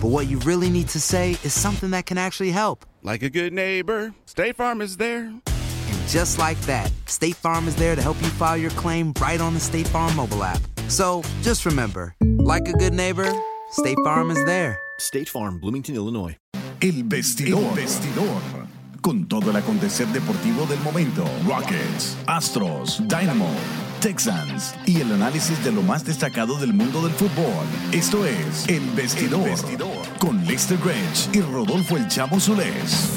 but 0.00 0.08
what 0.08 0.28
you 0.28 0.38
really 0.40 0.70
need 0.70 0.88
to 0.88 1.00
say 1.00 1.32
is 1.44 1.52
something 1.52 1.90
that 1.90 2.06
can 2.06 2.16
actually 2.16 2.50
help. 2.50 2.86
Like 3.02 3.22
a 3.22 3.28
good 3.28 3.52
neighbor, 3.52 4.14
State 4.24 4.56
Farm 4.56 4.80
is 4.80 4.96
there. 4.96 5.24
And 5.26 6.08
just 6.08 6.38
like 6.38 6.58
that, 6.62 6.90
State 7.06 7.36
Farm 7.36 7.68
is 7.68 7.76
there 7.76 7.94
to 7.94 8.02
help 8.02 8.20
you 8.22 8.28
file 8.28 8.56
your 8.56 8.70
claim 8.72 9.12
right 9.20 9.40
on 9.40 9.54
the 9.54 9.60
State 9.60 9.86
Farm 9.88 10.14
mobile 10.16 10.42
app. 10.42 10.60
So 10.88 11.22
just 11.42 11.66
remember, 11.66 12.14
like 12.38 12.66
a 12.68 12.72
good 12.72 12.94
neighbor, 12.94 13.30
State 13.72 13.98
Farm 14.04 14.30
is 14.30 14.42
there. 14.46 14.78
State 14.98 15.28
Farm, 15.28 15.60
Bloomington, 15.60 15.94
Illinois. 15.94 16.36
El 16.82 17.02
vestidor. 17.04 17.62
El 17.62 17.74
vestidor. 17.74 18.40
Con 19.02 19.26
todo 19.26 19.50
el 19.50 19.56
acontecer 19.56 20.06
deportivo 20.08 20.66
del 20.66 20.80
momento. 20.80 21.24
Rockets, 21.46 22.16
Astros, 22.26 23.00
Dynamo, 23.08 23.50
Texans 24.00 24.74
y 24.86 25.02
el 25.02 25.12
análisis 25.12 25.62
de 25.62 25.70
lo 25.70 25.82
más 25.82 26.04
destacado 26.04 26.56
del 26.58 26.72
mundo 26.72 27.02
del 27.02 27.12
fútbol. 27.12 27.66
Esto 27.92 28.24
es 28.24 28.66
El 28.66 28.80
Vestidor. 28.92 29.50
Con 30.18 30.42
Lester 30.46 30.78
Grange 30.78 31.28
y 31.34 31.42
Rodolfo 31.42 31.98
El 31.98 32.08
Chavo 32.08 32.40
Zulés. 32.40 33.10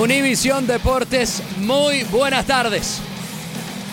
Univisión 0.00 0.68
Deportes, 0.68 1.42
muy 1.58 2.04
buenas 2.04 2.46
tardes. 2.46 3.00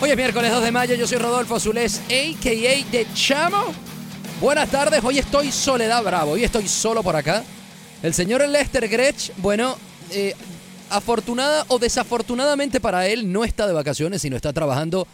Hoy 0.00 0.10
es 0.10 0.16
miércoles 0.16 0.52
2 0.52 0.62
de 0.62 0.70
mayo, 0.70 0.94
yo 0.94 1.08
soy 1.08 1.18
Rodolfo 1.18 1.56
Azulés, 1.56 2.00
a.k.a. 2.06 2.90
de 2.92 3.06
Chamo. 3.14 3.74
Buenas 4.40 4.70
tardes, 4.70 5.02
hoy 5.02 5.18
estoy 5.18 5.50
Soledad 5.50 6.04
Bravo, 6.04 6.32
hoy 6.32 6.44
estoy 6.44 6.68
solo 6.68 7.02
por 7.02 7.16
acá. 7.16 7.42
El 8.00 8.14
señor 8.14 8.46
Lester 8.48 8.88
Gretsch, 8.88 9.32
bueno, 9.38 9.76
eh, 10.10 10.36
afortunada 10.96 11.64
o 11.68 11.78
desafortunadamente 11.78 12.80
para 12.80 13.06
él, 13.08 13.32
no 13.32 13.44
está 13.44 13.66
de 13.66 13.72
vacaciones, 13.72 14.22
sino 14.22 14.36
está 14.36 14.52
trabajando 14.52 15.06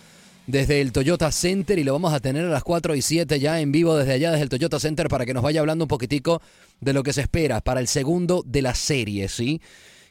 desde 0.46 0.80
el 0.80 0.92
Toyota 0.92 1.30
Center 1.32 1.78
y 1.78 1.84
lo 1.84 1.92
vamos 1.92 2.12
a 2.12 2.20
tener 2.20 2.44
a 2.44 2.48
las 2.48 2.64
4 2.64 2.94
y 2.94 3.02
7 3.02 3.38
ya 3.38 3.60
en 3.60 3.72
vivo 3.72 3.96
desde 3.96 4.12
allá, 4.12 4.30
desde 4.30 4.44
el 4.44 4.48
Toyota 4.48 4.80
Center, 4.80 5.08
para 5.08 5.24
que 5.24 5.34
nos 5.34 5.42
vaya 5.42 5.60
hablando 5.60 5.84
un 5.84 5.88
poquitico 5.88 6.42
de 6.80 6.92
lo 6.92 7.02
que 7.02 7.12
se 7.12 7.22
espera 7.22 7.60
para 7.60 7.80
el 7.80 7.88
segundo 7.88 8.42
de 8.46 8.62
la 8.62 8.74
serie, 8.74 9.28
¿sí? 9.28 9.60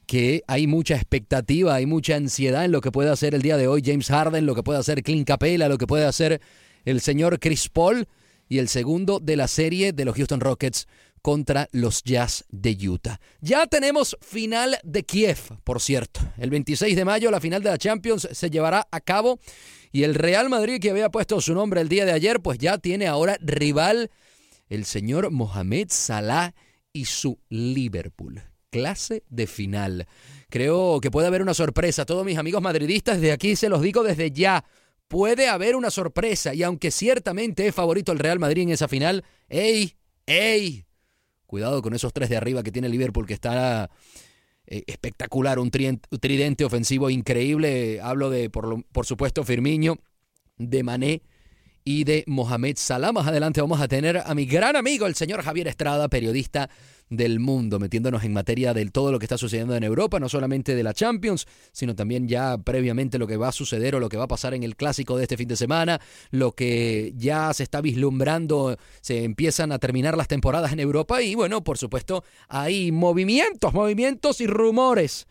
que 0.09 0.43
hay 0.47 0.65
mucha 0.65 0.95
expectativa, 0.95 1.75
hay 1.75 1.85
mucha 1.85 2.15
ansiedad 2.15 2.65
en 2.65 2.71
lo 2.71 2.81
que 2.81 2.91
puede 2.91 3.11
hacer 3.11 3.35
el 3.35 3.43
día 3.43 3.57
de 3.57 3.67
hoy 3.67 3.83
James 3.85 4.07
Harden, 4.07 4.47
lo 4.47 4.55
que 4.55 4.63
puede 4.63 4.79
hacer 4.79 5.03
Clint 5.03 5.27
Capela, 5.27 5.69
lo 5.69 5.77
que 5.77 5.85
puede 5.85 6.05
hacer 6.05 6.41
el 6.85 6.99
señor 6.99 7.39
Chris 7.39 7.69
Paul 7.69 8.07
y 8.47 8.57
el 8.57 8.69
segundo 8.69 9.19
de 9.19 9.35
la 9.35 9.47
serie 9.47 9.93
de 9.93 10.05
los 10.05 10.15
Houston 10.15 10.39
Rockets 10.39 10.87
contra 11.21 11.67
los 11.71 12.03
Jazz 12.03 12.45
de 12.49 12.77
Utah. 12.87 13.19
Ya 13.41 13.67
tenemos 13.67 14.17
final 14.21 14.77
de 14.83 15.03
Kiev, 15.03 15.37
por 15.63 15.81
cierto. 15.81 16.21
El 16.37 16.49
26 16.49 16.95
de 16.95 17.05
mayo 17.05 17.31
la 17.31 17.39
final 17.39 17.63
de 17.63 17.69
la 17.69 17.77
Champions 17.77 18.27
se 18.31 18.49
llevará 18.49 18.87
a 18.91 19.01
cabo 19.01 19.39
y 19.91 20.03
el 20.03 20.15
Real 20.15 20.49
Madrid 20.49 20.79
que 20.81 20.91
había 20.91 21.09
puesto 21.09 21.41
su 21.41 21.53
nombre 21.53 21.81
el 21.81 21.89
día 21.89 22.05
de 22.05 22.11
ayer, 22.11 22.39
pues 22.41 22.57
ya 22.57 22.77
tiene 22.77 23.07
ahora 23.07 23.37
rival 23.41 24.11
el 24.69 24.85
señor 24.85 25.31
Mohamed 25.31 25.87
Salah 25.89 26.53
y 26.93 27.05
su 27.05 27.39
Liverpool 27.49 28.41
clase 28.69 29.23
de 29.29 29.47
final. 29.47 30.07
Creo 30.49 30.99
que 31.01 31.11
puede 31.11 31.27
haber 31.27 31.41
una 31.41 31.53
sorpresa. 31.53 32.05
Todos 32.05 32.25
mis 32.25 32.37
amigos 32.37 32.61
madridistas, 32.61 33.19
desde 33.19 33.31
aquí 33.31 33.55
se 33.55 33.69
los 33.69 33.81
digo 33.81 34.03
desde 34.03 34.31
ya. 34.31 34.63
Puede 35.07 35.47
haber 35.49 35.75
una 35.75 35.89
sorpresa 35.89 36.53
y 36.53 36.63
aunque 36.63 36.91
ciertamente 36.91 37.67
es 37.67 37.75
favorito 37.75 38.11
el 38.11 38.19
Real 38.19 38.39
Madrid 38.39 38.63
en 38.63 38.69
esa 38.69 38.87
final, 38.87 39.23
¡ey! 39.49 39.95
¡ey! 40.25 40.85
Cuidado 41.49 41.81
con 41.81 41.95
esos 41.95 42.13
tres 42.13 42.29
de 42.29 42.37
arriba 42.37 42.61
que 42.61 42.71
tiene 42.71 42.89
Liverpool 42.89 43.25
que 43.25 43.33
está 43.33 43.89
eh, 44.67 44.83
espectacular, 44.85 45.57
un, 45.57 45.71
tridente 45.71 46.63
ofensivo 46.63 47.09
increíble. 47.09 47.99
Hablo 48.03 48.29
de, 48.29 48.51
por, 48.51 48.67
lo- 48.67 48.83
por 48.91 49.07
supuesto, 49.07 49.43
Firmino, 49.43 49.97
de 50.59 50.83
Mané 50.83 51.23
y 51.89 52.03
de 52.03 52.23
Mohamed 52.27 52.75
Salah. 52.77 53.11
Más 53.11 53.25
adelante 53.25 53.61
vamos 53.61 53.81
a 53.81 53.87
tener 53.87 54.21
a 54.23 54.35
mi 54.35 54.45
gran 54.45 54.75
amigo, 54.75 55.07
el 55.07 55.15
señor 55.15 55.41
Javier 55.41 55.67
Estrada, 55.67 56.07
periodista 56.07 56.69
del 57.09 57.39
mundo, 57.39 57.79
metiéndonos 57.79 58.23
en 58.23 58.31
materia 58.31 58.75
de 58.75 58.85
todo 58.91 59.11
lo 59.11 59.17
que 59.17 59.25
está 59.25 59.39
sucediendo 59.39 59.75
en 59.75 59.83
Europa, 59.83 60.19
no 60.19 60.29
solamente 60.29 60.75
de 60.75 60.83
la 60.83 60.93
Champions, 60.93 61.47
sino 61.71 61.95
también 61.95 62.27
ya 62.27 62.59
previamente 62.59 63.17
lo 63.17 63.25
que 63.25 63.37
va 63.37 63.47
a 63.47 63.51
suceder 63.51 63.95
o 63.95 63.99
lo 63.99 64.07
que 64.07 64.17
va 64.17 64.25
a 64.25 64.27
pasar 64.27 64.53
en 64.53 64.61
el 64.61 64.75
clásico 64.75 65.17
de 65.17 65.23
este 65.23 65.35
fin 65.35 65.47
de 65.47 65.55
semana, 65.55 65.99
lo 66.29 66.51
que 66.51 67.11
ya 67.17 67.51
se 67.55 67.63
está 67.63 67.81
vislumbrando, 67.81 68.77
se 69.01 69.23
empiezan 69.23 69.71
a 69.71 69.79
terminar 69.79 70.15
las 70.15 70.27
temporadas 70.27 70.71
en 70.71 70.81
Europa 70.81 71.23
y 71.23 71.33
bueno, 71.33 71.63
por 71.63 71.79
supuesto, 71.79 72.23
hay 72.49 72.91
movimientos, 72.91 73.73
movimientos 73.73 74.41
y 74.41 74.45
rumores. 74.45 75.25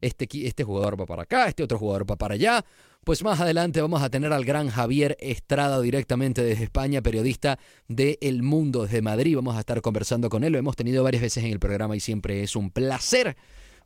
Este, 0.00 0.28
este 0.46 0.62
jugador 0.62 1.00
va 1.00 1.06
para 1.06 1.22
acá, 1.22 1.48
este 1.48 1.64
otro 1.64 1.76
jugador 1.76 2.08
va 2.08 2.14
para 2.14 2.34
allá. 2.34 2.64
Pues 3.04 3.22
más 3.22 3.38
adelante 3.38 3.82
vamos 3.82 4.02
a 4.02 4.08
tener 4.08 4.32
al 4.32 4.46
gran 4.46 4.70
Javier 4.70 5.18
Estrada 5.20 5.78
directamente 5.82 6.42
desde 6.42 6.64
España, 6.64 7.02
periodista 7.02 7.58
de 7.86 8.16
El 8.22 8.42
Mundo 8.42 8.84
desde 8.84 9.02
Madrid. 9.02 9.36
Vamos 9.36 9.56
a 9.56 9.60
estar 9.60 9.82
conversando 9.82 10.30
con 10.30 10.42
él. 10.42 10.54
Lo 10.54 10.58
hemos 10.58 10.74
tenido 10.74 11.04
varias 11.04 11.20
veces 11.20 11.44
en 11.44 11.52
el 11.52 11.58
programa 11.58 11.94
y 11.96 12.00
siempre 12.00 12.42
es 12.42 12.56
un 12.56 12.70
placer 12.70 13.36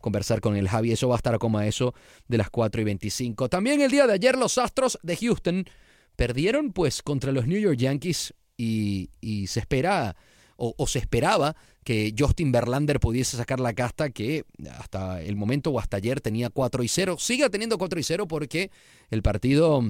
conversar 0.00 0.40
con 0.40 0.54
el 0.54 0.68
Javi. 0.68 0.92
Eso 0.92 1.08
va 1.08 1.16
a 1.16 1.18
estar 1.18 1.36
como 1.40 1.58
a 1.58 1.66
eso 1.66 1.94
de 2.28 2.38
las 2.38 2.48
4 2.48 2.80
y 2.80 2.84
25. 2.84 3.48
También 3.48 3.80
el 3.80 3.90
día 3.90 4.06
de 4.06 4.12
ayer 4.12 4.38
los 4.38 4.56
Astros 4.56 5.00
de 5.02 5.16
Houston 5.16 5.64
perdieron 6.14 6.72
pues 6.72 7.02
contra 7.02 7.32
los 7.32 7.48
New 7.48 7.60
York 7.60 7.76
Yankees 7.76 8.34
y, 8.56 9.10
se 9.48 9.58
espera 9.58 10.14
o, 10.56 10.74
o 10.78 10.86
se 10.86 11.00
esperaba 11.00 11.56
que 11.88 12.14
Justin 12.18 12.52
Verlander 12.52 13.00
pudiese 13.00 13.38
sacar 13.38 13.60
la 13.60 13.72
casta 13.72 14.10
que 14.10 14.44
hasta 14.78 15.22
el 15.22 15.36
momento 15.36 15.70
o 15.70 15.80
hasta 15.80 15.96
ayer 15.96 16.20
tenía 16.20 16.50
4 16.50 16.82
y 16.82 16.88
0. 16.88 17.16
Siga 17.18 17.48
teniendo 17.48 17.78
4 17.78 17.98
y 17.98 18.02
0 18.02 18.28
porque 18.28 18.70
el 19.08 19.22
partido, 19.22 19.82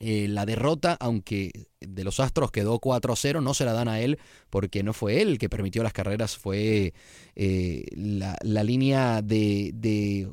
eh, 0.00 0.26
la 0.26 0.44
derrota, 0.44 0.96
aunque 0.98 1.68
de 1.78 2.02
los 2.02 2.18
Astros 2.18 2.50
quedó 2.50 2.80
4 2.80 3.12
a 3.12 3.16
0, 3.16 3.40
no 3.42 3.54
se 3.54 3.64
la 3.64 3.74
dan 3.74 3.86
a 3.86 4.00
él 4.00 4.18
porque 4.50 4.82
no 4.82 4.92
fue 4.92 5.22
él 5.22 5.38
que 5.38 5.48
permitió 5.48 5.84
las 5.84 5.92
carreras, 5.92 6.36
fue 6.36 6.94
eh, 7.36 7.84
la, 7.92 8.64
línea 8.64 9.22
de, 9.22 10.28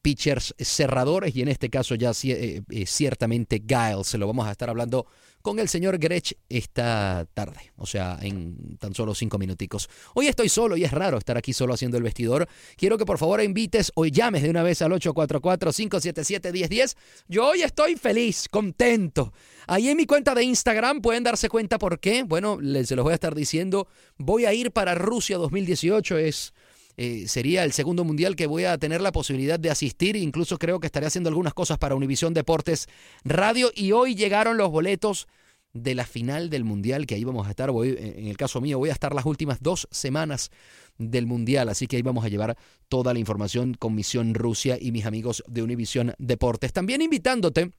pitchers 0.00 0.54
cerradores 0.58 1.36
y 1.36 1.42
en 1.42 1.48
este 1.48 1.68
caso 1.68 1.96
ya 1.96 2.12
eh, 2.22 2.62
ciertamente 2.86 3.62
Giles. 3.62 4.06
Se 4.06 4.16
lo 4.16 4.26
vamos 4.26 4.48
a 4.48 4.52
estar 4.52 4.70
hablando 4.70 5.06
con 5.44 5.58
el 5.58 5.68
señor 5.68 5.98
Grech 5.98 6.38
esta 6.48 7.26
tarde, 7.34 7.70
o 7.76 7.84
sea, 7.84 8.18
en 8.22 8.78
tan 8.78 8.94
solo 8.94 9.14
cinco 9.14 9.36
minuticos. 9.36 9.90
Hoy 10.14 10.26
estoy 10.26 10.48
solo 10.48 10.74
y 10.74 10.84
es 10.84 10.90
raro 10.90 11.18
estar 11.18 11.36
aquí 11.36 11.52
solo 11.52 11.74
haciendo 11.74 11.98
el 11.98 12.02
vestidor. 12.02 12.48
Quiero 12.78 12.96
que 12.96 13.04
por 13.04 13.18
favor 13.18 13.42
invites 13.42 13.92
o 13.94 14.06
llames 14.06 14.42
de 14.42 14.48
una 14.48 14.62
vez 14.62 14.80
al 14.80 14.92
844-577-1010. 14.92 16.96
Yo 17.28 17.46
hoy 17.46 17.60
estoy 17.60 17.96
feliz, 17.96 18.48
contento. 18.50 19.34
Ahí 19.66 19.90
en 19.90 19.98
mi 19.98 20.06
cuenta 20.06 20.34
de 20.34 20.44
Instagram 20.44 21.02
pueden 21.02 21.24
darse 21.24 21.50
cuenta 21.50 21.78
por 21.78 22.00
qué. 22.00 22.22
Bueno, 22.22 22.58
se 22.82 22.96
los 22.96 23.02
voy 23.02 23.12
a 23.12 23.16
estar 23.16 23.34
diciendo. 23.34 23.86
Voy 24.16 24.46
a 24.46 24.54
ir 24.54 24.70
para 24.70 24.94
Rusia 24.94 25.36
2018. 25.36 26.16
Es 26.16 26.54
eh, 26.96 27.26
sería 27.28 27.64
el 27.64 27.72
segundo 27.72 28.04
mundial 28.04 28.36
que 28.36 28.46
voy 28.46 28.64
a 28.64 28.78
tener 28.78 29.00
la 29.00 29.12
posibilidad 29.12 29.58
de 29.58 29.70
asistir. 29.70 30.16
Incluso 30.16 30.58
creo 30.58 30.80
que 30.80 30.86
estaré 30.86 31.06
haciendo 31.06 31.28
algunas 31.28 31.54
cosas 31.54 31.78
para 31.78 31.94
Univisión 31.94 32.34
Deportes 32.34 32.88
Radio. 33.24 33.70
Y 33.74 33.92
hoy 33.92 34.14
llegaron 34.14 34.56
los 34.56 34.70
boletos 34.70 35.26
de 35.72 35.94
la 35.96 36.06
final 36.06 36.50
del 36.50 36.64
mundial, 36.64 37.06
que 37.06 37.16
ahí 37.16 37.24
vamos 37.24 37.46
a 37.46 37.50
estar. 37.50 37.70
Voy, 37.70 37.96
en 37.98 38.28
el 38.28 38.36
caso 38.36 38.60
mío, 38.60 38.78
voy 38.78 38.90
a 38.90 38.92
estar 38.92 39.14
las 39.14 39.26
últimas 39.26 39.58
dos 39.60 39.88
semanas 39.90 40.50
del 40.98 41.26
mundial. 41.26 41.68
Así 41.68 41.86
que 41.86 41.96
ahí 41.96 42.02
vamos 42.02 42.24
a 42.24 42.28
llevar 42.28 42.56
toda 42.88 43.12
la 43.12 43.18
información 43.18 43.74
con 43.74 43.94
Misión 43.94 44.34
Rusia 44.34 44.78
y 44.80 44.92
mis 44.92 45.04
amigos 45.04 45.42
de 45.48 45.62
Univisión 45.62 46.14
Deportes. 46.18 46.72
También 46.72 47.02
invitándote 47.02 47.72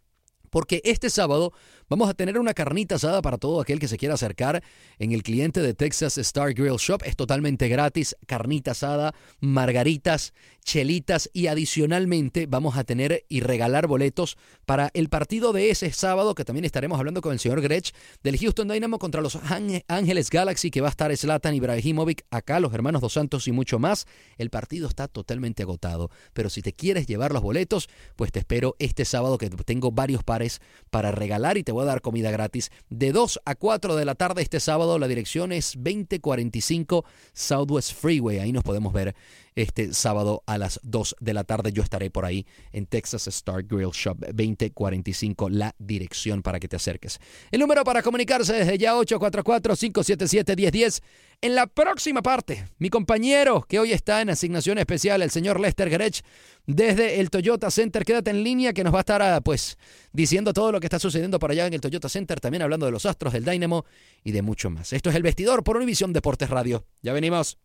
porque 0.50 0.82
este 0.86 1.10
sábado 1.10 1.54
vamos 1.90 2.10
a 2.10 2.14
tener 2.14 2.40
una 2.40 2.54
carnita 2.54 2.96
asada 2.96 3.22
para 3.22 3.38
todo 3.38 3.62
aquel 3.62 3.80
que 3.80 3.88
se 3.88 3.98
quiera 3.98 4.16
acercar 4.16 4.64
en 5.00 5.12
el 5.12 5.24
cliente 5.24 5.62
de 5.62 5.74
Texas 5.74 6.18
Star 6.18 6.54
Grill 6.54 6.78
Shop. 6.78 7.02
Es 7.04 7.16
totalmente 7.16 7.68
gratis, 7.68 8.16
carnita 8.28 8.72
asada, 8.72 9.14
margaritas, 9.40 10.34
chelitas 10.64 11.30
y 11.32 11.48
adicionalmente 11.48 12.48
vamos 12.48 12.76
a 12.76 12.84
tener 12.84 13.24
y 13.30 13.40
regalar 13.40 13.88
boletos 13.88 14.36
para 14.66 14.90
el 14.96 15.10
partido 15.10 15.54
de 15.54 15.70
ese 15.70 15.92
sábado 15.92 16.34
que 16.34 16.44
también 16.44 16.66
estaremos 16.66 16.98
hablando 16.98 17.22
con 17.22 17.34
el 17.34 17.40
señor 17.40 17.62
Grech 17.62 17.94
del 18.24 18.38
Houston 18.40 18.68
Dynamo 18.68 18.98
contra 18.98 19.22
los 19.22 19.38
Ángeles 19.88 20.30
Galaxy 20.32 20.72
que 20.72 20.82
va 20.82 20.88
a 20.88 20.90
estar 20.90 21.16
Zlatan 21.16 21.54
Ibrahimovic 21.54 22.26
acá, 22.32 22.60
los 22.60 22.74
hermanos 22.74 23.02
Dos 23.02 23.14
Santos 23.14 23.48
y 23.48 23.52
mucho 23.52 23.78
más. 23.78 24.08
El 24.38 24.50
partido 24.50 24.88
está 24.88 25.08
totalmente 25.08 25.64
agotado, 25.64 26.10
pero 26.34 26.50
si 26.50 26.64
te 26.64 26.74
quieres 26.74 27.06
llevar 27.06 27.32
los 27.32 27.44
boletos, 27.44 27.88
pues 28.16 28.32
te 28.32 28.40
espero 28.40 28.76
este 28.80 29.06
sábado 29.06 29.38
que 29.38 29.50
tengo 29.52 29.92
varios 29.92 30.24
pares 30.24 30.62
para 30.90 31.12
regalar 31.12 31.58
y 31.58 31.64
te 31.64 31.75
voy 31.76 31.84
a 31.84 31.88
dar 31.88 32.02
comida 32.02 32.32
gratis 32.32 32.72
de 32.90 33.12
2 33.12 33.42
a 33.46 33.56
4 33.56 33.96
de 33.96 34.06
la 34.06 34.16
tarde 34.16 34.42
este 34.42 34.60
sábado. 34.60 34.98
La 34.98 35.08
dirección 35.08 35.52
es 35.52 35.74
2045 35.76 37.06
Southwest 37.34 37.94
Freeway. 37.94 38.40
Ahí 38.40 38.52
nos 38.52 38.64
podemos 38.64 38.94
ver 38.94 39.14
este 39.56 39.94
sábado 39.94 40.44
a 40.46 40.58
las 40.58 40.82
2 40.84 41.16
de 41.20 41.34
la 41.34 41.46
tarde. 41.46 41.72
Yo 41.72 41.82
estaré 41.82 42.12
por 42.12 42.26
ahí 42.26 42.46
en 42.74 42.86
Texas 42.86 43.28
Star 43.28 43.64
Grill 43.64 43.92
Shop 43.92 44.20
2045, 44.20 45.50
la 45.50 45.74
dirección 45.80 46.42
para 46.42 46.60
que 46.60 46.68
te 46.68 46.76
acerques. 46.76 47.20
El 47.52 47.62
número 47.62 47.84
para 47.84 48.04
comunicarse 48.04 48.54
desde 48.54 48.78
ya 48.78 48.94
844-577-1010. 48.96 51.02
En 51.42 51.56
la 51.56 51.68
próxima 51.68 52.22
parte, 52.22 52.68
mi 52.80 52.90
compañero 52.90 53.66
que 53.68 53.80
hoy 53.80 53.92
está 53.92 54.22
en 54.22 54.30
asignación 54.30 54.78
especial, 54.78 55.22
el 55.22 55.32
señor 55.32 55.60
Lester 55.60 55.90
Grech, 55.90 56.22
desde 56.66 57.20
el 57.20 57.30
Toyota 57.30 57.70
Center. 57.72 58.06
Quédate 58.06 58.32
en 58.32 58.44
línea 58.44 58.74
que 58.74 58.84
nos 58.84 58.94
va 58.94 59.00
a 59.00 59.02
estar 59.02 59.22
ah, 59.22 59.42
pues 59.42 59.78
diciendo 60.12 60.54
todo 60.54 60.72
lo 60.72 60.80
que 60.80 60.88
está 60.88 61.00
sucediendo 61.00 61.40
por 61.40 61.52
allá 61.52 61.68
en 61.68 61.74
el 61.74 61.82
Toyota 61.82 62.10
Center, 62.10 62.40
también 62.40 62.62
hablando 62.62 62.86
de 62.86 62.92
los 62.92 63.06
astros, 63.06 63.34
del 63.34 63.46
Dynamo 63.46 63.86
y 64.24 64.32
de 64.32 64.42
mucho 64.42 64.70
más. 64.70 64.94
Esto 64.94 65.10
es 65.10 65.16
El 65.16 65.24
Vestidor 65.24 65.64
por 65.64 65.78
Univisión 65.78 66.14
Deportes 66.14 66.50
Radio. 66.50 66.86
Ya 67.02 67.14
venimos. 67.14 67.58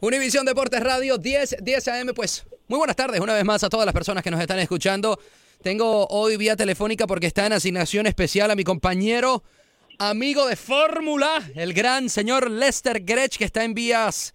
Univisión 0.00 0.46
Deportes 0.46 0.80
Radio 0.80 1.18
10, 1.18 1.56
10 1.60 1.88
AM, 1.88 2.08
pues 2.14 2.46
muy 2.68 2.78
buenas 2.78 2.94
tardes 2.94 3.20
una 3.20 3.34
vez 3.34 3.44
más 3.44 3.64
a 3.64 3.68
todas 3.68 3.84
las 3.84 3.92
personas 3.92 4.22
que 4.22 4.30
nos 4.30 4.40
están 4.40 4.60
escuchando. 4.60 5.18
Tengo 5.60 6.06
hoy 6.06 6.36
vía 6.36 6.54
telefónica 6.54 7.08
porque 7.08 7.26
está 7.26 7.46
en 7.46 7.54
asignación 7.54 8.06
especial 8.06 8.52
a 8.52 8.54
mi 8.54 8.62
compañero, 8.62 9.42
amigo 9.98 10.46
de 10.46 10.54
Fórmula, 10.54 11.42
el 11.56 11.72
gran 11.74 12.08
señor 12.08 12.48
Lester 12.48 13.00
Grech, 13.02 13.38
que 13.38 13.44
está 13.44 13.64
en 13.64 13.74
vías 13.74 14.34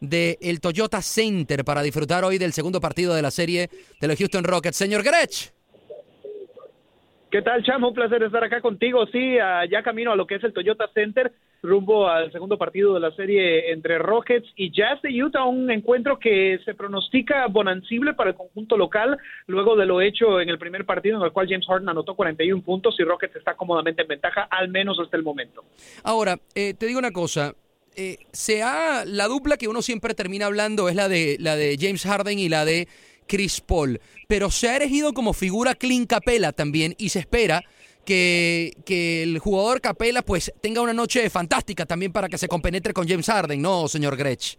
del 0.00 0.36
el 0.40 0.60
Toyota 0.60 1.00
Center 1.00 1.64
para 1.64 1.82
disfrutar 1.82 2.24
hoy 2.24 2.38
del 2.38 2.52
segundo 2.52 2.80
partido 2.80 3.14
de 3.14 3.22
la 3.22 3.30
serie 3.30 3.70
de 4.00 4.08
los 4.08 4.18
Houston 4.18 4.42
Rockets. 4.42 4.76
Señor 4.76 5.04
Grech. 5.04 5.52
¿Qué 7.30 7.40
tal, 7.40 7.62
Chamo? 7.62 7.90
Un 7.90 7.94
placer 7.94 8.20
estar 8.24 8.42
acá 8.42 8.60
contigo. 8.60 9.06
Sí, 9.06 9.36
ya 9.70 9.82
camino 9.84 10.10
a 10.10 10.16
lo 10.16 10.26
que 10.26 10.34
es 10.34 10.42
el 10.42 10.52
Toyota 10.52 10.88
Center 10.92 11.32
rumbo 11.64 12.08
al 12.08 12.30
segundo 12.30 12.58
partido 12.58 12.94
de 12.94 13.00
la 13.00 13.10
serie 13.12 13.72
entre 13.72 13.98
Rockets 13.98 14.46
y 14.54 14.70
Jazz 14.70 15.00
de 15.02 15.22
Utah, 15.22 15.44
un 15.44 15.70
encuentro 15.70 16.18
que 16.18 16.58
se 16.64 16.74
pronostica 16.74 17.46
bonancible 17.46 18.12
para 18.12 18.30
el 18.30 18.36
conjunto 18.36 18.76
local, 18.76 19.16
luego 19.46 19.74
de 19.74 19.86
lo 19.86 20.00
hecho 20.00 20.40
en 20.40 20.50
el 20.50 20.58
primer 20.58 20.84
partido 20.84 21.16
en 21.16 21.24
el 21.24 21.32
cual 21.32 21.48
James 21.48 21.66
Harden 21.66 21.88
anotó 21.88 22.14
41 22.14 22.62
puntos 22.62 22.94
y 22.98 23.04
Rockets 23.04 23.36
está 23.36 23.54
cómodamente 23.54 24.02
en 24.02 24.08
ventaja, 24.08 24.42
al 24.50 24.68
menos 24.68 24.98
hasta 25.00 25.16
el 25.16 25.22
momento. 25.22 25.64
Ahora, 26.02 26.38
eh, 26.54 26.74
te 26.74 26.86
digo 26.86 26.98
una 26.98 27.12
cosa, 27.12 27.54
eh, 27.96 28.18
sea 28.32 29.04
la 29.06 29.26
dupla 29.26 29.56
que 29.56 29.68
uno 29.68 29.80
siempre 29.80 30.14
termina 30.14 30.46
hablando 30.46 30.88
es 30.88 30.96
la 30.96 31.08
de 31.08 31.36
la 31.40 31.56
de 31.56 31.78
James 31.80 32.04
Harden 32.04 32.38
y 32.38 32.50
la 32.50 32.66
de 32.66 32.88
Chris 33.26 33.62
Paul, 33.62 34.00
pero 34.28 34.50
se 34.50 34.68
ha 34.68 34.76
elegido 34.76 35.14
como 35.14 35.32
figura 35.32 35.74
Clint 35.74 36.10
Capela 36.10 36.52
también 36.52 36.94
y 36.98 37.08
se 37.08 37.20
espera 37.20 37.62
que, 38.04 38.72
que 38.84 39.22
el 39.22 39.38
jugador 39.38 39.80
Capela 39.80 40.22
pues 40.22 40.52
tenga 40.60 40.80
una 40.80 40.92
noche 40.92 41.28
fantástica 41.30 41.86
también 41.86 42.12
para 42.12 42.28
que 42.28 42.38
se 42.38 42.48
compenetre 42.48 42.92
con 42.92 43.08
James 43.08 43.26
Harden, 43.26 43.60
¿no, 43.60 43.88
señor 43.88 44.16
Grech? 44.16 44.58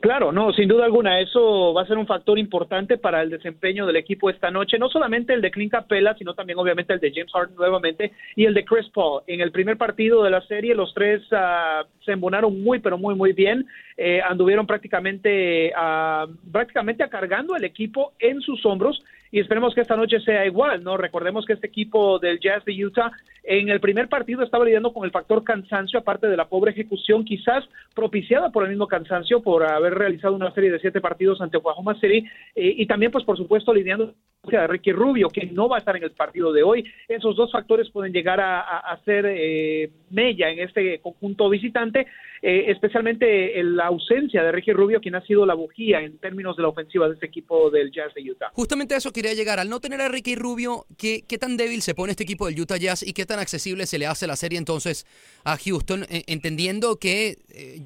Claro, 0.00 0.30
no, 0.30 0.52
sin 0.52 0.68
duda 0.68 0.84
alguna, 0.84 1.20
eso 1.20 1.72
va 1.72 1.82
a 1.82 1.86
ser 1.86 1.96
un 1.96 2.06
factor 2.06 2.38
importante 2.38 2.98
para 2.98 3.22
el 3.22 3.30
desempeño 3.30 3.86
del 3.86 3.96
equipo 3.96 4.28
esta 4.28 4.50
noche, 4.50 4.78
no 4.78 4.88
solamente 4.88 5.32
el 5.32 5.40
de 5.40 5.50
Clint 5.50 5.72
Capella, 5.72 6.14
sino 6.16 6.34
también 6.34 6.58
obviamente 6.58 6.92
el 6.92 7.00
de 7.00 7.12
James 7.12 7.32
Harden 7.32 7.56
nuevamente 7.56 8.12
y 8.36 8.44
el 8.44 8.54
de 8.54 8.64
Chris 8.64 8.88
Paul. 8.94 9.22
En 9.26 9.40
el 9.40 9.50
primer 9.50 9.78
partido 9.78 10.22
de 10.22 10.30
la 10.30 10.42
serie, 10.42 10.74
los 10.74 10.92
tres 10.94 11.22
uh, 11.32 11.86
se 12.04 12.12
embonaron 12.12 12.62
muy, 12.62 12.78
pero 12.78 12.98
muy, 12.98 13.14
muy 13.14 13.32
bien, 13.32 13.66
eh, 13.96 14.20
anduvieron 14.22 14.66
prácticamente, 14.66 15.72
uh, 15.74 16.30
prácticamente 16.52 17.08
cargando 17.08 17.56
el 17.56 17.64
equipo 17.64 18.12
en 18.20 18.40
sus 18.42 18.64
hombros 18.66 19.02
y 19.30 19.40
esperemos 19.40 19.74
que 19.74 19.80
esta 19.80 19.96
noche 19.96 20.20
sea 20.20 20.46
igual, 20.46 20.82
¿no? 20.82 20.96
Recordemos 20.96 21.44
que 21.44 21.54
este 21.54 21.66
equipo 21.66 22.18
del 22.18 22.40
Jazz 22.40 22.64
de 22.64 22.84
Utah 22.84 23.12
en 23.42 23.68
el 23.68 23.80
primer 23.80 24.08
partido 24.08 24.42
estaba 24.42 24.64
lidiando 24.64 24.92
con 24.92 25.04
el 25.04 25.12
factor 25.12 25.44
cansancio, 25.44 26.00
aparte 26.00 26.26
de 26.26 26.36
la 26.36 26.48
pobre 26.48 26.72
ejecución, 26.72 27.24
quizás 27.24 27.64
propiciada 27.94 28.50
por 28.50 28.64
el 28.64 28.70
mismo 28.70 28.88
cansancio, 28.88 29.40
por 29.40 29.62
haber 29.64 29.94
realizado 29.94 30.34
una 30.34 30.52
serie 30.52 30.70
de 30.70 30.80
siete 30.80 31.00
partidos 31.00 31.40
ante 31.40 31.56
Oklahoma 31.56 31.94
City, 32.00 32.26
eh, 32.54 32.74
y 32.76 32.86
también, 32.86 33.12
pues, 33.12 33.24
por 33.24 33.36
supuesto, 33.36 33.72
lidiando 33.72 34.14
de 34.54 34.66
Ricky 34.66 34.92
Rubio, 34.92 35.28
que 35.28 35.46
no 35.46 35.68
va 35.68 35.76
a 35.76 35.78
estar 35.80 35.96
en 35.96 36.04
el 36.04 36.12
partido 36.12 36.52
de 36.52 36.62
hoy. 36.62 36.84
Esos 37.08 37.36
dos 37.36 37.50
factores 37.50 37.90
pueden 37.90 38.12
llegar 38.12 38.40
a, 38.40 38.78
hacer 38.78 39.26
eh, 39.28 39.90
mella 40.10 40.50
en 40.50 40.60
este 40.60 41.00
conjunto 41.00 41.48
visitante, 41.48 42.06
eh, 42.42 42.66
especialmente 42.68 43.62
la 43.64 43.86
ausencia 43.86 44.42
de 44.42 44.52
Ricky 44.52 44.72
Rubio, 44.72 45.00
quien 45.00 45.16
ha 45.16 45.24
sido 45.26 45.44
la 45.44 45.54
bujía 45.54 46.00
en 46.00 46.18
términos 46.18 46.56
de 46.56 46.62
la 46.62 46.68
ofensiva 46.68 47.08
de 47.08 47.14
este 47.14 47.26
equipo 47.26 47.70
del 47.70 47.90
Jazz 47.90 48.14
de 48.14 48.30
Utah. 48.30 48.50
Justamente 48.52 48.94
a 48.94 48.98
eso 48.98 49.12
quería 49.12 49.34
llegar. 49.34 49.58
Al 49.58 49.68
no 49.68 49.80
tener 49.80 50.00
a 50.00 50.08
Ricky 50.08 50.36
Rubio, 50.36 50.86
¿qué, 50.96 51.22
qué 51.26 51.38
tan 51.38 51.56
débil 51.56 51.82
se 51.82 51.94
pone 51.94 52.12
este 52.12 52.24
equipo 52.24 52.46
del 52.46 52.60
Utah 52.60 52.76
Jazz 52.76 53.02
y 53.02 53.12
qué 53.12 53.26
tan 53.26 53.40
accesible 53.40 53.86
se 53.86 53.98
le 53.98 54.06
hace 54.06 54.26
la 54.26 54.36
serie 54.36 54.58
entonces 54.58 55.06
a 55.44 55.56
Houston, 55.56 56.04
entendiendo 56.26 56.96
que 56.96 57.36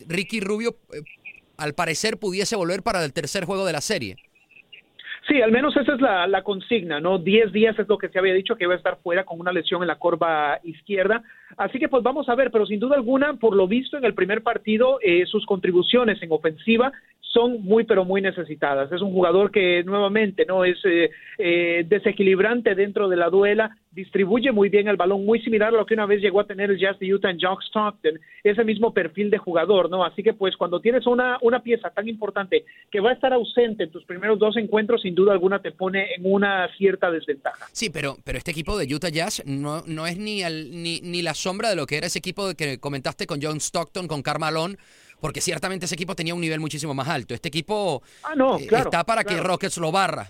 Ricky 0.07 0.41
Rubio 0.41 0.77
al 1.57 1.75
parecer 1.75 2.19
pudiese 2.19 2.57
volver 2.57 2.83
para 2.83 3.05
el 3.05 3.13
tercer 3.13 3.45
juego 3.45 3.67
de 3.67 3.73
la 3.73 3.81
serie. 3.81 4.17
Sí, 5.29 5.43
al 5.43 5.53
menos 5.53 5.77
esa 5.77 5.95
es 5.95 6.01
la, 6.01 6.43
consigna, 6.43 7.01
¿no? 7.01 7.19
Diez 7.19 7.53
días 7.53 7.79
es 7.79 7.89
lo 7.89 7.99
que 7.99 8.09
se 8.09 8.19
había 8.19 8.35
dicho 8.35 8.57
que 8.57 8.65
iba 8.65 8.75
a 8.75 8.79
estar 8.79 8.99
fuera 9.03 9.25
con 9.25 9.39
una 9.41 9.53
lesión 9.53 9.83
en 9.83 9.89
la 9.89 9.99
corva 9.99 10.59
izquierda. 10.65 11.23
Así 11.57 11.79
que 11.79 11.89
pues 11.89 12.03
vamos 12.03 12.29
a 12.29 12.35
ver, 12.35 12.51
pero 12.51 12.67
sin 12.67 12.81
duda 12.81 12.97
alguna, 12.97 13.35
por 13.35 13.55
lo 13.55 13.67
visto 13.67 13.97
en 13.97 14.05
el 14.05 14.15
primer 14.15 14.43
partido, 14.43 14.99
eh, 15.03 15.27
sus 15.27 15.45
contribuciones 15.47 16.23
en 16.23 16.33
ofensiva 16.33 16.93
son 17.33 17.63
muy 17.63 17.85
pero 17.85 18.05
muy 18.05 18.21
necesitadas. 18.21 18.91
Es 18.93 19.01
un 19.01 19.13
jugador 19.13 19.51
que 19.51 19.83
nuevamente 19.85 20.45
no 20.47 20.65
es 20.65 20.79
eh, 20.85 21.11
eh, 21.39 21.85
desequilibrante 21.87 22.75
dentro 22.75 23.09
de 23.09 23.17
la 23.17 23.31
duela, 23.31 23.77
distribuye 23.93 24.53
muy 24.53 24.69
bien 24.69 24.89
el 24.89 24.97
balón, 24.97 25.25
muy 25.25 25.41
similar 25.41 25.69
a 25.69 25.79
lo 25.79 25.87
que 25.87 25.95
una 25.95 26.07
vez 26.07 26.21
llegó 26.21 26.41
a 26.41 26.47
tener 26.47 26.71
el 26.71 26.79
Jazz 26.79 26.99
de 26.99 27.13
Utah 27.13 27.31
en 27.31 27.41
Jock 27.41 27.63
Stockton, 27.63 28.21
ese 28.45 28.65
mismo 28.65 28.93
perfil 28.95 29.31
de 29.31 29.39
jugador, 29.39 29.91
¿no? 29.91 30.05
Así 30.05 30.23
que 30.23 30.33
pues 30.33 30.57
cuando 30.57 30.81
tienes 30.81 31.07
una, 31.07 31.39
una 31.43 31.61
pieza 31.61 31.91
tan 31.91 32.09
importante 32.09 32.65
que 32.91 33.01
va 33.01 33.11
a 33.11 33.15
estar 33.15 33.33
ausente 33.33 33.85
en 33.85 33.91
tus 33.91 34.05
primeros 34.05 34.39
dos 34.39 34.57
encuentros, 34.57 35.03
sin 35.03 35.15
duda 35.15 35.33
alguna 35.33 35.61
te 35.61 35.73
pone 35.73 36.15
en 36.15 36.23
una 36.25 36.69
cierta 36.77 37.11
desventaja. 37.11 37.67
Sí, 37.73 37.91
pero, 37.91 38.17
pero 38.25 38.39
este 38.39 38.53
equipo 38.53 38.79
de 38.79 38.93
Utah 38.93 39.09
Jazz 39.09 39.43
no, 39.47 39.83
no 39.87 40.07
es 40.07 40.19
ni, 40.19 40.43
ni, 40.43 41.01
ni 41.01 41.23
la 41.23 41.35
sombra 41.41 41.71
de 41.71 41.77
lo 41.77 41.87
que 41.87 41.97
era 41.97 42.07
ese 42.07 42.19
equipo 42.19 42.55
que 42.55 42.79
comentaste 42.79 43.27
con 43.27 43.41
John 43.43 43.59
Stockton, 43.59 44.07
con 44.07 44.23
Carmalón, 44.23 44.79
porque 45.21 45.41
ciertamente 45.41 45.87
ese 45.87 45.95
equipo 45.95 46.15
tenía 46.15 46.35
un 46.35 46.41
nivel 46.41 46.61
muchísimo 46.61 46.95
más 46.95 47.09
alto. 47.09 47.35
Este 47.35 47.49
equipo 47.49 48.03
ah, 48.23 48.35
no, 48.37 48.59
eh, 48.59 48.67
claro, 48.67 48.85
está 48.85 49.05
para 49.05 49.25
que 49.25 49.37
Rockets 49.37 49.79
lo 49.79 49.91
barra. 49.93 50.29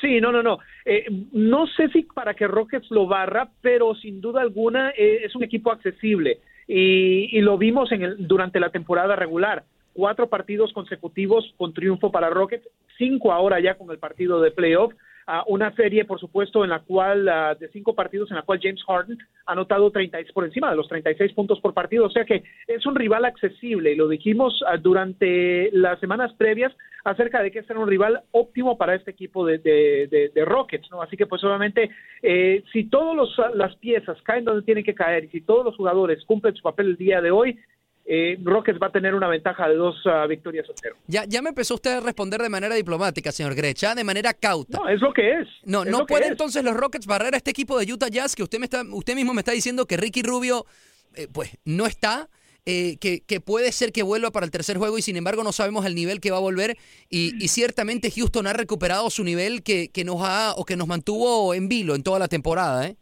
Sí, 0.00 0.20
no, 0.20 0.32
no, 0.32 0.42
no. 0.42 0.58
Eh, 0.84 1.06
no 1.32 1.66
sé 1.68 1.88
si 1.90 2.02
para 2.02 2.34
que 2.34 2.48
Rockets 2.48 2.90
lo 2.90 3.06
barra, 3.06 3.48
pero 3.60 3.94
sin 3.94 4.20
duda 4.20 4.40
alguna 4.40 4.90
eh, 4.90 5.20
es 5.24 5.36
un 5.36 5.44
equipo 5.44 5.70
accesible 5.70 6.40
y, 6.66 7.40
lo 7.40 7.58
vimos 7.58 7.92
en 7.92 8.02
el, 8.02 8.26
durante 8.26 8.58
la 8.58 8.70
temporada 8.70 9.14
regular. 9.14 9.64
Cuatro 9.92 10.28
partidos 10.28 10.72
consecutivos 10.72 11.54
con 11.56 11.74
triunfo 11.74 12.10
para 12.10 12.30
Rockets, 12.30 12.68
cinco 12.98 13.32
ahora 13.32 13.60
ya 13.60 13.76
con 13.76 13.90
el 13.90 13.98
partido 13.98 14.40
de 14.40 14.50
playoff. 14.50 14.92
A 15.26 15.44
una 15.46 15.74
serie, 15.74 16.04
por 16.04 16.18
supuesto, 16.18 16.64
en 16.64 16.70
la 16.70 16.80
cual, 16.80 17.28
ah, 17.28 17.54
de 17.54 17.68
cinco 17.68 17.94
partidos, 17.94 18.30
en 18.30 18.36
la 18.36 18.42
cual 18.42 18.60
James 18.62 18.82
Harden 18.84 19.18
ha 19.46 19.52
anotado 19.52 19.90
30, 19.90 20.18
por 20.34 20.44
encima 20.44 20.70
de 20.70 20.76
los 20.76 20.88
36 20.88 21.32
puntos 21.32 21.60
por 21.60 21.74
partido. 21.74 22.06
O 22.06 22.10
sea 22.10 22.24
que 22.24 22.42
es 22.66 22.86
un 22.86 22.94
rival 22.94 23.24
accesible 23.24 23.92
y 23.92 23.96
lo 23.96 24.08
dijimos 24.08 24.62
ah, 24.66 24.76
durante 24.76 25.70
las 25.72 25.98
semanas 26.00 26.32
previas 26.34 26.72
acerca 27.04 27.42
de 27.42 27.50
que 27.50 27.60
este 27.60 27.72
era 27.72 27.82
un 27.82 27.88
rival 27.88 28.22
óptimo 28.30 28.78
para 28.78 28.94
este 28.94 29.10
equipo 29.10 29.44
de, 29.44 29.58
de, 29.58 30.30
de, 30.32 30.44
Rockets, 30.44 30.88
¿no? 30.90 31.02
Así 31.02 31.16
que, 31.16 31.26
pues, 31.26 31.42
obviamente, 31.42 31.90
eh, 32.22 32.62
si 32.72 32.84
todas 32.84 33.28
las 33.54 33.74
piezas 33.76 34.20
caen 34.22 34.44
donde 34.44 34.62
tienen 34.62 34.84
que 34.84 34.94
caer 34.94 35.24
y 35.24 35.28
si 35.28 35.40
todos 35.40 35.64
los 35.64 35.76
jugadores 35.76 36.24
cumplen 36.24 36.54
su 36.54 36.62
papel 36.62 36.86
el 36.86 36.96
día 36.96 37.20
de 37.20 37.30
hoy, 37.30 37.58
eh, 38.04 38.36
Rockets 38.42 38.78
va 38.82 38.88
a 38.88 38.92
tener 38.92 39.14
una 39.14 39.28
ventaja 39.28 39.68
de 39.68 39.76
dos 39.76 39.94
uh, 40.06 40.26
victorias 40.28 40.68
a 40.68 40.72
cero. 40.80 40.96
Ya, 41.06 41.24
ya 41.24 41.40
me 41.40 41.50
empezó 41.50 41.74
usted 41.74 41.98
a 41.98 42.00
responder 42.00 42.42
de 42.42 42.48
manera 42.48 42.74
diplomática, 42.74 43.30
señor 43.30 43.54
Grecha, 43.54 43.94
de 43.94 44.04
manera 44.04 44.34
cauta. 44.34 44.78
No, 44.78 44.88
es 44.88 45.00
lo 45.00 45.12
que 45.12 45.40
es. 45.40 45.48
No, 45.64 45.84
no 45.84 46.06
puede 46.06 46.26
entonces 46.26 46.64
los 46.64 46.74
Rockets 46.74 47.06
barrer 47.06 47.34
a 47.34 47.36
este 47.36 47.50
equipo 47.50 47.78
de 47.78 47.92
Utah 47.92 48.08
Jazz 48.08 48.34
que 48.34 48.42
usted 48.42 48.58
me 48.58 48.64
está, 48.64 48.82
usted 48.90 49.14
mismo 49.14 49.34
me 49.34 49.40
está 49.40 49.52
diciendo 49.52 49.86
que 49.86 49.96
Ricky 49.96 50.22
Rubio, 50.22 50.66
eh, 51.14 51.28
pues, 51.32 51.56
no 51.64 51.86
está. 51.86 52.28
Eh, 52.64 52.96
que, 53.00 53.24
que, 53.24 53.40
puede 53.40 53.72
ser 53.72 53.90
que 53.90 54.04
vuelva 54.04 54.30
para 54.30 54.46
el 54.46 54.52
tercer 54.52 54.78
juego 54.78 54.96
y 54.96 55.02
sin 55.02 55.16
embargo 55.16 55.42
no 55.42 55.50
sabemos 55.50 55.84
el 55.84 55.96
nivel 55.96 56.20
que 56.20 56.30
va 56.30 56.36
a 56.36 56.40
volver 56.40 56.76
y, 57.10 57.34
y 57.44 57.48
ciertamente 57.48 58.08
Houston 58.08 58.46
ha 58.46 58.52
recuperado 58.52 59.10
su 59.10 59.24
nivel 59.24 59.64
que, 59.64 59.90
que, 59.90 60.04
nos 60.04 60.18
ha 60.20 60.54
o 60.56 60.64
que 60.64 60.76
nos 60.76 60.86
mantuvo 60.86 61.54
en 61.54 61.68
vilo 61.68 61.96
en 61.96 62.04
toda 62.04 62.20
la 62.20 62.28
temporada. 62.28 62.86
¿eh? 62.86 62.96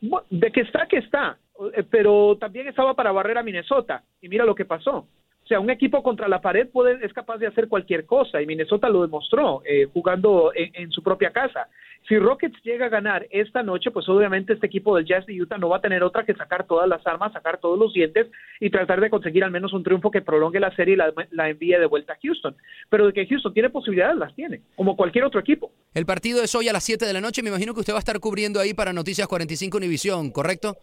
De 0.00 0.52
que 0.52 0.60
está, 0.60 0.86
que 0.86 0.98
está. 0.98 1.38
Eh, 1.74 1.84
pero 1.90 2.36
también 2.38 2.68
estaba 2.68 2.94
para 2.94 3.12
barrer 3.12 3.38
a 3.38 3.42
Minnesota 3.42 4.02
y 4.20 4.28
mira 4.28 4.44
lo 4.44 4.54
que 4.54 4.64
pasó. 4.64 5.06
O 5.50 5.52
sea, 5.52 5.58
un 5.58 5.70
equipo 5.70 6.00
contra 6.04 6.28
la 6.28 6.40
pared 6.40 6.68
puede, 6.68 7.04
es 7.04 7.12
capaz 7.12 7.38
de 7.38 7.48
hacer 7.48 7.66
cualquier 7.66 8.06
cosa 8.06 8.40
y 8.40 8.46
Minnesota 8.46 8.88
lo 8.88 9.02
demostró 9.02 9.62
eh, 9.64 9.88
jugando 9.92 10.52
en, 10.54 10.92
su 10.92 11.02
propia 11.02 11.32
casa. 11.32 11.66
Si 12.08 12.16
Rockets 12.16 12.56
llega 12.62 12.86
a 12.86 12.88
ganar 12.88 13.26
esta 13.32 13.64
noche, 13.64 13.90
pues 13.90 14.08
obviamente 14.08 14.52
este 14.52 14.68
equipo 14.68 14.94
del 14.94 15.06
Jazz 15.06 15.26
de 15.26 15.42
Utah 15.42 15.58
no 15.58 15.68
va 15.68 15.78
a 15.78 15.80
tener 15.80 16.04
otra 16.04 16.24
que 16.24 16.34
sacar 16.34 16.68
todas 16.68 16.88
las 16.88 17.04
armas, 17.04 17.32
sacar 17.32 17.58
todos 17.58 17.76
los 17.76 17.92
dientes 17.92 18.28
y 18.60 18.70
tratar 18.70 19.00
de 19.00 19.10
conseguir 19.10 19.42
al 19.42 19.50
menos 19.50 19.72
un 19.72 19.82
triunfo 19.82 20.12
que 20.12 20.22
prolongue 20.22 20.60
la 20.60 20.72
serie 20.76 20.94
y 20.94 20.96
la, 20.96 21.12
la 21.32 21.48
envíe 21.50 21.76
de 21.80 21.86
vuelta 21.86 22.12
a 22.12 22.18
Houston. 22.22 22.54
Pero 22.88 23.08
de 23.08 23.12
que 23.12 23.26
Houston 23.26 23.52
tiene 23.52 23.70
posibilidades, 23.70 24.18
las 24.18 24.32
tiene, 24.36 24.60
como 24.76 24.94
cualquier 24.94 25.24
otro 25.24 25.40
equipo. 25.40 25.72
El 25.94 26.06
partido 26.06 26.44
es 26.44 26.54
hoy 26.54 26.68
a 26.68 26.72
las 26.72 26.84
7 26.84 27.04
de 27.04 27.12
la 27.12 27.20
noche, 27.20 27.42
me 27.42 27.48
imagino 27.48 27.74
que 27.74 27.80
usted 27.80 27.92
va 27.92 27.98
a 27.98 28.06
estar 28.06 28.20
cubriendo 28.20 28.60
ahí 28.60 28.72
para 28.72 28.92
Noticias 28.92 29.26
45 29.26 29.78
Univisión, 29.78 30.30
¿correcto? 30.30 30.76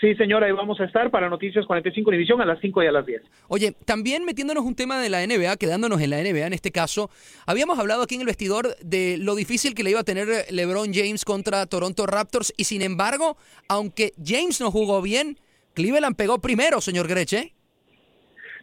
Sí, 0.00 0.14
señora, 0.14 0.46
ahí 0.46 0.52
vamos 0.52 0.78
a 0.80 0.84
estar 0.84 1.10
para 1.10 1.30
Noticias 1.30 1.64
45 1.64 2.10
Univisión 2.10 2.40
a 2.42 2.44
las 2.44 2.60
5 2.60 2.82
y 2.82 2.86
a 2.86 2.92
las 2.92 3.06
10. 3.06 3.22
Oye, 3.48 3.74
también 3.86 4.24
metiéndonos 4.24 4.64
un 4.64 4.74
tema 4.74 5.00
de 5.00 5.08
la 5.08 5.26
NBA, 5.26 5.56
quedándonos 5.56 6.00
en 6.02 6.10
la 6.10 6.22
NBA 6.22 6.46
en 6.46 6.52
este 6.52 6.70
caso, 6.70 7.08
habíamos 7.46 7.78
hablado 7.78 8.02
aquí 8.02 8.16
en 8.16 8.20
el 8.20 8.26
vestidor 8.26 8.76
de 8.82 9.16
lo 9.16 9.34
difícil 9.34 9.74
que 9.74 9.82
le 9.82 9.90
iba 9.90 10.00
a 10.00 10.04
tener 10.04 10.28
LeBron 10.50 10.92
James 10.92 11.24
contra 11.24 11.64
Toronto 11.64 12.06
Raptors 12.06 12.52
y 12.58 12.64
sin 12.64 12.82
embargo, 12.82 13.38
aunque 13.68 14.12
James 14.22 14.60
no 14.60 14.70
jugó 14.70 15.00
bien, 15.00 15.38
Cleveland 15.72 16.16
pegó 16.16 16.40
primero, 16.40 16.80
señor 16.82 17.08
Greche. 17.08 17.55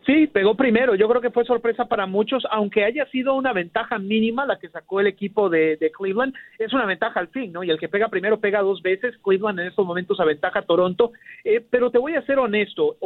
Sí, 0.05 0.27
pegó 0.27 0.55
primero. 0.55 0.95
Yo 0.95 1.07
creo 1.07 1.21
que 1.21 1.29
fue 1.29 1.45
sorpresa 1.45 1.85
para 1.85 2.05
muchos, 2.05 2.43
aunque 2.51 2.83
haya 2.83 3.05
sido 3.07 3.35
una 3.35 3.53
ventaja 3.53 3.99
mínima 3.99 4.45
la 4.45 4.59
que 4.59 4.69
sacó 4.69 4.99
el 4.99 5.07
equipo 5.07 5.49
de, 5.49 5.77
Cleveland, 5.97 6.33
es 6.59 6.73
una 6.73 6.85
ventaja 6.85 7.19
al 7.19 7.29
fin, 7.29 7.53
¿no? 7.53 7.63
Y 7.63 7.69
el 7.69 7.79
que 7.79 7.87
pega 7.87 8.09
primero 8.09 8.39
pega 8.39 8.61
dos 8.61 8.81
veces. 8.81 9.15
Cleveland 9.23 9.59
en 9.59 9.67
estos 9.67 9.85
momentos 9.85 10.19
aventaja 10.19 10.59
a 10.59 10.65
Toronto. 10.65 11.11
Eh, 11.43 11.63
pero 11.69 11.89
te 11.89 11.99
voy 11.99 12.15
a 12.15 12.25
ser 12.25 12.39
honesto, 12.39 12.97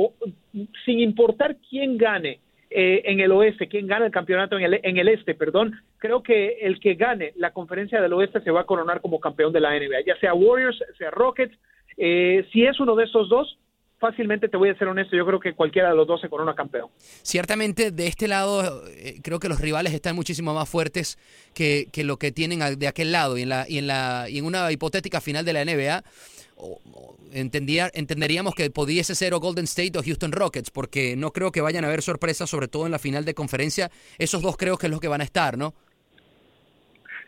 sin 0.85 0.99
importar 0.99 1.57
quién 1.69 1.97
gane, 1.97 2.39
eh, 2.69 3.01
en 3.05 3.21
el 3.21 3.31
oeste, 3.31 3.69
quién 3.69 3.87
gana 3.87 4.05
el 4.05 4.11
campeonato 4.11 4.57
en 4.57 4.65
el, 4.65 4.79
en 4.83 4.97
el 4.97 5.07
este, 5.07 5.35
perdón, 5.35 5.79
creo 5.99 6.21
que 6.21 6.57
el 6.61 6.81
que 6.81 6.95
gane 6.95 7.31
la 7.37 7.51
conferencia 7.51 8.01
del 8.01 8.11
oeste 8.11 8.41
se 8.41 8.51
va 8.51 8.61
a 8.61 8.65
coronar 8.65 8.99
como 8.99 9.21
campeón 9.21 9.53
de 9.53 9.61
la 9.61 9.71
NBA, 9.71 10.01
ya 10.05 10.17
sea 10.19 10.33
Warriors, 10.33 10.77
sea 10.97 11.09
Rockets, 11.09 11.57
eh, 11.95 12.45
si 12.51 12.65
es 12.65 12.77
uno 12.81 12.95
de 12.97 13.05
esos 13.05 13.29
dos, 13.29 13.57
fácilmente 13.99 14.47
te 14.47 14.57
voy 14.57 14.69
a 14.69 14.77
ser 14.77 14.87
honesto, 14.87 15.15
yo 15.15 15.25
creo 15.25 15.39
que 15.39 15.53
cualquiera 15.53 15.89
de 15.89 15.95
los 15.95 16.07
dos 16.07 16.21
se 16.21 16.29
corona 16.29 16.53
campeón. 16.53 16.89
Ciertamente, 16.97 17.91
de 17.91 18.07
este 18.07 18.27
lado, 18.27 18.83
eh, 18.89 19.15
creo 19.23 19.39
que 19.39 19.49
los 19.49 19.59
rivales 19.59 19.93
están 19.93 20.15
muchísimo 20.15 20.53
más 20.53 20.69
fuertes 20.69 21.17
que, 21.53 21.87
que 21.91 22.03
lo 22.03 22.17
que 22.17 22.31
tienen 22.31 22.59
de 22.77 22.87
aquel 22.87 23.11
lado. 23.11 23.37
Y 23.37 23.43
en, 23.43 23.49
la, 23.49 23.65
y, 23.67 23.77
en 23.77 23.87
la, 23.87 24.27
y 24.29 24.37
en 24.37 24.45
una 24.45 24.71
hipotética 24.71 25.21
final 25.21 25.45
de 25.45 25.53
la 25.53 25.65
NBA, 25.65 26.03
entendía, 27.33 27.89
entenderíamos 27.93 28.53
que 28.55 28.69
pudiese 28.69 29.15
ser 29.15 29.33
o 29.33 29.39
Golden 29.39 29.65
State 29.65 29.97
o 29.97 30.03
Houston 30.03 30.31
Rockets, 30.31 30.71
porque 30.71 31.15
no 31.15 31.31
creo 31.31 31.51
que 31.51 31.61
vayan 31.61 31.83
a 31.83 31.87
haber 31.87 32.01
sorpresas, 32.01 32.49
sobre 32.49 32.67
todo 32.67 32.85
en 32.85 32.91
la 32.91 32.99
final 32.99 33.25
de 33.25 33.33
conferencia. 33.33 33.89
Esos 34.17 34.41
dos 34.41 34.57
creo 34.57 34.77
que 34.77 34.87
es 34.87 34.91
los 34.91 35.01
que 35.01 35.07
van 35.07 35.21
a 35.21 35.23
estar, 35.23 35.57
¿no? 35.57 35.73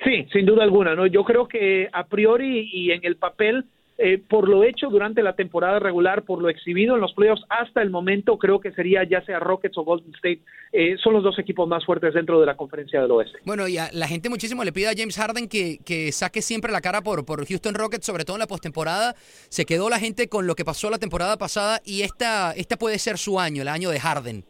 Sí, 0.03 0.25
sin 0.31 0.45
duda 0.45 0.63
alguna, 0.63 0.95
¿no? 0.95 1.07
Yo 1.07 1.25
creo 1.25 1.47
que 1.47 1.89
a 1.91 2.05
priori 2.07 2.69
y 2.71 2.91
en 2.91 3.01
el 3.03 3.17
papel 3.17 3.65
eh, 4.01 4.17
por 4.29 4.47
lo 4.47 4.63
hecho 4.63 4.87
durante 4.87 5.21
la 5.21 5.33
temporada 5.33 5.77
regular, 5.77 6.23
por 6.23 6.41
lo 6.41 6.47
exhibido 6.47 6.95
en 6.95 7.01
los 7.01 7.13
playoffs 7.13 7.43
hasta 7.49 7.81
el 7.81 7.89
momento, 7.89 8.37
creo 8.37 8.61
que 8.61 8.71
sería 8.71 9.03
ya 9.03 9.21
sea 9.25 9.39
Rockets 9.39 9.77
o 9.77 9.83
Golden 9.83 10.15
State, 10.15 10.39
eh, 10.71 10.95
son 11.03 11.15
los 11.15 11.23
dos 11.23 11.37
equipos 11.37 11.67
más 11.67 11.83
fuertes 11.85 12.13
dentro 12.13 12.39
de 12.39 12.45
la 12.45 12.55
conferencia 12.55 13.01
del 13.01 13.11
oeste. 13.11 13.39
Bueno, 13.45 13.67
y 13.67 13.77
a 13.77 13.89
la 13.91 14.07
gente 14.07 14.29
muchísimo 14.29 14.63
le 14.63 14.71
pide 14.71 14.87
a 14.87 14.93
James 14.95 15.17
Harden 15.17 15.49
que, 15.49 15.79
que 15.85 16.13
saque 16.13 16.41
siempre 16.41 16.71
la 16.71 16.79
cara 16.79 17.01
por, 17.01 17.25
por 17.25 17.45
Houston 17.45 17.75
Rockets, 17.75 18.05
sobre 18.05 18.23
todo 18.23 18.37
en 18.37 18.39
la 18.39 18.47
postemporada. 18.47 19.15
Se 19.49 19.65
quedó 19.65 19.89
la 19.89 19.99
gente 19.99 20.29
con 20.29 20.47
lo 20.47 20.55
que 20.55 20.63
pasó 20.63 20.89
la 20.89 20.97
temporada 20.97 21.35
pasada 21.35 21.81
y 21.83 22.03
esta, 22.03 22.53
esta 22.53 22.77
puede 22.77 22.99
ser 22.99 23.17
su 23.17 23.37
año, 23.37 23.63
el 23.63 23.67
año 23.67 23.89
de 23.89 23.99
Harden. 23.99 24.45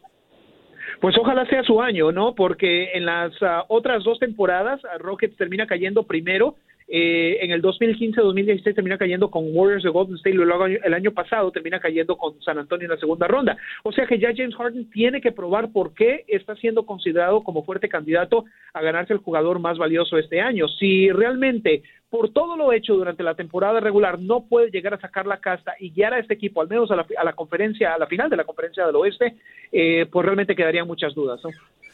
Pues 1.00 1.16
ojalá 1.18 1.44
sea 1.46 1.64
su 1.64 1.82
año, 1.82 2.12
¿no? 2.12 2.36
Porque 2.36 2.92
en 2.92 3.04
las 3.04 3.32
ah, 3.40 3.64
otras 3.66 4.04
dos 4.04 4.20
temporadas 4.20 4.80
Rockets 5.00 5.36
termina 5.36 5.66
cayendo 5.66 6.04
primero 6.04 6.54
eh, 6.92 7.38
en 7.40 7.52
el 7.52 7.62
2015-2016 7.62 8.74
termina 8.74 8.98
cayendo 8.98 9.30
con 9.30 9.44
Warriors 9.54 9.84
de 9.84 9.90
Golden 9.90 10.16
State, 10.16 10.34
luego 10.34 10.66
el 10.66 10.92
año 10.92 11.12
pasado 11.12 11.52
termina 11.52 11.78
cayendo 11.78 12.16
con 12.16 12.42
San 12.42 12.58
Antonio 12.58 12.86
en 12.86 12.90
la 12.90 12.96
segunda 12.96 13.28
ronda. 13.28 13.56
O 13.84 13.92
sea 13.92 14.06
que 14.06 14.18
ya 14.18 14.32
James 14.36 14.56
Harden 14.56 14.90
tiene 14.90 15.20
que 15.20 15.30
probar 15.30 15.70
por 15.70 15.94
qué 15.94 16.24
está 16.26 16.56
siendo 16.56 16.84
considerado 16.84 17.44
como 17.44 17.64
fuerte 17.64 17.88
candidato 17.88 18.44
a 18.72 18.82
ganarse 18.82 19.12
el 19.12 19.20
jugador 19.20 19.60
más 19.60 19.78
valioso 19.78 20.18
este 20.18 20.40
año. 20.40 20.66
Si 20.66 21.10
realmente 21.10 21.84
por 22.10 22.32
todo 22.32 22.56
lo 22.56 22.72
hecho 22.72 22.94
durante 22.94 23.22
la 23.22 23.36
temporada 23.36 23.78
regular 23.78 24.18
no 24.18 24.46
puede 24.48 24.72
llegar 24.72 24.94
a 24.94 25.00
sacar 25.00 25.28
la 25.28 25.38
casta 25.38 25.74
y 25.78 25.90
guiar 25.92 26.12
a 26.12 26.18
este 26.18 26.34
equipo, 26.34 26.60
al 26.60 26.68
menos 26.68 26.90
a 26.90 26.96
la, 26.96 27.32
conferencia, 27.34 27.94
a 27.94 27.98
la 27.98 28.08
final 28.08 28.28
de 28.28 28.36
la 28.36 28.44
conferencia 28.44 28.84
del 28.84 28.96
oeste, 28.96 29.36
eh, 29.70 30.06
pues 30.10 30.24
realmente 30.24 30.56
quedarían 30.56 30.88
muchas 30.88 31.14
dudas. 31.14 31.40
¿no? 31.44 31.50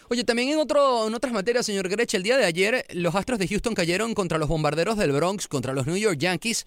Oye, 0.08 0.24
también 0.24 0.50
en, 0.50 0.58
otro, 0.58 1.08
en 1.08 1.14
otras 1.14 1.32
materias, 1.32 1.66
señor 1.66 1.88
Grech, 1.88 2.14
el 2.14 2.22
día 2.22 2.36
de 2.36 2.44
ayer 2.44 2.86
los 2.92 3.14
Astros 3.14 3.38
de 3.38 3.48
Houston 3.48 3.74
cayeron 3.74 4.14
contra 4.14 4.38
los 4.38 4.48
bombarderos 4.48 4.96
del 4.96 5.12
Bronx, 5.12 5.48
contra 5.48 5.72
los 5.72 5.86
New 5.86 5.96
York 5.96 6.18
Yankees, 6.18 6.66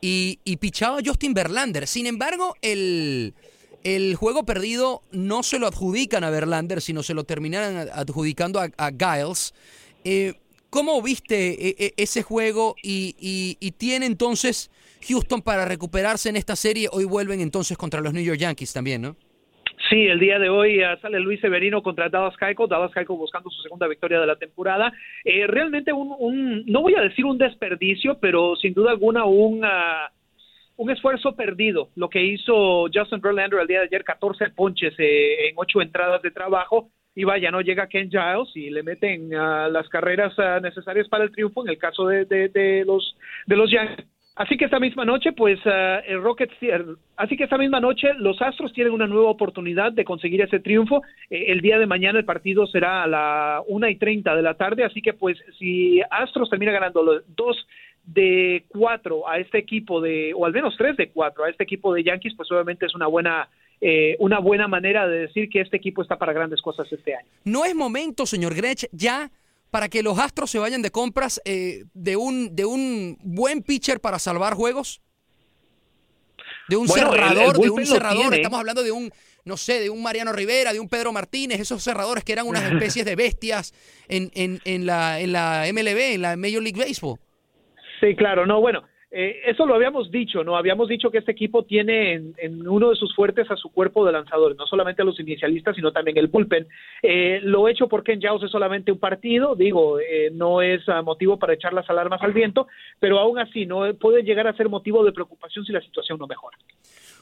y, 0.00 0.38
y 0.44 0.58
pichaba 0.58 0.98
Justin 1.04 1.32
Verlander. 1.32 1.86
Sin 1.86 2.06
embargo, 2.06 2.54
el, 2.60 3.34
el 3.84 4.16
juego 4.16 4.44
perdido 4.44 5.02
no 5.12 5.42
se 5.42 5.58
lo 5.58 5.66
adjudican 5.66 6.24
a 6.24 6.30
Verlander, 6.30 6.82
sino 6.82 7.02
se 7.02 7.14
lo 7.14 7.24
terminan 7.24 7.88
adjudicando 7.92 8.60
a, 8.60 8.90
Giles. 8.90 9.54
Eh, 10.04 10.34
¿Cómo 10.70 11.00
viste 11.02 11.68
e, 11.68 11.76
e, 11.78 11.94
ese 11.96 12.22
juego 12.22 12.74
y, 12.82 13.14
y, 13.60 13.70
tiene 13.72 14.06
entonces 14.06 14.70
Houston 15.06 15.40
para 15.40 15.64
recuperarse 15.66 16.28
en 16.30 16.36
esta 16.36 16.56
serie? 16.56 16.88
Hoy 16.90 17.04
vuelven 17.04 17.40
entonces 17.40 17.78
contra 17.78 18.00
los 18.00 18.12
New 18.12 18.24
York 18.24 18.40
Yankees 18.40 18.72
también, 18.72 19.02
¿no? 19.02 19.16
Sí, 19.94 20.08
el 20.08 20.18
día 20.18 20.40
de 20.40 20.48
hoy 20.48 20.82
uh, 20.82 20.98
sale 21.00 21.20
Luis 21.20 21.40
Severino 21.40 21.80
contra 21.80 22.08
Dallas 22.08 22.36
Keuchel, 22.36 22.66
Dallas 22.68 22.90
Keuchel 22.90 23.16
buscando 23.16 23.48
su 23.48 23.62
segunda 23.62 23.86
victoria 23.86 24.18
de 24.18 24.26
la 24.26 24.34
temporada. 24.34 24.92
Eh, 25.24 25.46
realmente 25.46 25.92
un, 25.92 26.12
un, 26.18 26.66
no 26.66 26.82
voy 26.82 26.96
a 26.96 27.00
decir 27.00 27.24
un 27.24 27.38
desperdicio, 27.38 28.18
pero 28.18 28.56
sin 28.56 28.74
duda 28.74 28.90
alguna 28.90 29.24
un, 29.24 29.64
uh, 29.64 30.08
un 30.78 30.90
esfuerzo 30.90 31.36
perdido. 31.36 31.90
Lo 31.94 32.08
que 32.08 32.24
hizo 32.24 32.86
Justin 32.92 33.20
Verlander 33.20 33.60
el 33.60 33.68
día 33.68 33.78
de 33.78 33.84
ayer, 33.84 34.02
14 34.02 34.50
ponches 34.50 34.94
eh, 34.98 35.50
en 35.50 35.54
ocho 35.58 35.80
entradas 35.80 36.20
de 36.22 36.32
trabajo. 36.32 36.88
Y 37.14 37.22
vaya, 37.22 37.52
no 37.52 37.60
llega 37.60 37.86
Ken 37.86 38.10
Giles 38.10 38.50
y 38.56 38.70
le 38.70 38.82
meten 38.82 39.26
uh, 39.26 39.70
las 39.70 39.88
carreras 39.90 40.34
necesarias 40.60 41.06
para 41.06 41.22
el 41.22 41.30
triunfo 41.30 41.62
en 41.62 41.68
el 41.70 41.78
caso 41.78 42.08
de, 42.08 42.24
de 42.24 42.84
los 42.84 43.16
de 43.46 43.54
los 43.54 43.70
Yankees 43.70 44.08
Así 44.36 44.56
que 44.56 44.64
esta 44.64 44.80
misma 44.80 45.04
noche, 45.04 45.32
pues 45.32 45.64
uh, 45.64 46.02
el 46.06 46.20
Rockets, 46.20 46.54
así 47.16 47.36
que 47.36 47.44
esta 47.44 47.56
misma 47.56 47.78
noche 47.78 48.08
los 48.18 48.42
Astros 48.42 48.72
tienen 48.72 48.92
una 48.92 49.06
nueva 49.06 49.30
oportunidad 49.30 49.92
de 49.92 50.04
conseguir 50.04 50.42
ese 50.42 50.58
triunfo. 50.58 51.02
Eh, 51.30 51.46
el 51.48 51.60
día 51.60 51.78
de 51.78 51.86
mañana 51.86 52.18
el 52.18 52.24
partido 52.24 52.66
será 52.66 53.04
a 53.04 53.06
la 53.06 53.62
una 53.68 53.90
y 53.90 53.96
treinta 53.96 54.34
de 54.34 54.42
la 54.42 54.54
tarde, 54.54 54.84
así 54.84 55.00
que 55.00 55.12
pues 55.12 55.38
si 55.58 56.00
Astros 56.10 56.50
termina 56.50 56.72
ganando 56.72 57.04
los 57.04 57.22
dos 57.36 57.64
de 58.04 58.64
cuatro 58.68 59.28
a 59.28 59.38
este 59.38 59.58
equipo 59.58 60.00
de, 60.00 60.34
o 60.34 60.44
al 60.44 60.52
menos 60.52 60.74
tres 60.76 60.96
de 60.96 61.10
cuatro 61.10 61.44
a 61.44 61.50
este 61.50 61.62
equipo 61.62 61.94
de 61.94 62.02
Yankees, 62.02 62.34
pues 62.36 62.50
obviamente 62.50 62.86
es 62.86 62.94
una 62.94 63.06
buena 63.06 63.48
eh, 63.80 64.16
una 64.18 64.40
buena 64.40 64.66
manera 64.66 65.06
de 65.06 65.20
decir 65.20 65.48
que 65.48 65.60
este 65.60 65.76
equipo 65.76 66.02
está 66.02 66.16
para 66.16 66.32
grandes 66.32 66.60
cosas 66.60 66.90
este 66.92 67.14
año. 67.14 67.28
No 67.44 67.64
es 67.64 67.74
momento, 67.74 68.26
señor 68.26 68.54
Grech, 68.54 68.86
ya 68.92 69.30
para 69.74 69.88
que 69.88 70.04
los 70.04 70.20
Astros 70.20 70.52
se 70.52 70.60
vayan 70.60 70.82
de 70.82 70.92
compras 70.92 71.42
eh, 71.44 71.82
de, 71.94 72.14
un, 72.14 72.54
de 72.54 72.64
un 72.64 73.18
buen 73.24 73.60
pitcher 73.60 73.98
para 73.98 74.20
salvar 74.20 74.54
juegos? 74.54 75.02
De 76.68 76.76
un 76.76 76.86
cerrador, 76.86 77.58
de 77.58 77.70
un 77.70 77.84
cerrador. 77.84 78.32
Estamos 78.34 78.60
hablando 78.60 78.84
de 78.84 78.92
un, 78.92 79.10
no 79.44 79.56
sé, 79.56 79.80
de 79.80 79.90
un 79.90 80.00
Mariano 80.00 80.32
Rivera, 80.32 80.72
de 80.72 80.78
un 80.78 80.88
Pedro 80.88 81.10
Martínez, 81.10 81.58
esos 81.58 81.82
cerradores 81.82 82.22
que 82.22 82.32
eran 82.34 82.46
unas 82.46 82.62
especies 82.70 83.04
de 83.04 83.16
bestias 83.16 83.74
en, 84.06 84.30
en, 84.34 84.60
en, 84.64 84.86
la, 84.86 85.18
en 85.18 85.32
la 85.32 85.64
MLB, 85.72 86.14
en 86.14 86.22
la 86.22 86.36
Major 86.36 86.62
League 86.62 86.80
Baseball. 86.80 87.18
Sí, 87.98 88.14
claro, 88.14 88.46
no, 88.46 88.60
bueno, 88.60 88.84
eh, 89.16 89.42
eso 89.46 89.64
lo 89.64 89.76
habíamos 89.76 90.10
dicho, 90.10 90.42
¿no? 90.42 90.56
Habíamos 90.56 90.88
dicho 90.88 91.08
que 91.08 91.18
este 91.18 91.30
equipo 91.30 91.62
tiene 91.62 92.14
en, 92.14 92.66
uno 92.66 92.90
de 92.90 92.96
sus 92.96 93.14
fuertes 93.14 93.48
a 93.48 93.54
su 93.54 93.68
cuerpo 93.68 94.04
de 94.04 94.10
lanzadores, 94.10 94.58
no 94.58 94.66
solamente 94.66 95.02
a 95.02 95.04
los 95.04 95.20
inicialistas, 95.20 95.76
sino 95.76 95.92
también 95.92 96.18
el 96.18 96.26
bullpen. 96.26 96.66
Eh, 97.00 97.38
lo 97.44 97.68
hecho 97.68 97.86
por 97.86 98.02
Ken 98.02 98.20
Jaws 98.20 98.42
es 98.42 98.50
solamente 98.50 98.90
un 98.90 98.98
partido, 98.98 99.54
digo, 99.54 100.00
eh, 100.00 100.32
no 100.32 100.62
es 100.62 100.80
ah, 100.88 101.02
motivo 101.02 101.38
para 101.38 101.54
echar 101.54 101.72
las 101.72 101.88
alarmas 101.88 102.22
al 102.22 102.32
viento, 102.32 102.66
pero 102.98 103.20
aún 103.20 103.38
así 103.38 103.66
no 103.66 103.94
puede 103.94 104.24
llegar 104.24 104.48
a 104.48 104.56
ser 104.56 104.68
motivo 104.68 105.04
de 105.04 105.12
preocupación 105.12 105.64
si 105.64 105.70
la 105.70 105.80
situación 105.80 106.18
no 106.18 106.26
mejora. 106.26 106.58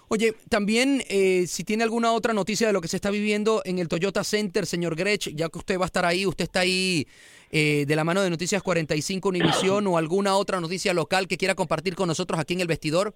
Oye, 0.08 0.32
también 0.48 1.00
si 1.46 1.64
tiene 1.64 1.84
alguna 1.84 2.12
otra 2.12 2.34
noticia 2.34 2.66
de 2.66 2.72
lo 2.74 2.82
que 2.82 2.88
se 2.88 2.96
está 2.96 3.10
viviendo 3.10 3.62
en 3.64 3.78
el 3.78 3.88
Toyota 3.88 4.24
Center, 4.24 4.66
señor 4.66 4.94
Grech, 4.94 5.34
ya 5.34 5.48
que 5.48 5.58
usted 5.58 5.78
va 5.78 5.84
a 5.84 5.86
estar 5.86 6.04
ahí, 6.04 6.26
usted 6.26 6.44
está 6.44 6.60
ahí 6.60 7.06
eh, 7.52 7.84
de 7.86 7.96
la 7.96 8.02
mano 8.02 8.22
de 8.22 8.30
Noticias 8.30 8.62
45 8.62 9.28
Univisión 9.28 9.86
o 9.86 9.98
alguna 9.98 10.36
otra 10.36 10.60
noticia 10.60 10.94
local 10.94 11.28
que 11.28 11.36
quiera 11.36 11.54
compartir 11.54 11.94
con 11.94 12.08
nosotros 12.08 12.40
aquí 12.40 12.54
en 12.54 12.60
el 12.60 12.66
vestidor? 12.66 13.14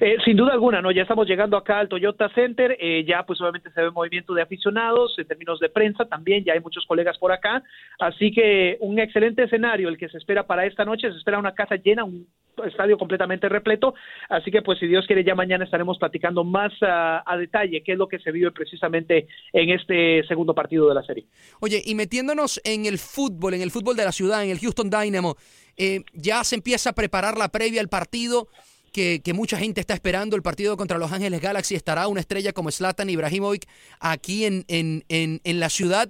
Eh, 0.00 0.16
sin 0.24 0.36
duda 0.36 0.52
alguna, 0.52 0.82
¿no? 0.82 0.90
Ya 0.90 1.02
estamos 1.02 1.26
llegando 1.26 1.56
acá 1.56 1.78
al 1.78 1.88
Toyota 1.88 2.28
Center, 2.34 2.76
eh, 2.78 3.04
ya 3.06 3.24
pues 3.24 3.40
obviamente 3.40 3.70
se 3.70 3.82
ve 3.82 3.90
movimiento 3.90 4.34
de 4.34 4.42
aficionados, 4.42 5.18
en 5.18 5.26
términos 5.26 5.58
de 5.60 5.68
prensa 5.68 6.04
también, 6.04 6.44
ya 6.44 6.52
hay 6.52 6.60
muchos 6.60 6.84
colegas 6.86 7.18
por 7.18 7.32
acá, 7.32 7.62
así 7.98 8.32
que 8.32 8.76
un 8.80 8.98
excelente 8.98 9.44
escenario 9.44 9.88
el 9.88 9.96
que 9.96 10.08
se 10.08 10.18
espera 10.18 10.46
para 10.46 10.66
esta 10.66 10.84
noche, 10.84 11.10
se 11.10 11.18
espera 11.18 11.38
una 11.38 11.54
casa 11.54 11.76
llena, 11.76 12.04
un 12.04 12.26
estadio 12.64 12.96
completamente 12.96 13.48
repleto, 13.48 13.94
así 14.28 14.50
que 14.50 14.62
pues 14.62 14.78
si 14.78 14.86
Dios 14.86 15.06
quiere 15.06 15.24
ya 15.24 15.34
mañana 15.34 15.64
estaremos 15.64 15.98
platicando 15.98 16.44
más 16.44 16.72
a, 16.80 17.22
detalle 17.36 17.82
qué 17.82 17.92
es 17.92 17.98
lo 17.98 18.08
que 18.08 18.18
se 18.18 18.32
vive 18.32 18.50
precisamente 18.50 19.26
en 19.52 19.70
este 19.70 20.24
segundo 20.26 20.54
partido 20.54 20.88
de 20.88 20.94
la 20.94 21.02
serie. 21.02 21.26
Oye, 21.60 21.82
y 21.84 21.94
metiéndonos 21.94 22.60
en 22.64 22.86
el 22.86 22.98
fútbol, 22.98 23.54
en 23.54 23.62
el 23.62 23.70
fútbol 23.70 23.94
de 23.94 24.04
la 24.04 24.12
ciudad, 24.12 24.42
en 24.42 24.50
el 24.50 24.58
Houston 24.58 24.88
Dynamo, 24.88 25.36
eh, 25.76 26.02
ya 26.14 26.42
se 26.44 26.54
empieza 26.54 26.90
a 26.90 26.92
preparar 26.94 27.36
la 27.36 27.48
previa 27.48 27.82
al 27.82 27.88
partido. 27.88 28.48
Que, 28.96 29.32
mucha 29.34 29.58
gente 29.58 29.80
está 29.80 29.92
esperando. 29.92 30.36
El 30.36 30.42
partido 30.42 30.76
contra 30.78 30.96
Los 30.96 31.12
Ángeles 31.12 31.42
Galaxy 31.42 31.74
estará 31.74 32.08
una 32.08 32.20
estrella 32.20 32.54
como 32.54 32.70
Zlatan 32.70 33.10
Ibrahimovic 33.10 33.68
aquí 34.00 34.46
en, 34.46 34.64
en, 34.68 35.04
en, 35.08 35.42
en 35.44 35.60
la 35.60 35.68
ciudad. 35.68 36.08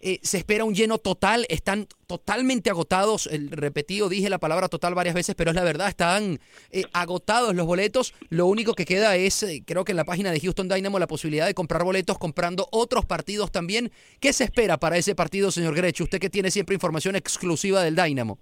Eh, 0.00 0.18
se 0.22 0.38
espera 0.38 0.64
un 0.64 0.74
lleno 0.74 0.98
total, 0.98 1.46
están 1.48 1.88
totalmente 2.06 2.68
agotados, 2.68 3.26
el 3.26 3.50
repetido, 3.50 4.08
dije 4.08 4.28
la 4.28 4.38
palabra 4.38 4.68
total 4.68 4.94
varias 4.94 5.14
veces, 5.14 5.34
pero 5.34 5.50
es 5.50 5.56
la 5.56 5.64
verdad, 5.64 5.88
están 5.88 6.38
eh, 6.70 6.84
agotados 6.92 7.54
los 7.54 7.66
boletos, 7.66 8.12
lo 8.28 8.46
único 8.46 8.74
que 8.74 8.84
queda 8.84 9.16
es, 9.16 9.42
eh, 9.42 9.62
creo 9.66 9.84
que 9.84 9.92
en 9.92 9.96
la 9.96 10.04
página 10.04 10.30
de 10.30 10.40
Houston 10.40 10.68
Dynamo, 10.68 10.98
la 10.98 11.06
posibilidad 11.06 11.46
de 11.46 11.54
comprar 11.54 11.82
boletos 11.82 12.18
comprando 12.18 12.68
otros 12.72 13.06
partidos 13.06 13.50
también. 13.50 13.90
¿Qué 14.20 14.32
se 14.32 14.44
espera 14.44 14.78
para 14.78 14.98
ese 14.98 15.14
partido, 15.14 15.50
señor 15.50 15.74
Grech? 15.74 16.00
Usted 16.00 16.20
que 16.20 16.30
tiene 16.30 16.50
siempre 16.50 16.74
información 16.74 17.16
exclusiva 17.16 17.82
del 17.82 17.96
Dynamo. 17.96 18.38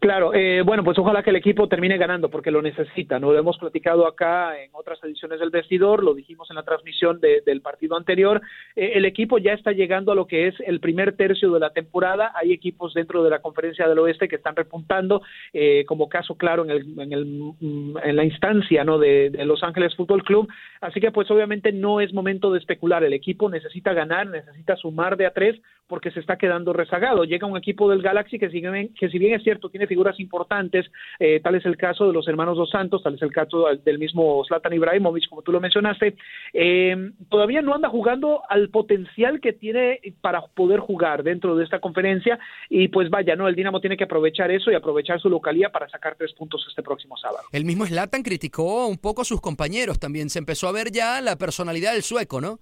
Claro, 0.00 0.34
eh, 0.34 0.62
bueno, 0.62 0.84
pues 0.84 0.98
ojalá 0.98 1.22
que 1.22 1.30
el 1.30 1.36
equipo 1.36 1.68
termine 1.68 1.96
ganando 1.96 2.28
porque 2.28 2.50
lo 2.50 2.62
necesita, 2.62 3.18
¿no? 3.18 3.32
Lo 3.32 3.38
hemos 3.38 3.58
platicado 3.58 4.06
acá 4.06 4.60
en 4.60 4.70
otras 4.72 5.02
ediciones 5.02 5.40
del 5.40 5.50
vestidor, 5.50 6.02
lo 6.02 6.14
dijimos 6.14 6.50
en 6.50 6.56
la 6.56 6.62
transmisión 6.62 7.20
del 7.20 7.60
partido 7.60 7.96
anterior. 7.96 8.42
Eh, 8.76 8.92
el 8.94 9.04
equipo 9.04 9.38
ya 9.38 9.52
está 9.52 9.72
llegando 9.72 10.12
a 10.12 10.14
lo 10.14 10.26
que 10.26 10.48
es 10.48 10.54
el 10.66 10.80
primer 10.80 11.16
tercio 11.16 11.52
de 11.52 11.60
la 11.60 11.70
temporada. 11.70 12.32
Hay 12.34 12.52
equipos 12.52 12.94
dentro 12.94 13.22
de 13.22 13.30
la 13.30 13.40
conferencia 13.40 13.88
del 13.88 13.98
oeste 13.98 14.28
que 14.28 14.36
están 14.36 14.56
repuntando, 14.56 15.22
eh, 15.52 15.84
como 15.86 16.08
caso 16.08 16.36
claro 16.36 16.64
en, 16.64 16.70
el, 16.70 17.00
en, 17.00 17.12
el, 17.12 17.24
mm, 17.60 17.98
en 18.02 18.16
la 18.16 18.24
instancia, 18.24 18.84
¿no? 18.84 18.98
De, 18.98 19.30
de 19.30 19.44
Los 19.44 19.62
Ángeles 19.62 19.94
Fútbol 19.94 20.24
Club. 20.24 20.48
Así 20.80 21.00
que, 21.00 21.12
pues, 21.12 21.30
obviamente 21.30 21.72
no 21.72 22.00
es 22.00 22.12
momento 22.12 22.52
de 22.52 22.58
especular. 22.58 23.04
El 23.04 23.12
equipo 23.12 23.48
necesita 23.48 23.92
ganar, 23.92 24.26
necesita 24.26 24.76
sumar 24.76 25.16
de 25.16 25.26
a 25.26 25.32
tres 25.32 25.60
porque 25.86 26.10
se 26.10 26.20
está 26.20 26.36
quedando 26.36 26.72
rezagado. 26.72 27.24
Llega 27.24 27.46
un 27.46 27.56
equipo 27.56 27.90
del 27.90 28.02
Galaxy 28.02 28.38
que 28.38 28.50
si 28.50 28.60
bien, 28.60 28.94
que 28.94 29.08
si 29.08 29.18
bien 29.18 29.34
es 29.34 29.42
cierto, 29.42 29.68
tiene 29.68 29.86
figuras 29.94 30.18
importantes, 30.18 30.86
eh, 31.20 31.38
tal 31.40 31.54
es 31.54 31.64
el 31.64 31.76
caso 31.76 32.08
de 32.08 32.12
los 32.12 32.26
hermanos 32.26 32.56
Dos 32.56 32.70
Santos, 32.70 33.00
tal 33.04 33.14
es 33.14 33.22
el 33.22 33.30
caso 33.30 33.66
del 33.84 34.00
mismo 34.00 34.44
Zlatan 34.44 34.72
Ibrahimovic, 34.72 35.28
como 35.28 35.42
tú 35.42 35.52
lo 35.52 35.60
mencionaste, 35.60 36.16
eh, 36.52 37.12
todavía 37.28 37.62
no 37.62 37.76
anda 37.76 37.88
jugando 37.88 38.42
al 38.48 38.70
potencial 38.70 39.40
que 39.40 39.52
tiene 39.52 40.00
para 40.20 40.42
poder 40.46 40.80
jugar 40.80 41.22
dentro 41.22 41.54
de 41.54 41.62
esta 41.62 41.78
conferencia 41.78 42.40
y 42.68 42.88
pues 42.88 43.08
vaya, 43.08 43.36
¿no? 43.36 43.46
El 43.46 43.54
Dinamo 43.54 43.80
tiene 43.80 43.96
que 43.96 44.04
aprovechar 44.04 44.50
eso 44.50 44.72
y 44.72 44.74
aprovechar 44.74 45.20
su 45.20 45.30
localía 45.30 45.70
para 45.70 45.88
sacar 45.88 46.16
tres 46.18 46.32
puntos 46.32 46.66
este 46.68 46.82
próximo 46.82 47.16
sábado. 47.16 47.44
El 47.52 47.64
mismo 47.64 47.86
Zlatan 47.86 48.24
criticó 48.24 48.88
un 48.88 48.98
poco 48.98 49.22
a 49.22 49.24
sus 49.24 49.40
compañeros 49.40 50.00
también, 50.00 50.28
se 50.28 50.40
empezó 50.40 50.66
a 50.66 50.72
ver 50.72 50.90
ya 50.90 51.20
la 51.20 51.36
personalidad 51.36 51.92
del 51.92 52.02
sueco, 52.02 52.40
¿no? 52.40 52.58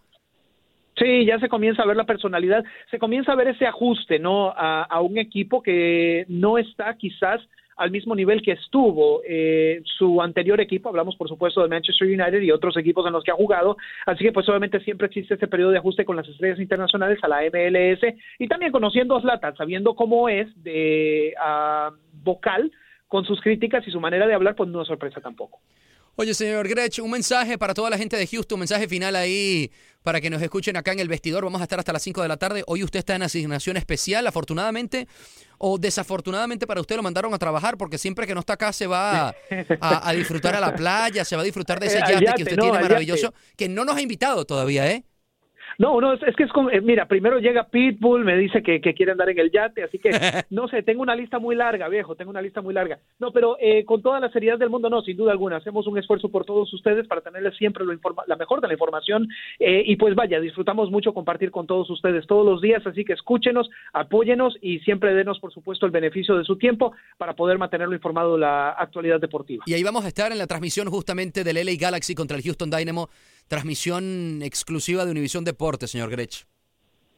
Sí, 0.96 1.24
ya 1.24 1.38
se 1.38 1.48
comienza 1.48 1.82
a 1.82 1.86
ver 1.86 1.96
la 1.96 2.04
personalidad, 2.04 2.64
se 2.90 2.98
comienza 2.98 3.32
a 3.32 3.36
ver 3.36 3.48
ese 3.48 3.66
ajuste, 3.66 4.18
¿no? 4.18 4.52
A, 4.54 5.00
un 5.00 5.16
equipo 5.18 5.62
que 5.62 6.26
no 6.28 6.58
está 6.58 6.94
quizás 6.96 7.40
al 7.76 7.90
mismo 7.90 8.14
nivel 8.14 8.42
que 8.42 8.52
estuvo 8.52 9.22
eh, 9.26 9.80
su 9.84 10.20
anterior 10.20 10.60
equipo, 10.60 10.90
hablamos 10.90 11.16
por 11.16 11.28
supuesto 11.28 11.62
de 11.62 11.68
Manchester 11.68 12.06
United 12.06 12.42
y 12.42 12.50
otros 12.50 12.76
equipos 12.76 13.06
en 13.06 13.12
los 13.14 13.24
que 13.24 13.30
ha 13.30 13.34
jugado, 13.34 13.78
así 14.04 14.22
que 14.22 14.32
pues 14.32 14.46
obviamente 14.50 14.80
siempre 14.80 15.06
existe 15.06 15.34
ese 15.34 15.48
periodo 15.48 15.70
de 15.70 15.78
ajuste 15.78 16.04
con 16.04 16.14
las 16.14 16.28
estrellas 16.28 16.60
internacionales 16.60 17.18
a 17.22 17.28
la 17.28 17.40
MLS 17.40 18.14
y 18.38 18.46
también 18.46 18.70
conociendo 18.70 19.16
a 19.16 19.22
Zlatan, 19.22 19.56
sabiendo 19.56 19.94
cómo 19.94 20.28
es 20.28 20.46
de 20.62 21.34
uh, 21.38 21.94
vocal 22.22 22.70
con 23.08 23.24
sus 23.24 23.40
críticas 23.40 23.86
y 23.88 23.90
su 23.90 24.00
manera 24.00 24.26
de 24.26 24.34
hablar, 24.34 24.54
pues 24.54 24.68
no 24.68 24.82
es 24.82 24.88
sorpresa 24.88 25.20
tampoco. 25.20 25.60
Oye, 26.14 26.34
señor 26.34 26.68
Grech, 26.68 26.98
un 26.98 27.10
mensaje 27.10 27.56
para 27.56 27.72
toda 27.72 27.88
la 27.88 27.96
gente 27.96 28.18
de 28.18 28.26
Houston, 28.26 28.56
un 28.56 28.60
mensaje 28.60 28.86
final 28.86 29.16
ahí 29.16 29.70
para 30.02 30.20
que 30.20 30.28
nos 30.28 30.42
escuchen 30.42 30.76
acá 30.76 30.92
en 30.92 31.00
el 31.00 31.08
vestidor. 31.08 31.42
Vamos 31.44 31.60
a 31.60 31.64
estar 31.64 31.78
hasta 31.78 31.92
las 31.92 32.02
5 32.02 32.20
de 32.20 32.28
la 32.28 32.36
tarde. 32.36 32.64
Hoy 32.66 32.84
usted 32.84 32.98
está 32.98 33.14
en 33.14 33.22
asignación 33.22 33.78
especial, 33.78 34.26
afortunadamente 34.26 35.08
o 35.56 35.78
desafortunadamente 35.78 36.66
para 36.66 36.80
usted 36.80 36.96
lo 36.96 37.02
mandaron 37.02 37.32
a 37.32 37.38
trabajar 37.38 37.78
porque 37.78 37.96
siempre 37.96 38.26
que 38.26 38.34
no 38.34 38.40
está 38.40 38.54
acá 38.54 38.72
se 38.72 38.86
va 38.86 39.34
a, 39.80 40.12
disfrutar 40.12 40.54
a 40.56 40.60
la 40.60 40.74
playa, 40.74 41.24
se 41.24 41.36
va 41.36 41.42
a 41.42 41.44
disfrutar 41.44 41.80
de 41.80 41.86
ese 41.86 41.98
yate, 42.00 42.32
que 42.36 42.42
usted 42.42 42.58
tiene 42.58 42.80
maravilloso, 42.80 43.32
que 43.56 43.68
no 43.68 43.84
nos 43.84 43.96
ha 43.96 44.02
invitado 44.02 44.44
todavía, 44.44 44.90
¿eh? 44.90 45.04
No, 45.78 46.00
no, 46.00 46.12
es, 46.12 46.36
que 46.36 46.44
es 46.44 46.52
como, 46.52 46.70
eh, 46.70 46.80
mira, 46.80 47.06
primero 47.06 47.38
llega 47.38 47.68
Pitbull, 47.68 48.24
me 48.24 48.36
dice 48.36 48.62
que, 48.62 48.80
que, 48.80 48.94
quiere 48.94 49.12
andar 49.12 49.28
en 49.30 49.38
el 49.38 49.50
yate, 49.50 49.82
así 49.82 49.98
que, 49.98 50.10
no 50.50 50.68
sé, 50.68 50.82
tengo 50.82 51.02
una 51.02 51.14
lista 51.14 51.38
muy 51.38 51.54
larga, 51.56 51.88
viejo, 51.88 52.14
tengo 52.14 52.30
una 52.30 52.42
lista 52.42 52.60
muy 52.60 52.74
larga. 52.74 52.98
No, 53.18 53.32
pero 53.32 53.56
eh, 53.60 53.84
con 53.84 54.02
toda 54.02 54.20
la 54.20 54.30
seriedad 54.30 54.58
del 54.58 54.70
mundo, 54.70 54.90
no, 54.90 55.02
sin 55.02 55.16
duda 55.16 55.32
alguna, 55.32 55.56
hacemos 55.56 55.86
un 55.86 55.98
esfuerzo 55.98 56.28
por 56.28 56.44
todos 56.44 56.72
ustedes 56.72 57.06
para 57.06 57.20
tenerles 57.20 57.56
siempre 57.56 57.84
lo 57.84 57.92
la 58.26 58.36
mejor 58.36 58.60
de 58.60 58.68
la 58.68 58.74
información 58.74 59.28
eh, 59.58 59.82
y 59.86 59.96
pues 59.96 60.14
vaya, 60.14 60.40
disfrutamos 60.40 60.90
mucho 60.90 61.14
compartir 61.14 61.50
con 61.50 61.66
todos 61.66 61.88
ustedes 61.90 62.26
todos 62.26 62.44
los 62.44 62.60
días, 62.60 62.86
así 62.86 63.04
que 63.04 63.12
escúchenos, 63.12 63.70
apóyenos 63.92 64.56
y 64.60 64.80
siempre 64.80 65.14
denos, 65.14 65.38
por 65.38 65.52
supuesto, 65.52 65.86
el 65.86 65.92
beneficio 65.92 66.36
de 66.36 66.44
su 66.44 66.56
tiempo 66.56 66.92
para 67.18 67.34
poder 67.34 67.58
mantenerlo 67.58 67.94
informado 67.94 68.34
de 68.34 68.40
la 68.40 68.70
actualidad 68.70 69.20
deportiva. 69.20 69.64
Y 69.66 69.74
ahí 69.74 69.82
vamos 69.82 70.04
a 70.04 70.08
estar 70.08 70.32
en 70.32 70.38
la 70.38 70.46
transmisión 70.46 70.88
justamente 70.88 71.44
del 71.44 71.64
LA 71.64 71.72
Galaxy 71.78 72.14
contra 72.14 72.36
el 72.36 72.42
Houston 72.42 72.70
Dynamo 72.70 73.08
transmisión 73.52 74.40
exclusiva 74.42 75.04
de 75.04 75.10
Univisión 75.10 75.44
Deportes, 75.44 75.90
señor 75.90 76.08
Grech. 76.08 76.46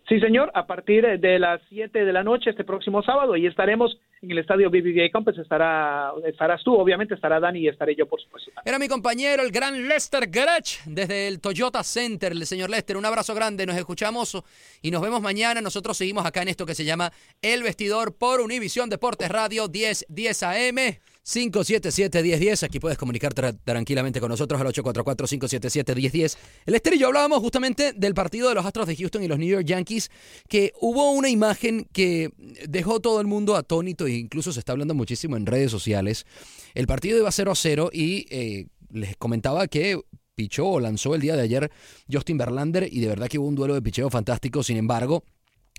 Sí, 0.08 0.18
señor, 0.18 0.50
a 0.54 0.66
partir 0.66 1.06
de 1.20 1.38
las 1.38 1.60
7 1.68 2.04
de 2.04 2.12
la 2.12 2.24
noche 2.24 2.50
este 2.50 2.64
próximo 2.64 3.04
sábado 3.04 3.36
y 3.36 3.46
estaremos 3.46 3.96
en 4.20 4.32
el 4.32 4.38
estadio 4.38 4.68
BBVA 4.68 5.10
Campus, 5.12 5.38
estará, 5.38 6.10
estarás 6.26 6.64
tú, 6.64 6.74
obviamente 6.74 7.14
estará 7.14 7.38
Dani 7.38 7.60
y 7.60 7.68
estaré 7.68 7.94
yo, 7.94 8.06
por 8.06 8.20
supuesto. 8.20 8.50
Era 8.64 8.80
mi 8.80 8.88
compañero, 8.88 9.44
el 9.44 9.52
gran 9.52 9.86
Lester 9.86 10.28
Grech, 10.28 10.82
desde 10.86 11.28
el 11.28 11.40
Toyota 11.40 11.84
Center, 11.84 12.32
el 12.32 12.44
señor 12.46 12.68
Lester, 12.68 12.96
un 12.96 13.06
abrazo 13.06 13.32
grande, 13.32 13.64
nos 13.64 13.76
escuchamos 13.76 14.36
y 14.82 14.90
nos 14.90 15.02
vemos 15.02 15.22
mañana, 15.22 15.60
nosotros 15.60 15.96
seguimos 15.96 16.26
acá 16.26 16.42
en 16.42 16.48
esto 16.48 16.66
que 16.66 16.74
se 16.74 16.84
llama 16.84 17.12
El 17.42 17.62
Vestidor 17.62 18.18
por 18.18 18.40
Univisión 18.40 18.90
Deportes 18.90 19.28
Radio 19.28 19.68
10, 19.68 20.06
10 20.08 20.42
AM. 20.42 20.78
577-1010. 21.24 22.62
Aquí 22.64 22.78
puedes 22.78 22.98
comunicarte 22.98 23.54
tranquilamente 23.64 24.20
con 24.20 24.28
nosotros 24.28 24.60
al 24.60 24.66
844-577-1010. 24.68 26.36
El 26.66 26.98
yo 26.98 27.06
hablábamos 27.06 27.38
justamente 27.40 27.92
del 27.92 28.14
partido 28.14 28.48
de 28.48 28.54
los 28.54 28.66
Astros 28.66 28.86
de 28.86 28.96
Houston 28.96 29.22
y 29.22 29.28
los 29.28 29.38
New 29.38 29.48
York 29.48 29.64
Yankees, 29.64 30.10
que 30.48 30.72
hubo 30.80 31.12
una 31.12 31.30
imagen 31.30 31.88
que 31.92 32.30
dejó 32.68 33.00
todo 33.00 33.20
el 33.20 33.26
mundo 33.26 33.56
atónito 33.56 34.06
e 34.06 34.12
incluso 34.12 34.52
se 34.52 34.60
está 34.60 34.72
hablando 34.72 34.94
muchísimo 34.94 35.36
en 35.36 35.46
redes 35.46 35.70
sociales. 35.70 36.26
El 36.74 36.86
partido 36.86 37.18
iba 37.18 37.32
0 37.32 37.52
a 37.52 37.54
0 37.54 37.90
y 37.92 38.26
eh, 38.30 38.66
les 38.90 39.16
comentaba 39.16 39.66
que 39.66 39.98
pichó 40.34 40.66
o 40.66 40.80
lanzó 40.80 41.14
el 41.14 41.20
día 41.20 41.36
de 41.36 41.42
ayer 41.42 41.70
Justin 42.10 42.38
Verlander 42.38 42.88
y 42.90 43.00
de 43.00 43.08
verdad 43.08 43.28
que 43.28 43.38
hubo 43.38 43.48
un 43.48 43.54
duelo 43.54 43.74
de 43.74 43.82
picheo 43.82 44.10
fantástico. 44.10 44.62
Sin 44.62 44.76
embargo, 44.76 45.24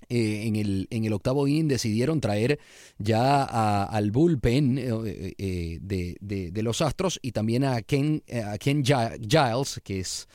eh, 0.08 0.46
en, 0.46 0.56
el, 0.56 0.86
en 0.90 1.04
el 1.04 1.12
octavo 1.12 1.48
inning 1.48 1.68
decidieron 1.68 2.20
traer 2.20 2.60
ya 2.98 3.42
al 3.84 4.12
bullpen 4.12 4.78
eh, 4.78 5.34
eh, 5.36 5.78
de, 5.80 6.62
los 6.62 6.80
Astros 6.80 7.18
y 7.22 7.32
también 7.32 7.64
a 7.64 7.82
Ken, 7.82 8.22
a 8.44 8.56
Ken 8.58 8.84
Giles, 8.84 9.80
que 9.82 10.00
es 10.00 10.28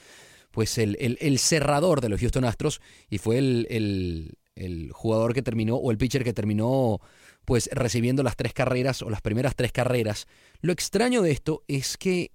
pues 0.52 0.78
el, 0.78 0.98
el, 1.00 1.40
cerrador 1.40 2.02
de 2.02 2.10
los 2.10 2.20
Houston 2.20 2.44
Astros 2.44 2.82
y 3.10 3.18
fue 3.18 3.38
el, 3.38 4.38
el, 4.56 4.92
jugador 4.92 5.34
que 5.34 5.42
terminó 5.42 5.76
o 5.78 5.90
el 5.92 5.98
pitcher 5.98 6.24
que 6.24 6.34
terminó 6.34 7.00
pues 7.46 7.70
recibiendo 7.72 8.24
las 8.24 8.36
tres 8.36 8.54
carreras 8.54 9.02
o 9.02 9.10
las 9.10 9.22
primeras 9.22 9.56
tres 9.56 9.72
carreras. 9.72 10.28
Lo 10.60 10.74
extraño 10.74 11.22
de 11.22 11.32
esto 11.32 11.64
es 11.68 11.98
que 11.98 12.32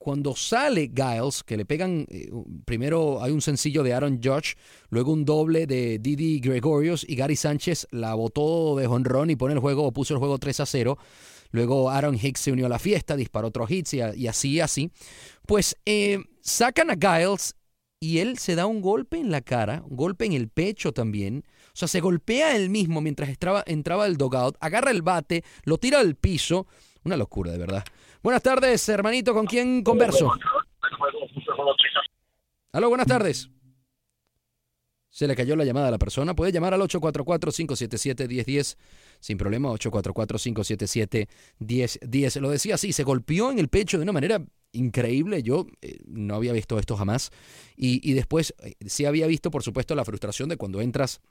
cuando 0.00 0.34
sale 0.34 0.90
Giles, 0.96 1.42
que 1.44 1.58
le 1.58 1.66
pegan, 1.66 2.06
eh, 2.08 2.30
primero 2.64 3.22
hay 3.22 3.32
un 3.32 3.42
sencillo 3.42 3.82
de 3.82 3.92
Aaron 3.92 4.18
Judge, 4.24 4.56
luego 4.88 5.12
un 5.12 5.26
doble 5.26 5.66
de 5.66 5.98
Didi 5.98 6.40
Gregorius 6.40 7.04
y 7.06 7.16
Gary 7.16 7.36
Sánchez 7.36 7.86
la 7.90 8.14
botó 8.14 8.76
de 8.76 8.86
jonrón 8.86 9.28
y 9.28 9.36
pone 9.36 9.52
el 9.52 9.60
juego, 9.60 9.92
puso 9.92 10.14
el 10.14 10.18
juego 10.18 10.38
3 10.38 10.60
a 10.60 10.66
0. 10.66 10.96
Luego 11.50 11.90
Aaron 11.90 12.14
Hicks 12.16 12.40
se 12.40 12.50
unió 12.50 12.64
a 12.64 12.70
la 12.70 12.78
fiesta, 12.78 13.14
disparó 13.14 13.48
otro 13.48 13.66
hits 13.68 13.92
y, 13.92 14.00
y 14.16 14.26
así, 14.26 14.58
así. 14.60 14.90
Pues 15.46 15.76
eh, 15.84 16.18
sacan 16.40 16.90
a 16.90 16.94
Giles 16.94 17.54
y 18.00 18.20
él 18.20 18.38
se 18.38 18.54
da 18.54 18.64
un 18.64 18.80
golpe 18.80 19.18
en 19.18 19.30
la 19.30 19.42
cara, 19.42 19.84
un 19.86 19.98
golpe 19.98 20.24
en 20.24 20.32
el 20.32 20.48
pecho 20.48 20.92
también. 20.92 21.44
O 21.74 21.76
sea, 21.76 21.88
se 21.88 22.00
golpea 22.00 22.56
él 22.56 22.70
mismo 22.70 23.02
mientras 23.02 23.28
entraba 23.66 24.06
el 24.06 24.16
dogout, 24.16 24.56
agarra 24.60 24.92
el 24.92 25.02
bate, 25.02 25.44
lo 25.64 25.76
tira 25.76 26.00
al 26.00 26.14
piso. 26.14 26.66
Una 27.04 27.18
locura, 27.18 27.52
de 27.52 27.58
verdad. 27.58 27.84
Buenas 28.22 28.42
tardes, 28.42 28.86
hermanito, 28.90 29.32
¿con 29.32 29.46
quién 29.46 29.82
converso? 29.82 30.30
Aló, 32.72 32.90
buenas 32.90 33.06
tardes. 33.06 33.48
Se 35.08 35.26
le 35.26 35.34
cayó 35.34 35.56
la 35.56 35.64
llamada 35.64 35.88
a 35.88 35.90
la 35.90 35.96
persona. 35.98 36.34
Puede 36.34 36.52
llamar 36.52 36.74
al 36.74 36.82
844-577-1010 36.82 38.76
sin 39.20 39.38
problema. 39.38 39.70
844-577-1010. 39.70 42.40
Lo 42.40 42.50
decía 42.50 42.74
así, 42.74 42.92
se 42.92 43.04
golpeó 43.04 43.50
en 43.50 43.58
el 43.58 43.68
pecho 43.68 43.96
de 43.96 44.02
una 44.02 44.12
manera 44.12 44.44
increíble. 44.72 45.42
Yo 45.42 45.66
eh, 45.80 45.96
no 46.06 46.34
había 46.36 46.52
visto 46.52 46.78
esto 46.78 46.96
jamás. 46.96 47.30
Y, 47.74 48.06
y 48.08 48.12
después 48.12 48.54
eh, 48.62 48.74
sí 48.86 49.06
había 49.06 49.26
visto, 49.26 49.50
por 49.50 49.62
supuesto, 49.62 49.94
la 49.94 50.04
frustración 50.04 50.50
de 50.50 50.58
cuando 50.58 50.82
entras 50.82 51.22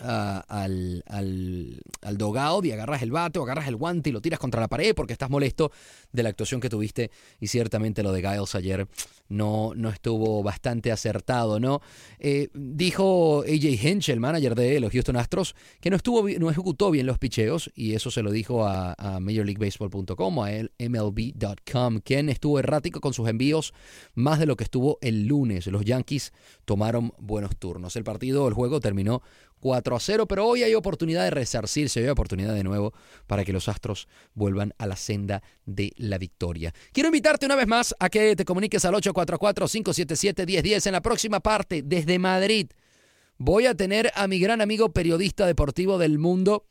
al, 0.00 1.02
al, 1.06 1.80
al 2.02 2.18
dogout 2.18 2.64
y 2.64 2.72
agarras 2.72 3.02
el 3.02 3.10
bate 3.10 3.38
o 3.38 3.42
agarras 3.42 3.68
el 3.68 3.76
guante 3.76 4.10
y 4.10 4.12
lo 4.12 4.20
tiras 4.20 4.38
contra 4.38 4.60
la 4.60 4.68
pared 4.68 4.94
porque 4.94 5.12
estás 5.12 5.30
molesto 5.30 5.72
de 6.12 6.22
la 6.22 6.28
actuación 6.28 6.60
que 6.60 6.68
tuviste 6.68 7.10
y 7.40 7.48
ciertamente 7.48 8.02
lo 8.02 8.12
de 8.12 8.20
Giles 8.20 8.54
ayer 8.54 8.88
no, 9.28 9.72
no 9.74 9.90
estuvo 9.90 10.42
bastante 10.42 10.90
acertado, 10.90 11.60
¿no? 11.60 11.80
Eh, 12.18 12.48
dijo 12.54 13.42
AJ 13.42 13.84
Hinch, 13.84 14.08
el 14.08 14.20
manager 14.20 14.54
de 14.54 14.80
los 14.80 14.92
Houston 14.92 15.16
Astros, 15.16 15.54
que 15.80 15.90
no, 15.90 15.96
estuvo, 15.96 16.28
no 16.28 16.50
ejecutó 16.50 16.90
bien 16.90 17.06
los 17.06 17.18
picheos 17.18 17.70
y 17.74 17.94
eso 17.94 18.10
se 18.10 18.22
lo 18.22 18.30
dijo 18.30 18.66
a, 18.66 18.94
a 18.96 19.20
MajorLeagueBaseball.com 19.20 20.40
a 20.40 20.48
MLB.com, 20.78 22.00
quien 22.00 22.28
estuvo 22.28 22.58
errático 22.58 23.00
con 23.00 23.12
sus 23.12 23.28
envíos 23.28 23.74
más 24.14 24.38
de 24.38 24.46
lo 24.46 24.56
que 24.56 24.64
estuvo 24.64 24.98
el 25.00 25.26
lunes. 25.26 25.66
Los 25.66 25.84
Yankees 25.84 26.32
tomaron 26.64 27.12
buenos 27.18 27.56
turnos. 27.56 27.96
El 27.96 28.04
partido, 28.04 28.48
el 28.48 28.54
juego 28.54 28.80
terminó 28.80 29.22
4 29.58 29.96
a 29.96 30.00
0, 30.00 30.26
pero 30.26 30.46
hoy 30.46 30.62
hay 30.62 30.74
oportunidad 30.74 31.24
de 31.24 31.30
resarcirse, 31.30 32.00
hoy 32.00 32.06
hay 32.06 32.10
oportunidad 32.10 32.54
de 32.54 32.64
nuevo 32.64 32.92
para 33.26 33.44
que 33.44 33.52
los 33.52 33.68
Astros 33.68 34.08
vuelvan 34.34 34.74
a 34.78 34.86
la 34.86 34.96
senda 34.96 35.42
de 35.66 35.92
la 35.96 36.18
victoria. 36.18 36.72
Quiero 36.92 37.08
invitarte 37.08 37.46
una 37.46 37.56
vez 37.56 37.66
más 37.66 37.94
a 37.98 38.08
que 38.08 38.36
te 38.36 38.44
comuniques 38.44 38.84
al 38.84 38.94
844-577-1010 38.94 40.86
en 40.86 40.92
la 40.92 41.02
próxima 41.02 41.40
parte 41.40 41.82
desde 41.82 42.18
Madrid. 42.18 42.70
Voy 43.36 43.66
a 43.66 43.74
tener 43.74 44.10
a 44.14 44.26
mi 44.26 44.40
gran 44.40 44.60
amigo 44.60 44.92
periodista 44.92 45.46
deportivo 45.46 45.98
del 45.98 46.18
mundo 46.18 46.64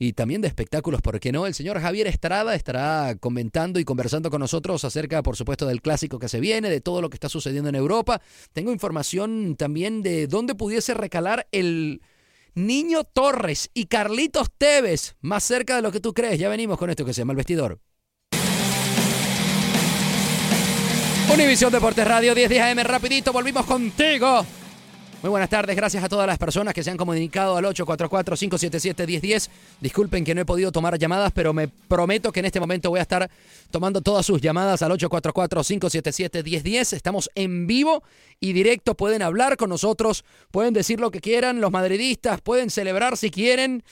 y 0.00 0.12
también 0.12 0.40
de 0.40 0.48
espectáculos, 0.48 1.02
¿por 1.02 1.18
qué 1.18 1.32
no? 1.32 1.46
El 1.46 1.54
señor 1.54 1.80
Javier 1.80 2.06
Estrada 2.06 2.54
estará 2.54 3.16
comentando 3.18 3.80
y 3.80 3.84
conversando 3.84 4.30
con 4.30 4.40
nosotros 4.40 4.84
acerca, 4.84 5.22
por 5.24 5.36
supuesto, 5.36 5.66
del 5.66 5.82
clásico 5.82 6.20
que 6.20 6.28
se 6.28 6.38
viene, 6.38 6.70
de 6.70 6.80
todo 6.80 7.02
lo 7.02 7.10
que 7.10 7.16
está 7.16 7.28
sucediendo 7.28 7.68
en 7.68 7.74
Europa. 7.74 8.22
Tengo 8.52 8.70
información 8.70 9.56
también 9.56 10.02
de 10.02 10.28
dónde 10.28 10.54
pudiese 10.54 10.94
recalar 10.94 11.48
el 11.50 12.00
Niño 12.58 13.04
Torres 13.04 13.70
y 13.72 13.86
Carlitos 13.86 14.48
Tevez, 14.58 15.14
más 15.20 15.44
cerca 15.44 15.76
de 15.76 15.82
lo 15.82 15.92
que 15.92 16.00
tú 16.00 16.12
crees. 16.12 16.40
Ya 16.40 16.48
venimos 16.48 16.76
con 16.76 16.90
esto 16.90 17.04
que 17.04 17.14
se 17.14 17.20
llama 17.20 17.32
El 17.32 17.36
Vestidor. 17.36 17.78
Univisión 21.32 21.70
Deportes 21.70 22.06
Radio, 22.06 22.34
10 22.34 22.50
días 22.50 22.72
AM, 22.72 22.82
rapidito, 22.84 23.32
volvimos 23.32 23.64
contigo. 23.64 24.44
Muy 25.20 25.30
buenas 25.30 25.50
tardes, 25.50 25.74
gracias 25.74 26.04
a 26.04 26.08
todas 26.08 26.28
las 26.28 26.38
personas 26.38 26.72
que 26.72 26.84
se 26.84 26.92
han 26.92 26.96
comunicado 26.96 27.56
al 27.56 27.64
844-577-1010. 27.64 29.48
Disculpen 29.80 30.24
que 30.24 30.32
no 30.32 30.42
he 30.42 30.44
podido 30.44 30.70
tomar 30.70 30.96
llamadas, 30.96 31.32
pero 31.34 31.52
me 31.52 31.66
prometo 31.66 32.30
que 32.30 32.38
en 32.38 32.46
este 32.46 32.60
momento 32.60 32.88
voy 32.88 33.00
a 33.00 33.02
estar 33.02 33.28
tomando 33.72 34.00
todas 34.00 34.24
sus 34.24 34.40
llamadas 34.40 34.80
al 34.82 34.92
844-577-1010. 34.92 36.92
Estamos 36.92 37.32
en 37.34 37.66
vivo 37.66 38.04
y 38.38 38.52
directo, 38.52 38.94
pueden 38.94 39.22
hablar 39.22 39.56
con 39.56 39.70
nosotros, 39.70 40.24
pueden 40.52 40.72
decir 40.72 41.00
lo 41.00 41.10
que 41.10 41.20
quieran, 41.20 41.60
los 41.60 41.72
madridistas 41.72 42.40
pueden 42.40 42.70
celebrar 42.70 43.16
si 43.16 43.32
quieren. 43.32 43.82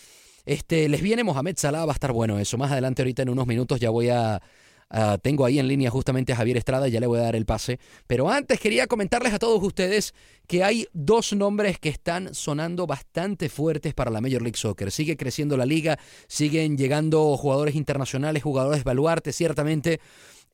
Este, 0.45 0.89
les 0.89 1.03
viene 1.03 1.25
Mohamed 1.25 1.57
Salah, 1.57 1.87
va 1.87 1.93
a 1.93 1.95
estar 1.95 2.13
bueno 2.13 2.39
eso. 2.39 2.57
Más 2.57 2.71
adelante, 2.71 3.03
ahorita 3.03 3.23
en 3.23 3.31
unos 3.31 3.49
minutos, 3.49 3.81
ya 3.81 3.91
voy 3.91 4.11
a, 4.11 4.41
Ah, 4.89 5.19
tengo 5.21 5.45
ahí 5.45 5.59
en 5.59 5.67
línea 5.67 5.91
justamente 5.91 6.33
a 6.33 6.37
Javier 6.37 6.57
Estrada, 6.59 6.87
ya 6.87 7.01
le 7.01 7.09
voy 7.09 7.19
a 7.19 7.23
dar 7.23 7.35
el 7.35 7.45
pase. 7.45 7.81
Pero 8.07 8.31
antes 8.31 8.61
quería 8.61 8.87
comentarles 8.87 9.33
a 9.35 9.39
todos 9.41 9.61
ustedes 9.63 10.15
que 10.47 10.63
hay 10.63 10.87
dos 10.93 11.33
nombres 11.33 11.81
que 11.81 11.89
están 11.89 12.33
sonando 12.35 12.87
bastante 12.87 13.49
fuertes 13.49 13.95
para 13.95 14.13
la 14.13 14.21
Major 14.21 14.43
League 14.43 14.57
Soccer. 14.57 14.93
Sigue 14.93 15.17
creciendo 15.17 15.57
la 15.57 15.67
liga, 15.67 15.99
siguen 16.29 16.79
llegando 16.79 17.37
jugadores 17.37 17.75
internacionales, 17.75 18.43
jugadores 18.45 18.85
baluarte, 18.85 19.33
ciertamente. 19.33 20.01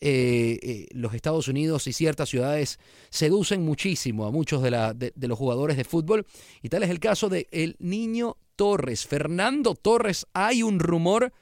eh, 0.05 0.59
eh, 0.63 0.87
los 0.95 1.15
Estados 1.15 1.47
Unidos 1.47 1.87
y 1.87 1.93
ciertas 1.93 2.29
ciudades 2.29 2.81
seducen 3.11 3.63
muchísimo 3.65 4.27
a 4.27 4.33
muchos 4.33 4.61
de, 4.61 4.73
la- 4.73 4.95
de- 4.95 5.13
de 5.15 5.29
los 5.29 5.39
jugadores 5.39 5.77
de 5.77 5.85
fútbol. 5.85 6.27
Y 6.61 6.71
tal 6.71 6.83
es 6.83 6.91
el 6.91 6.99
caso 6.99 7.29
de 7.29 7.47
el 7.53 7.77
niño 7.79 8.37
Torres, 8.57 9.07
Fernando 9.07 9.77
Torres. 9.77 10.27
Hay 10.33 10.65
un 10.65 10.81
rumor 10.81 11.33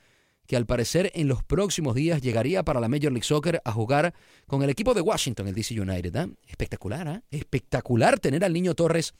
que 0.50 0.56
al 0.56 0.66
parecer 0.66 1.12
en 1.14 1.28
los 1.28 1.44
próximos 1.44 1.94
días 1.94 2.22
llegaría 2.22 2.64
para 2.64 2.80
la 2.80 2.88
Major 2.88 3.12
League 3.12 3.22
Soccer 3.22 3.62
a 3.64 3.70
jugar 3.70 4.14
con 4.48 4.64
el 4.64 4.70
equipo 4.70 4.94
de 4.94 5.00
Washington, 5.00 5.46
el 5.46 5.54
DC 5.54 5.80
United. 5.80 6.16
¿ah? 6.16 6.28
Espectacular, 6.44 7.06
¿ah? 7.06 7.22
espectacular 7.30 8.18
tener 8.18 8.44
al 8.44 8.52
niño 8.52 8.74
Torres. 8.74 9.14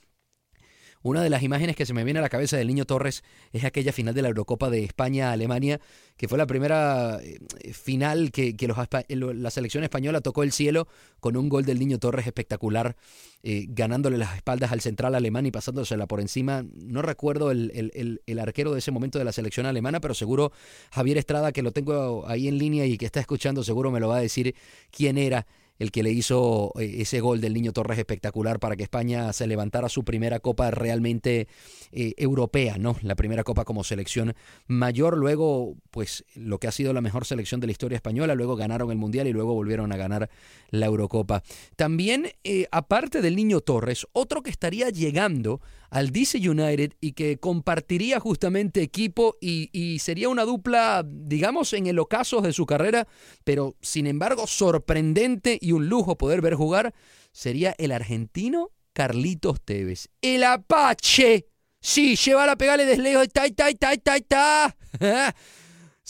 Una 1.03 1.23
de 1.23 1.31
las 1.31 1.43
imágenes 1.43 1.77
que 1.77 1.87
se 1.87 1.95
me 1.95 2.05
viene 2.05 2.19
a 2.19 2.23
la 2.23 2.29
cabeza 2.29 2.59
del 2.59 2.67
niño 2.69 2.85
Torres 2.85 3.25
es 3.53 3.65
aquella 3.65 3.91
final 3.91 4.15
de 4.15 4.21
la 4.21 4.29
Eurocopa 4.29 4.69
de 4.69 4.85
España-Alemania, 4.85 5.81
que 6.19 6.29
fue 6.29 6.37
la 6.37 6.47
primera 6.47 7.19
eh, 7.23 7.39
final 7.73 8.31
que, 8.33 8.55
que 8.55 8.69
los 8.69 8.77
la 9.09 9.51
selección 9.51 9.83
española 9.83 10.21
tocó 10.21 10.43
el 10.43 10.53
cielo 10.53 10.89
con 11.19 11.39
un 11.39 11.49
gol 11.49 11.65
del 11.65 11.79
niño 11.79 11.99
Torres 11.99 12.27
espectacular, 12.27 12.97
eh, 13.43 13.65
ganándole 13.71 14.19
las 14.19 14.37
espaldas 14.37 14.73
al 14.73 14.83
central 14.83 15.15
alemán 15.15 15.47
y 15.47 15.51
pasándosela 15.51 16.07
por 16.07 16.21
encima. 16.21 16.67
No 16.75 17.01
recuerdo 17.01 17.51
el- 17.51 17.71
el- 17.95 18.21
el 18.27 18.39
arquero 18.39 18.73
de 18.75 18.81
ese 18.81 18.91
momento 18.91 19.19
de 19.19 19.25
la 19.25 19.33
selección 19.33 19.65
alemana, 19.65 20.01
pero 20.01 20.13
seguro 20.13 20.53
Javier 20.91 21.17
Estrada, 21.17 21.53
que 21.53 21.63
lo 21.63 21.73
tengo 21.73 22.29
ahí 22.29 22.47
en 22.47 22.59
línea 22.59 22.85
y 22.85 22.99
que 22.99 23.07
está 23.07 23.21
escuchando, 23.21 23.65
seguro 23.65 23.91
me 23.91 24.01
lo 24.01 24.09
va 24.09 24.19
a 24.19 24.21
decir 24.21 24.55
quién 24.91 25.17
era 25.17 25.47
el 25.81 25.91
que 25.91 26.05
le 26.05 26.13
hizo 26.13 26.73
eh, 26.79 26.97
ese 26.99 27.21
gol 27.21 27.41
del 27.41 27.55
Niño 27.55 27.73
Torres 27.73 27.99
espectacular 27.99 28.61
para 28.61 28.77
que 28.77 28.85
España 28.85 29.33
se 29.33 29.47
levantara 29.47 29.89
su 29.89 30.05
primera 30.05 30.39
copa 30.39 30.71
realmente 30.71 31.49
eh, 31.91 32.15
europea, 32.19 32.77
¿no? 32.79 32.97
La 33.03 33.17
primera 33.17 33.43
copa 33.43 33.65
como 33.65 33.83
selección 33.83 34.35
mayor, 34.69 35.17
luego 35.17 35.75
pues 35.91 36.25
lo 36.35 36.59
que 36.59 36.69
ha 36.69 36.73
sido 36.73 36.93
la 36.93 37.01
mejor 37.01 37.25
selección 37.25 37.61
de 37.61 37.67
la 37.67 37.73
historia 37.73 37.97
española, 37.97 38.35
luego 38.35 38.57
ganaron 38.57 38.91
el 38.91 38.99
Mundial 38.99 39.27
y 39.27 39.33
luego 39.33 39.55
volvieron 39.55 39.91
a 39.91 39.97
ganar 39.97 40.31
la 40.71 40.87
Eurocopa. 40.87 41.43
También, 41.77 42.27
eh, 42.45 42.67
aparte 42.71 43.23
del 43.23 43.35
Niño 43.35 43.63
Torres, 43.63 44.07
otro 44.13 44.43
que 44.43 44.51
estaría 44.51 44.91
llegando 44.91 45.63
al 45.91 46.11
DC 46.11 46.39
United 46.39 46.93
y 47.01 47.13
que 47.13 47.39
compartiría 47.39 48.21
justamente 48.21 48.83
equipo 48.83 49.37
y, 49.41 49.99
sería 50.01 50.29
una 50.29 50.45
dupla, 50.45 51.05
digamos, 51.07 51.73
en 51.73 51.87
el 51.87 51.99
ocaso 51.99 52.41
de 52.41 52.53
su 52.53 52.65
carrera, 52.65 53.07
pero 53.45 53.77
sin 53.83 54.07
embargo 54.07 54.47
sorprendente 54.47 55.59
y 55.61 55.73
un 55.73 55.89
lujo 55.89 56.17
poder 56.17 56.41
ver 56.41 56.55
jugar, 56.55 56.95
sería 57.33 57.75
el 57.79 57.93
argentino 57.93 58.71
Carlitos 58.93 59.61
Tevez. 59.63 60.09
El 60.23 60.45
Apache. 60.45 61.47
Sí, 61.81 62.17
lleva 62.17 62.47
la 62.47 62.57
pegale 62.57 62.85
desde 62.85 63.03
lejos. 63.03 63.29
Ta, 63.29 63.49
ta, 63.51 63.73
ta, 63.73 63.97
ta, 63.97 64.21
ta. 64.21 64.77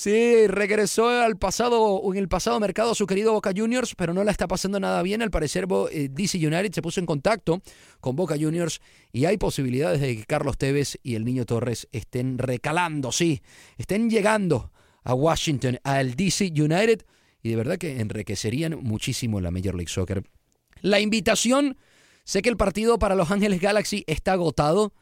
Sí, 0.00 0.46
regresó 0.46 1.10
al 1.10 1.36
pasado, 1.36 2.00
en 2.10 2.16
el 2.16 2.26
pasado 2.26 2.58
mercado 2.58 2.92
a 2.92 2.94
su 2.94 3.06
querido 3.06 3.34
Boca 3.34 3.52
Juniors, 3.54 3.94
pero 3.94 4.14
no 4.14 4.24
la 4.24 4.30
está 4.30 4.48
pasando 4.48 4.80
nada 4.80 5.02
bien. 5.02 5.20
Al 5.20 5.30
parecer, 5.30 5.66
eh, 5.92 6.08
DC 6.10 6.38
United 6.38 6.72
se 6.72 6.80
puso 6.80 7.00
en 7.00 7.06
contacto 7.06 7.60
con 8.00 8.16
Boca 8.16 8.34
Juniors 8.40 8.80
y 9.12 9.26
hay 9.26 9.36
posibilidades 9.36 10.00
de 10.00 10.16
que 10.16 10.24
Carlos 10.24 10.56
Tevez 10.56 10.98
y 11.02 11.16
el 11.16 11.26
Niño 11.26 11.44
Torres 11.44 11.86
estén 11.92 12.38
recalando, 12.38 13.12
sí, 13.12 13.42
estén 13.76 14.08
llegando 14.08 14.72
a 15.04 15.12
Washington, 15.12 15.78
al 15.84 16.14
DC 16.14 16.46
United, 16.46 17.04
y 17.42 17.50
de 17.50 17.56
verdad 17.56 17.76
que 17.76 18.00
enriquecerían 18.00 18.82
muchísimo 18.82 19.38
la 19.42 19.50
Major 19.50 19.74
League 19.74 19.92
Soccer. 19.92 20.24
La 20.80 21.00
invitación, 21.00 21.76
sé 22.24 22.40
que 22.40 22.48
el 22.48 22.56
partido 22.56 22.98
para 22.98 23.14
Los 23.14 23.30
Ángeles 23.30 23.60
Galaxy 23.60 24.04
está 24.06 24.32
agotado. 24.32 24.94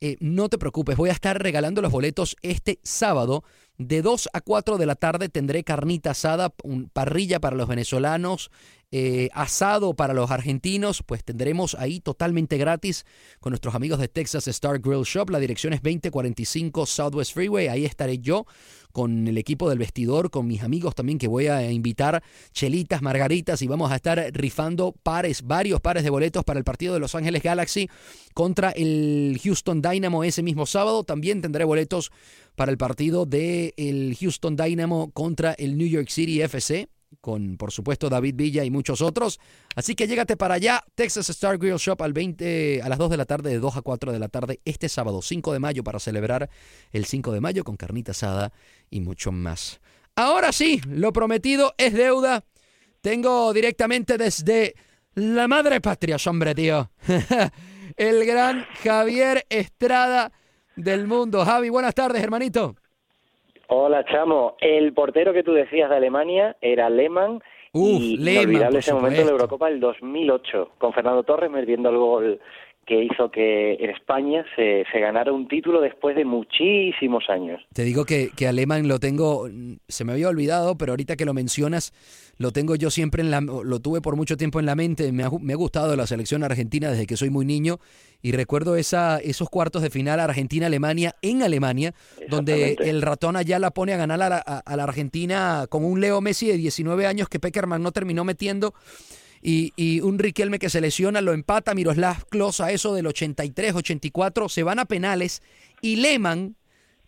Eh, 0.00 0.16
no 0.20 0.48
te 0.48 0.56
preocupes, 0.56 0.96
voy 0.96 1.10
a 1.10 1.12
estar 1.12 1.42
regalando 1.42 1.82
los 1.82 1.92
boletos 1.92 2.34
este 2.40 2.80
sábado. 2.82 3.44
De 3.80 4.02
2 4.02 4.28
a 4.34 4.42
4 4.42 4.76
de 4.76 4.84
la 4.84 4.94
tarde 4.94 5.30
tendré 5.30 5.64
carnita 5.64 6.10
asada, 6.10 6.52
un 6.64 6.90
parrilla 6.90 7.40
para 7.40 7.56
los 7.56 7.66
venezolanos, 7.66 8.50
eh, 8.92 9.28
asado 9.34 9.94
para 9.94 10.14
los 10.14 10.32
argentinos, 10.32 11.04
pues 11.06 11.22
tendremos 11.22 11.76
ahí 11.76 12.00
totalmente 12.00 12.58
gratis 12.58 13.04
con 13.38 13.52
nuestros 13.52 13.76
amigos 13.76 14.00
de 14.00 14.08
Texas 14.08 14.48
Star 14.48 14.80
Grill 14.80 15.04
Shop. 15.04 15.30
La 15.30 15.38
dirección 15.38 15.72
es 15.72 15.80
2045 15.80 16.86
Southwest 16.86 17.32
Freeway. 17.32 17.68
Ahí 17.68 17.84
estaré 17.84 18.18
yo 18.18 18.46
con 18.90 19.28
el 19.28 19.38
equipo 19.38 19.68
del 19.68 19.78
vestidor, 19.78 20.30
con 20.30 20.48
mis 20.48 20.62
amigos 20.62 20.96
también 20.96 21.18
que 21.18 21.28
voy 21.28 21.46
a 21.46 21.70
invitar 21.70 22.24
chelitas, 22.52 23.00
margaritas 23.00 23.62
y 23.62 23.68
vamos 23.68 23.92
a 23.92 23.96
estar 23.96 24.18
rifando 24.32 24.92
pares, 25.04 25.42
varios 25.42 25.80
pares 25.80 26.02
de 26.02 26.10
boletos 26.10 26.42
para 26.42 26.58
el 26.58 26.64
partido 26.64 26.92
de 26.94 26.98
Los 26.98 27.14
Ángeles 27.14 27.44
Galaxy 27.44 27.88
contra 28.34 28.70
el 28.70 29.38
Houston 29.40 29.82
Dynamo 29.82 30.24
ese 30.24 30.42
mismo 30.42 30.66
sábado. 30.66 31.04
También 31.04 31.40
tendré 31.42 31.62
boletos 31.62 32.10
para 32.56 32.72
el 32.72 32.78
partido 32.78 33.24
del 33.24 33.72
el 33.76 34.16
Houston 34.20 34.56
Dynamo 34.56 35.12
contra 35.12 35.52
el 35.52 35.78
New 35.78 35.86
York 35.86 36.08
City 36.08 36.42
FC 36.42 36.88
con 37.20 37.56
por 37.56 37.72
supuesto 37.72 38.08
David 38.08 38.34
Villa 38.36 38.64
y 38.64 38.70
muchos 38.70 39.00
otros. 39.02 39.40
Así 39.74 39.94
que 39.94 40.06
llégate 40.06 40.36
para 40.36 40.54
allá, 40.54 40.84
Texas 40.94 41.28
Star 41.30 41.58
Grill 41.58 41.76
Shop 41.76 42.00
al 42.02 42.12
20 42.12 42.82
a 42.82 42.88
las 42.88 42.98
2 42.98 43.10
de 43.10 43.16
la 43.16 43.24
tarde, 43.24 43.50
de 43.50 43.58
2 43.58 43.76
a 43.76 43.82
4 43.82 44.12
de 44.12 44.18
la 44.18 44.28
tarde 44.28 44.60
este 44.64 44.88
sábado 44.88 45.22
5 45.22 45.52
de 45.52 45.58
mayo 45.58 45.84
para 45.84 45.98
celebrar 45.98 46.50
el 46.92 47.04
5 47.04 47.32
de 47.32 47.40
mayo 47.40 47.64
con 47.64 47.76
carnita 47.76 48.12
asada 48.12 48.52
y 48.90 49.00
mucho 49.00 49.32
más. 49.32 49.80
Ahora 50.16 50.52
sí, 50.52 50.80
lo 50.86 51.12
prometido 51.12 51.74
es 51.78 51.92
deuda. 51.94 52.44
Tengo 53.00 53.52
directamente 53.52 54.18
desde 54.18 54.74
la 55.14 55.48
madre 55.48 55.80
patria, 55.80 56.16
hombre, 56.26 56.54
tío. 56.54 56.90
el 57.96 58.26
gran 58.26 58.66
Javier 58.82 59.46
Estrada 59.48 60.32
del 60.76 61.06
mundo. 61.06 61.44
Javi, 61.44 61.68
buenas 61.68 61.94
tardes, 61.94 62.22
hermanito. 62.22 62.76
Hola, 63.72 64.04
chamo. 64.04 64.56
El 64.60 64.92
portero 64.92 65.32
que 65.32 65.44
tú 65.44 65.52
decías 65.52 65.88
de 65.88 65.94
Alemania 65.94 66.56
era 66.60 66.90
Lehmann. 66.90 67.40
Uf, 67.72 68.00
y 68.02 68.16
Lehmann, 68.16 68.74
ese 68.74 68.92
momento 68.92 69.20
en 69.20 69.26
la. 69.28 69.32
Eurocopa 69.32 69.68
del 69.68 69.78
2008, 69.78 70.72
con 70.76 70.92
Fernando 70.92 71.22
Torres 71.22 71.52
metiendo 71.52 71.88
el 71.90 71.96
gol 71.96 72.40
que 72.90 73.04
hizo 73.04 73.30
que 73.30 73.74
en 73.74 73.88
España 73.90 74.44
se, 74.56 74.84
se 74.90 74.98
ganara 74.98 75.32
un 75.32 75.46
título 75.46 75.80
después 75.80 76.16
de 76.16 76.24
muchísimos 76.24 77.22
años. 77.30 77.62
Te 77.72 77.84
digo 77.84 78.04
que, 78.04 78.30
que 78.36 78.48
Alemán 78.48 78.88
lo 78.88 78.98
tengo, 78.98 79.48
se 79.86 80.04
me 80.04 80.10
había 80.10 80.26
olvidado, 80.28 80.76
pero 80.76 80.90
ahorita 80.92 81.14
que 81.14 81.24
lo 81.24 81.32
mencionas, 81.32 81.92
lo 82.36 82.50
tengo 82.50 82.74
yo 82.74 82.90
siempre 82.90 83.22
en 83.22 83.30
la, 83.30 83.40
lo 83.42 83.78
tuve 83.78 84.00
por 84.00 84.16
mucho 84.16 84.36
tiempo 84.36 84.58
en 84.58 84.66
la 84.66 84.74
mente. 84.74 85.12
Me 85.12 85.22
ha, 85.22 85.30
me 85.40 85.52
ha 85.52 85.56
gustado 85.56 85.94
la 85.94 86.08
selección 86.08 86.42
argentina 86.42 86.90
desde 86.90 87.06
que 87.06 87.16
soy 87.16 87.30
muy 87.30 87.44
niño 87.46 87.78
y 88.22 88.32
recuerdo 88.32 88.74
esa, 88.74 89.18
esos 89.20 89.48
cuartos 89.48 89.82
de 89.82 89.90
final 89.90 90.18
Argentina-Alemania 90.18 91.14
en 91.22 91.44
Alemania, 91.44 91.94
donde 92.28 92.76
el 92.80 93.02
ratón 93.02 93.36
allá 93.36 93.60
la 93.60 93.70
pone 93.70 93.92
a 93.92 93.98
ganar 93.98 94.20
a 94.32 94.42
a- 94.44 94.58
a 94.58 94.76
la 94.76 94.82
Argentina 94.82 95.66
con 95.68 95.84
un 95.84 96.00
Leo 96.00 96.20
Messi 96.20 96.48
de 96.48 96.56
19 96.56 97.06
años 97.06 97.28
que 97.28 97.38
Peckerman 97.38 97.84
no 97.84 97.92
terminó 97.92 98.24
metiendo. 98.24 98.74
Y, 99.42 99.72
y 99.76 100.00
un 100.00 100.18
Riquelme 100.18 100.58
que 100.58 100.68
se 100.68 100.80
lesiona, 100.80 101.20
lo 101.20 101.32
empata 101.32 101.74
Miroslav 101.74 102.26
Klose 102.26 102.62
a 102.62 102.70
eso 102.72 102.94
del 102.94 103.06
83-84, 103.06 104.48
se 104.48 104.62
van 104.62 104.78
a 104.78 104.84
penales 104.84 105.42
y 105.80 105.96
Lehmann 105.96 106.56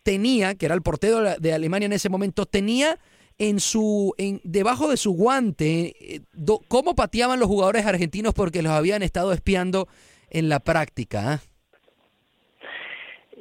tenía, 0.03 0.55
que 0.55 0.65
era 0.65 0.75
el 0.75 0.81
portero 0.81 1.21
de 1.39 1.53
Alemania 1.53 1.85
en 1.85 1.93
ese 1.93 2.09
momento, 2.09 2.45
tenía 2.45 2.97
en 3.39 3.59
su 3.59 4.13
en, 4.17 4.39
debajo 4.43 4.89
de 4.89 4.97
su 4.97 5.13
guante 5.13 5.93
eh, 5.99 6.19
cómo 6.67 6.95
pateaban 6.95 7.39
los 7.39 7.47
jugadores 7.47 7.85
argentinos 7.85 8.33
porque 8.33 8.61
los 8.61 8.71
habían 8.71 9.01
estado 9.01 9.33
espiando 9.33 9.87
en 10.29 10.49
la 10.49 10.59
práctica. 10.59 11.33
¿ah? 11.33 11.39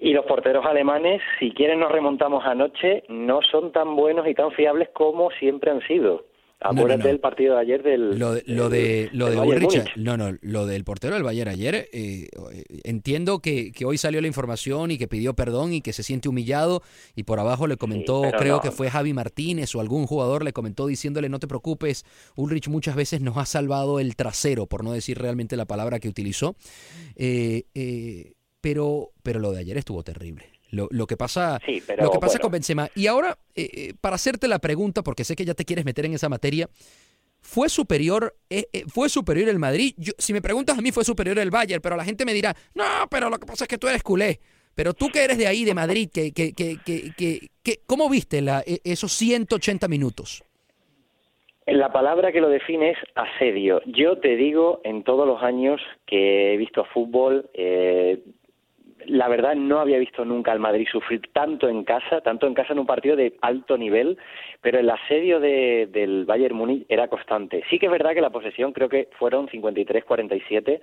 Y 0.00 0.12
los 0.12 0.24
porteros 0.26 0.64
alemanes, 0.66 1.20
si 1.38 1.52
quieren 1.52 1.80
nos 1.80 1.92
remontamos 1.92 2.44
anoche, 2.44 3.04
no 3.08 3.40
son 3.42 3.72
tan 3.72 3.94
buenos 3.94 4.26
y 4.26 4.34
tan 4.34 4.50
fiables 4.52 4.88
como 4.92 5.30
siempre 5.32 5.70
han 5.70 5.80
sido. 5.86 6.24
Acuérdate 6.62 7.02
no. 7.02 7.08
del 7.08 7.20
partido 7.20 7.54
de 7.54 7.60
ayer 7.60 7.82
del... 7.82 8.18
Lo 8.18 8.34
de, 8.34 8.42
lo 8.46 8.68
de, 8.68 9.10
lo 9.12 9.30
de 9.30 9.82
no, 9.96 10.16
no, 10.16 10.36
lo 10.40 10.66
del 10.66 10.84
portero 10.84 11.14
del 11.14 11.22
Bayern 11.22 11.50
ayer, 11.50 11.88
eh, 11.92 12.28
entiendo 12.84 13.40
que, 13.40 13.72
que 13.72 13.84
hoy 13.84 13.98
salió 13.98 14.20
la 14.20 14.26
información 14.26 14.90
y 14.90 14.98
que 14.98 15.08
pidió 15.08 15.34
perdón 15.34 15.72
y 15.72 15.80
que 15.80 15.92
se 15.92 16.02
siente 16.02 16.28
humillado 16.28 16.82
y 17.16 17.24
por 17.24 17.40
abajo 17.40 17.66
le 17.66 17.76
comentó, 17.76 18.22
creo 18.38 18.56
no. 18.56 18.60
que 18.60 18.70
fue 18.70 18.90
Javi 18.90 19.12
Martínez 19.12 19.74
o 19.74 19.80
algún 19.80 20.06
jugador 20.06 20.44
le 20.44 20.52
comentó 20.52 20.86
diciéndole 20.86 21.28
no 21.28 21.38
te 21.38 21.48
preocupes, 21.48 22.04
Ulrich 22.36 22.68
muchas 22.68 22.96
veces 22.96 23.20
nos 23.20 23.36
ha 23.36 23.46
salvado 23.46 24.00
el 24.00 24.16
trasero, 24.16 24.66
por 24.66 24.84
no 24.84 24.92
decir 24.92 25.18
realmente 25.18 25.56
la 25.56 25.64
palabra 25.66 25.98
que 25.98 26.08
utilizó, 26.08 26.56
Eh, 27.16 27.64
eh, 27.74 28.32
pero, 28.60 29.12
pero 29.22 29.40
lo 29.40 29.52
de 29.52 29.60
ayer 29.60 29.76
estuvo 29.76 30.02
terrible. 30.02 30.51
Lo, 30.72 30.88
lo 30.90 31.06
que 31.06 31.16
pasa, 31.16 31.60
Sí, 31.64 31.80
pero 31.86 32.02
lo 32.02 32.10
que 32.10 32.18
pasa 32.18 32.32
bueno. 32.38 32.42
con 32.42 32.52
Benzema. 32.52 32.88
Y 32.96 33.06
ahora, 33.06 33.38
eh, 33.54 33.68
eh, 33.72 33.94
para 34.00 34.16
hacerte 34.16 34.48
la 34.48 34.58
pregunta, 34.58 35.02
porque 35.04 35.22
sé 35.22 35.36
que 35.36 35.44
ya 35.44 35.54
te 35.54 35.64
quieres 35.64 35.84
meter 35.84 36.04
en 36.06 36.14
esa 36.14 36.28
materia, 36.28 36.68
¿Fue 37.44 37.68
superior, 37.68 38.36
eh, 38.48 38.66
eh, 38.72 38.84
fue 38.86 39.08
superior 39.08 39.48
el 39.48 39.58
Madrid? 39.58 39.94
Yo- 39.98 40.12
si 40.16 40.32
me 40.32 40.40
preguntas 40.40 40.78
a 40.78 40.80
mí, 40.80 40.92
fue 40.92 41.04
superior 41.04 41.36
el 41.40 41.50
Bayern, 41.50 41.82
pero 41.82 41.96
la 41.96 42.04
gente 42.04 42.24
me 42.24 42.32
dirá, 42.32 42.54
no, 42.72 42.84
pero 43.10 43.28
lo 43.28 43.36
que 43.36 43.46
pasa 43.46 43.64
es 43.64 43.68
que 43.68 43.78
tú 43.78 43.88
eres 43.88 44.04
culé. 44.04 44.38
Pero 44.76 44.94
tú 44.94 45.08
que 45.08 45.24
eres 45.24 45.38
de 45.38 45.48
ahí, 45.48 45.64
de 45.64 45.74
Madrid, 45.74 46.08
que, 46.14 46.30
que, 46.32 46.52
que, 46.52 46.76
que, 46.86 47.10
que- 47.18 47.48
que- 47.64 47.80
¿cómo 47.84 48.08
viste 48.08 48.42
la, 48.42 48.62
e- 48.64 48.80
esos 48.84 49.12
180 49.14 49.88
minutos? 49.88 50.44
La 51.66 51.92
palabra 51.92 52.30
que 52.30 52.40
lo 52.40 52.48
define 52.48 52.90
es 52.90 52.98
asedio. 53.16 53.80
Yo 53.86 54.18
te 54.18 54.36
digo, 54.36 54.80
en 54.84 55.02
todos 55.02 55.26
los 55.26 55.42
años 55.42 55.80
que 56.06 56.54
he 56.54 56.56
visto 56.56 56.84
fútbol, 56.94 57.50
eh, 57.54 58.22
la 59.06 59.28
verdad 59.28 59.54
no 59.54 59.78
había 59.80 59.98
visto 59.98 60.24
nunca 60.24 60.52
al 60.52 60.60
Madrid 60.60 60.86
sufrir 60.90 61.20
tanto 61.32 61.68
en 61.68 61.84
casa, 61.84 62.20
tanto 62.20 62.46
en 62.46 62.54
casa 62.54 62.72
en 62.72 62.78
un 62.80 62.86
partido 62.86 63.16
de 63.16 63.34
alto 63.40 63.76
nivel, 63.76 64.18
pero 64.60 64.78
el 64.78 64.88
asedio 64.90 65.40
de- 65.40 65.88
del 65.90 66.24
Bayern 66.24 66.56
Múnich 66.56 66.84
era 66.88 67.08
constante. 67.08 67.62
Sí 67.70 67.78
que 67.78 67.86
es 67.86 67.92
verdad 67.92 68.14
que 68.14 68.20
la 68.20 68.30
posesión 68.30 68.72
creo 68.72 68.88
que 68.88 69.08
fueron 69.18 69.48
53-47, 69.48 70.80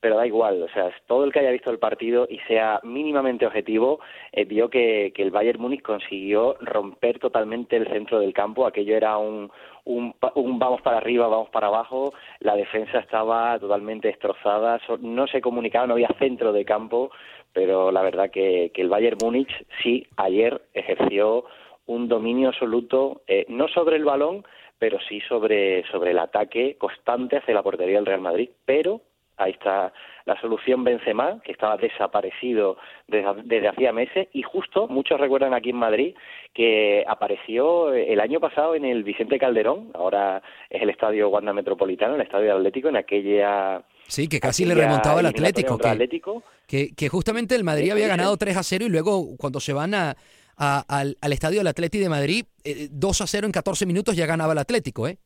pero 0.00 0.16
da 0.16 0.26
igual, 0.26 0.62
o 0.62 0.68
sea, 0.70 0.90
todo 1.06 1.24
el 1.24 1.32
que 1.32 1.40
haya 1.40 1.50
visto 1.50 1.70
el 1.70 1.78
partido 1.78 2.26
y 2.30 2.38
sea 2.48 2.80
mínimamente 2.84 3.44
objetivo, 3.46 4.00
eh, 4.32 4.46
vio 4.46 4.70
que, 4.70 5.12
que 5.14 5.22
el 5.22 5.30
Bayern 5.30 5.60
Múnich 5.60 5.82
consiguió 5.82 6.56
romper 6.60 7.18
totalmente 7.18 7.76
el 7.76 7.86
centro 7.86 8.18
del 8.18 8.32
campo, 8.32 8.66
aquello 8.66 8.96
era 8.96 9.18
un, 9.18 9.50
un, 9.84 10.14
un 10.36 10.58
vamos 10.58 10.80
para 10.80 10.96
arriba, 10.96 11.28
vamos 11.28 11.50
para 11.50 11.66
abajo, 11.66 12.14
la 12.38 12.56
defensa 12.56 12.98
estaba 13.00 13.58
totalmente 13.58 14.08
destrozada, 14.08 14.80
no 15.00 15.26
se 15.26 15.42
comunicaba, 15.42 15.86
no 15.86 15.92
había 15.92 16.08
centro 16.18 16.50
de 16.54 16.64
campo, 16.64 17.10
pero 17.52 17.90
la 17.90 18.02
verdad 18.02 18.30
que, 18.30 18.70
que 18.72 18.82
el 18.82 18.88
Bayern 18.88 19.18
Múnich 19.22 19.50
sí 19.82 20.06
ayer 20.16 20.60
ejerció 20.74 21.44
un 21.86 22.08
dominio 22.08 22.48
absoluto, 22.48 23.22
eh, 23.26 23.46
no 23.48 23.66
sobre 23.68 23.96
el 23.96 24.04
balón, 24.04 24.44
pero 24.78 24.98
sí 25.08 25.20
sobre, 25.28 25.84
sobre 25.90 26.12
el 26.12 26.18
ataque 26.18 26.76
constante 26.78 27.36
hacia 27.36 27.54
la 27.54 27.62
portería 27.62 27.96
del 27.96 28.06
Real 28.06 28.20
Madrid. 28.20 28.48
Pero 28.64 29.00
ahí 29.36 29.52
está 29.52 29.92
la 30.24 30.40
solución 30.40 30.84
Benzema, 30.84 31.40
que 31.42 31.52
estaba 31.52 31.76
desaparecido 31.76 32.76
desde, 33.08 33.42
desde 33.44 33.68
hacía 33.68 33.92
meses, 33.92 34.28
y 34.32 34.42
justo 34.42 34.86
muchos 34.86 35.18
recuerdan 35.18 35.54
aquí 35.54 35.70
en 35.70 35.76
Madrid 35.76 36.14
que 36.54 37.04
apareció 37.08 37.92
el 37.92 38.20
año 38.20 38.38
pasado 38.38 38.74
en 38.74 38.84
el 38.84 39.02
Vicente 39.02 39.38
Calderón, 39.38 39.90
ahora 39.94 40.42
es 40.68 40.82
el 40.82 40.90
estadio 40.90 41.28
Wanda 41.28 41.52
Metropolitano, 41.52 42.14
el 42.14 42.20
estadio 42.20 42.54
Atlético, 42.54 42.88
en 42.88 42.96
aquella... 42.96 43.82
Sí, 44.10 44.28
que 44.28 44.40
casi 44.40 44.64
le 44.64 44.74
remontaba 44.74 45.20
el 45.20 45.26
eliminatoria 45.26 45.48
Atlético. 45.50 45.78
Que, 45.78 45.88
Atlético. 45.88 46.42
que, 46.66 46.94
que 46.96 47.08
justamente 47.08 47.54
el 47.54 47.64
Madrid 47.64 47.90
había 47.92 48.08
ganado 48.08 48.32
sí. 48.32 48.38
3 48.40 48.56
a 48.56 48.62
0 48.62 48.84
y 48.86 48.88
luego 48.88 49.36
cuando 49.38 49.60
se 49.60 49.72
van 49.72 49.94
a, 49.94 50.16
a- 50.56 50.84
al, 50.88 51.16
al 51.20 51.32
estadio 51.32 51.58
del 51.60 51.68
Atlético 51.68 52.02
de 52.02 52.08
Madrid, 52.10 52.44
eh, 52.64 52.88
2 52.90 53.20
a 53.20 53.26
0 53.26 53.46
en 53.46 53.52
14 53.52 53.86
minutos 53.86 54.16
ya 54.16 54.26
ganaba 54.26 54.52
el 54.52 54.58
Atlético, 54.58 55.06
¿eh? 55.06 55.16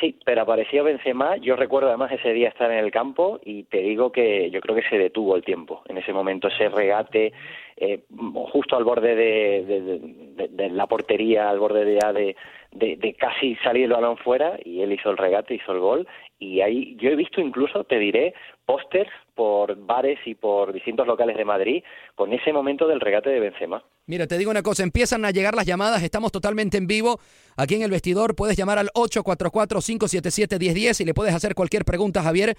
Sí, 0.00 0.18
pero 0.24 0.42
apareció 0.42 0.82
Benzema. 0.84 1.36
Yo 1.36 1.54
recuerdo 1.54 1.88
además 1.88 2.10
ese 2.12 2.32
día 2.32 2.48
estar 2.48 2.70
en 2.72 2.78
el 2.78 2.90
campo 2.90 3.38
y 3.44 3.64
te 3.64 3.78
digo 3.78 4.10
que 4.10 4.50
yo 4.50 4.60
creo 4.60 4.74
que 4.74 4.88
se 4.88 4.96
detuvo 4.96 5.36
el 5.36 5.44
tiempo 5.44 5.82
en 5.88 5.98
ese 5.98 6.12
momento, 6.14 6.48
ese 6.48 6.68
regate 6.70 7.32
eh, 7.76 8.04
justo 8.52 8.76
al 8.76 8.84
borde 8.84 9.14
de, 9.14 9.64
de- 9.66 9.80
de- 10.00 10.48
de 10.48 10.70
la 10.70 10.86
portería, 10.86 11.50
al 11.50 11.58
borde 11.60 11.84
de, 11.84 11.98
ya 12.02 12.12
de, 12.12 12.34
de, 12.72 12.96
de 12.96 13.14
casi 13.14 13.54
salir 13.56 13.84
el 13.84 13.92
balón 13.92 14.16
fuera 14.16 14.58
y 14.64 14.80
él 14.80 14.92
hizo 14.92 15.10
el 15.10 15.18
regate, 15.18 15.54
hizo 15.54 15.72
el 15.72 15.78
gol 15.80 16.08
y 16.42 16.60
ahí 16.60 16.96
yo 17.00 17.10
he 17.10 17.16
visto 17.16 17.40
incluso, 17.40 17.84
te 17.84 17.98
diré, 17.98 18.34
pósters 18.66 19.10
por 19.34 19.76
bares 19.76 20.18
y 20.26 20.34
por 20.34 20.72
distintos 20.72 21.06
locales 21.06 21.36
de 21.36 21.44
Madrid 21.44 21.82
con 22.16 22.32
ese 22.32 22.52
momento 22.52 22.86
del 22.88 23.00
regate 23.00 23.30
de 23.30 23.38
Benzema. 23.40 23.82
Mira, 24.06 24.26
te 24.26 24.36
digo 24.38 24.50
una 24.50 24.62
cosa, 24.62 24.82
empiezan 24.82 25.24
a 25.24 25.30
llegar 25.30 25.54
las 25.54 25.66
llamadas, 25.66 26.02
estamos 26.02 26.32
totalmente 26.32 26.76
en 26.78 26.86
vivo 26.88 27.20
aquí 27.56 27.76
en 27.76 27.82
el 27.82 27.90
vestidor, 27.90 28.34
puedes 28.34 28.56
llamar 28.56 28.78
al 28.78 28.88
844-577-1010 28.94 31.00
y 31.00 31.04
le 31.04 31.14
puedes 31.14 31.34
hacer 31.34 31.54
cualquier 31.54 31.84
pregunta 31.84 32.20
a 32.20 32.24
Javier 32.24 32.56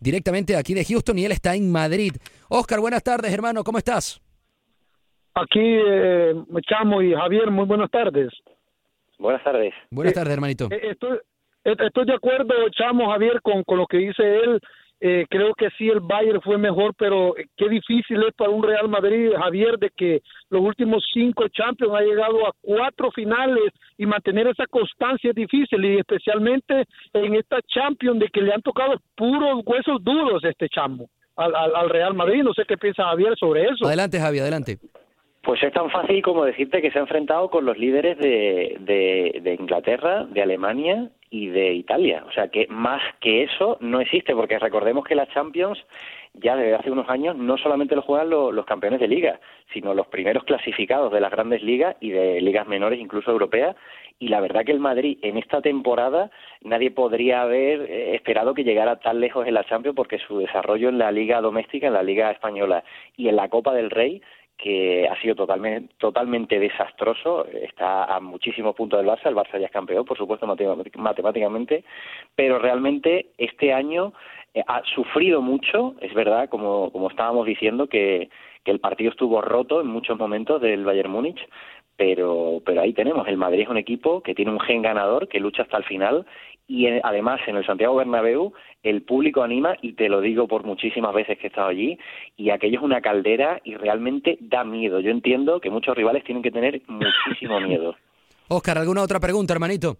directamente 0.00 0.56
aquí 0.56 0.74
de 0.74 0.84
Houston 0.84 1.18
y 1.18 1.24
él 1.24 1.32
está 1.32 1.54
en 1.54 1.70
Madrid. 1.72 2.12
Oscar, 2.48 2.80
buenas 2.80 3.02
tardes, 3.02 3.32
hermano, 3.32 3.64
¿cómo 3.64 3.78
estás? 3.78 4.20
Aquí, 5.34 5.60
eh, 5.60 6.34
Chamo 6.68 7.00
y 7.02 7.12
Javier, 7.14 7.50
muy 7.50 7.64
buenas 7.66 7.90
tardes. 7.90 8.28
Buenas 9.18 9.42
tardes. 9.42 9.72
Buenas 9.90 10.12
Eh, 10.12 10.14
tardes, 10.14 10.32
hermanito. 10.34 10.68
Eh, 10.70 10.90
Estoy, 10.90 11.18
estoy 11.64 12.04
de 12.04 12.14
acuerdo, 12.14 12.54
Chamo, 12.70 13.10
Javier, 13.10 13.40
con, 13.42 13.62
con 13.64 13.78
lo 13.78 13.86
que 13.86 13.98
dice 13.98 14.22
él. 14.22 14.60
Eh, 15.00 15.26
creo 15.28 15.52
que 15.54 15.68
sí, 15.76 15.88
el 15.88 16.00
Bayern 16.00 16.40
fue 16.40 16.56
mejor, 16.56 16.94
pero 16.96 17.36
eh, 17.36 17.44
qué 17.56 17.68
difícil 17.68 18.22
es 18.22 18.32
para 18.34 18.50
un 18.50 18.62
Real 18.62 18.88
Madrid, 18.88 19.32
Javier, 19.36 19.76
de 19.78 19.90
que 19.90 20.22
los 20.48 20.62
últimos 20.62 21.04
cinco 21.12 21.46
Champions 21.48 21.92
ha 21.94 22.00
llegado 22.00 22.46
a 22.46 22.52
cuatro 22.62 23.10
finales 23.10 23.70
y 23.98 24.06
mantener 24.06 24.46
esa 24.46 24.66
constancia 24.66 25.30
es 25.30 25.36
difícil, 25.36 25.84
y 25.84 25.98
especialmente 25.98 26.84
en 27.12 27.34
esta 27.34 27.58
Champions 27.66 28.20
de 28.20 28.28
que 28.28 28.40
le 28.40 28.54
han 28.54 28.62
tocado 28.62 28.94
puros 29.14 29.60
huesos 29.66 30.02
duros 30.02 30.42
este 30.44 30.68
chamo 30.70 31.08
al, 31.36 31.54
al, 31.54 31.74
al 31.74 31.90
Real 31.90 32.14
Madrid. 32.14 32.42
No 32.42 32.54
sé 32.54 32.62
qué 32.66 32.78
piensa 32.78 33.04
Javier 33.04 33.36
sobre 33.36 33.64
eso. 33.64 33.86
Adelante, 33.86 34.18
Javi, 34.18 34.38
adelante. 34.38 34.78
Pues 35.44 35.62
es 35.62 35.74
tan 35.74 35.90
fácil 35.90 36.22
como 36.22 36.46
decirte 36.46 36.80
que 36.80 36.90
se 36.90 36.98
ha 36.98 37.02
enfrentado 37.02 37.50
con 37.50 37.66
los 37.66 37.76
líderes 37.76 38.16
de, 38.16 38.78
de, 38.80 39.54
Inglaterra, 39.60 40.24
de 40.24 40.40
Alemania 40.40 41.10
y 41.28 41.48
de 41.48 41.74
Italia. 41.74 42.24
O 42.26 42.32
sea 42.32 42.48
que 42.48 42.66
más 42.70 43.02
que 43.20 43.42
eso 43.42 43.76
no 43.80 44.00
existe, 44.00 44.34
porque 44.34 44.58
recordemos 44.58 45.04
que 45.04 45.14
la 45.14 45.26
Champions 45.26 45.78
ya 46.32 46.56
desde 46.56 46.74
hace 46.74 46.90
unos 46.90 47.10
años 47.10 47.36
no 47.36 47.58
solamente 47.58 47.94
lo 47.94 48.00
juegan 48.00 48.30
los, 48.30 48.54
los 48.54 48.64
campeones 48.64 49.00
de 49.00 49.06
liga, 49.06 49.38
sino 49.74 49.92
los 49.92 50.06
primeros 50.06 50.44
clasificados 50.44 51.12
de 51.12 51.20
las 51.20 51.30
grandes 51.30 51.62
ligas 51.62 51.94
y 52.00 52.08
de 52.08 52.40
ligas 52.40 52.66
menores, 52.66 52.98
incluso 52.98 53.30
europeas. 53.30 53.76
Y 54.18 54.28
la 54.28 54.40
verdad 54.40 54.64
que 54.64 54.72
el 54.72 54.80
Madrid 54.80 55.18
en 55.20 55.36
esta 55.36 55.60
temporada 55.60 56.30
nadie 56.62 56.90
podría 56.90 57.42
haber 57.42 57.82
eh, 57.82 58.14
esperado 58.14 58.54
que 58.54 58.64
llegara 58.64 58.96
tan 58.96 59.20
lejos 59.20 59.46
en 59.46 59.52
la 59.52 59.64
Champions 59.64 59.94
porque 59.94 60.18
su 60.20 60.38
desarrollo 60.38 60.88
en 60.88 60.96
la 60.96 61.12
liga 61.12 61.42
doméstica, 61.42 61.88
en 61.88 61.92
la 61.92 62.02
liga 62.02 62.30
española 62.30 62.82
y 63.14 63.28
en 63.28 63.36
la 63.36 63.50
Copa 63.50 63.74
del 63.74 63.90
Rey 63.90 64.22
que 64.56 65.08
ha 65.08 65.20
sido 65.20 65.34
totalmente, 65.34 65.94
totalmente 65.98 66.58
desastroso, 66.58 67.46
está 67.46 68.04
a 68.04 68.20
muchísimos 68.20 68.74
puntos 68.74 68.98
del 68.98 69.08
Barça, 69.08 69.26
el 69.26 69.34
Barça 69.34 69.58
ya 69.58 69.66
es 69.66 69.72
campeón, 69.72 70.04
por 70.04 70.16
supuesto, 70.16 70.46
matemáticamente, 70.46 71.84
pero 72.34 72.58
realmente 72.58 73.26
este 73.36 73.72
año 73.72 74.12
eh, 74.54 74.62
ha 74.66 74.82
sufrido 74.84 75.42
mucho, 75.42 75.94
es 76.00 76.14
verdad, 76.14 76.48
como, 76.48 76.90
como 76.92 77.10
estábamos 77.10 77.46
diciendo, 77.46 77.88
que, 77.88 78.30
que 78.64 78.70
el 78.70 78.80
partido 78.80 79.10
estuvo 79.10 79.40
roto 79.42 79.80
en 79.80 79.88
muchos 79.88 80.18
momentos 80.18 80.60
del 80.60 80.84
Bayern 80.84 81.10
Múnich, 81.10 81.40
pero, 81.96 82.60
pero 82.64 82.80
ahí 82.80 82.92
tenemos, 82.92 83.26
el 83.28 83.36
Madrid 83.36 83.62
es 83.62 83.68
un 83.68 83.76
equipo 83.76 84.20
que 84.22 84.34
tiene 84.34 84.50
un 84.50 84.60
gen 84.60 84.82
ganador, 84.82 85.28
que 85.28 85.40
lucha 85.40 85.62
hasta 85.62 85.76
el 85.76 85.84
final 85.84 86.26
y 86.66 86.86
eh, 86.86 87.00
además 87.04 87.40
en 87.46 87.56
el 87.56 87.66
Santiago 87.66 87.96
Bernabéu 87.96 88.52
el 88.82 89.02
público 89.02 89.42
anima 89.42 89.76
y 89.82 89.94
te 89.94 90.08
lo 90.08 90.20
digo 90.20 90.48
por 90.48 90.64
muchísimas 90.64 91.14
veces 91.14 91.38
que 91.38 91.46
he 91.46 91.50
estado 91.50 91.68
allí 91.68 91.98
y 92.36 92.50
aquello 92.50 92.78
es 92.78 92.84
una 92.84 93.00
caldera 93.00 93.60
y 93.64 93.74
realmente 93.74 94.38
da 94.40 94.64
miedo. 94.64 95.00
Yo 95.00 95.10
entiendo 95.10 95.60
que 95.60 95.70
muchos 95.70 95.96
rivales 95.96 96.24
tienen 96.24 96.42
que 96.42 96.50
tener 96.50 96.82
muchísimo 96.86 97.60
miedo. 97.60 97.94
Oscar, 98.48 98.78
¿alguna 98.78 99.02
otra 99.02 99.20
pregunta, 99.20 99.54
hermanito? 99.54 99.96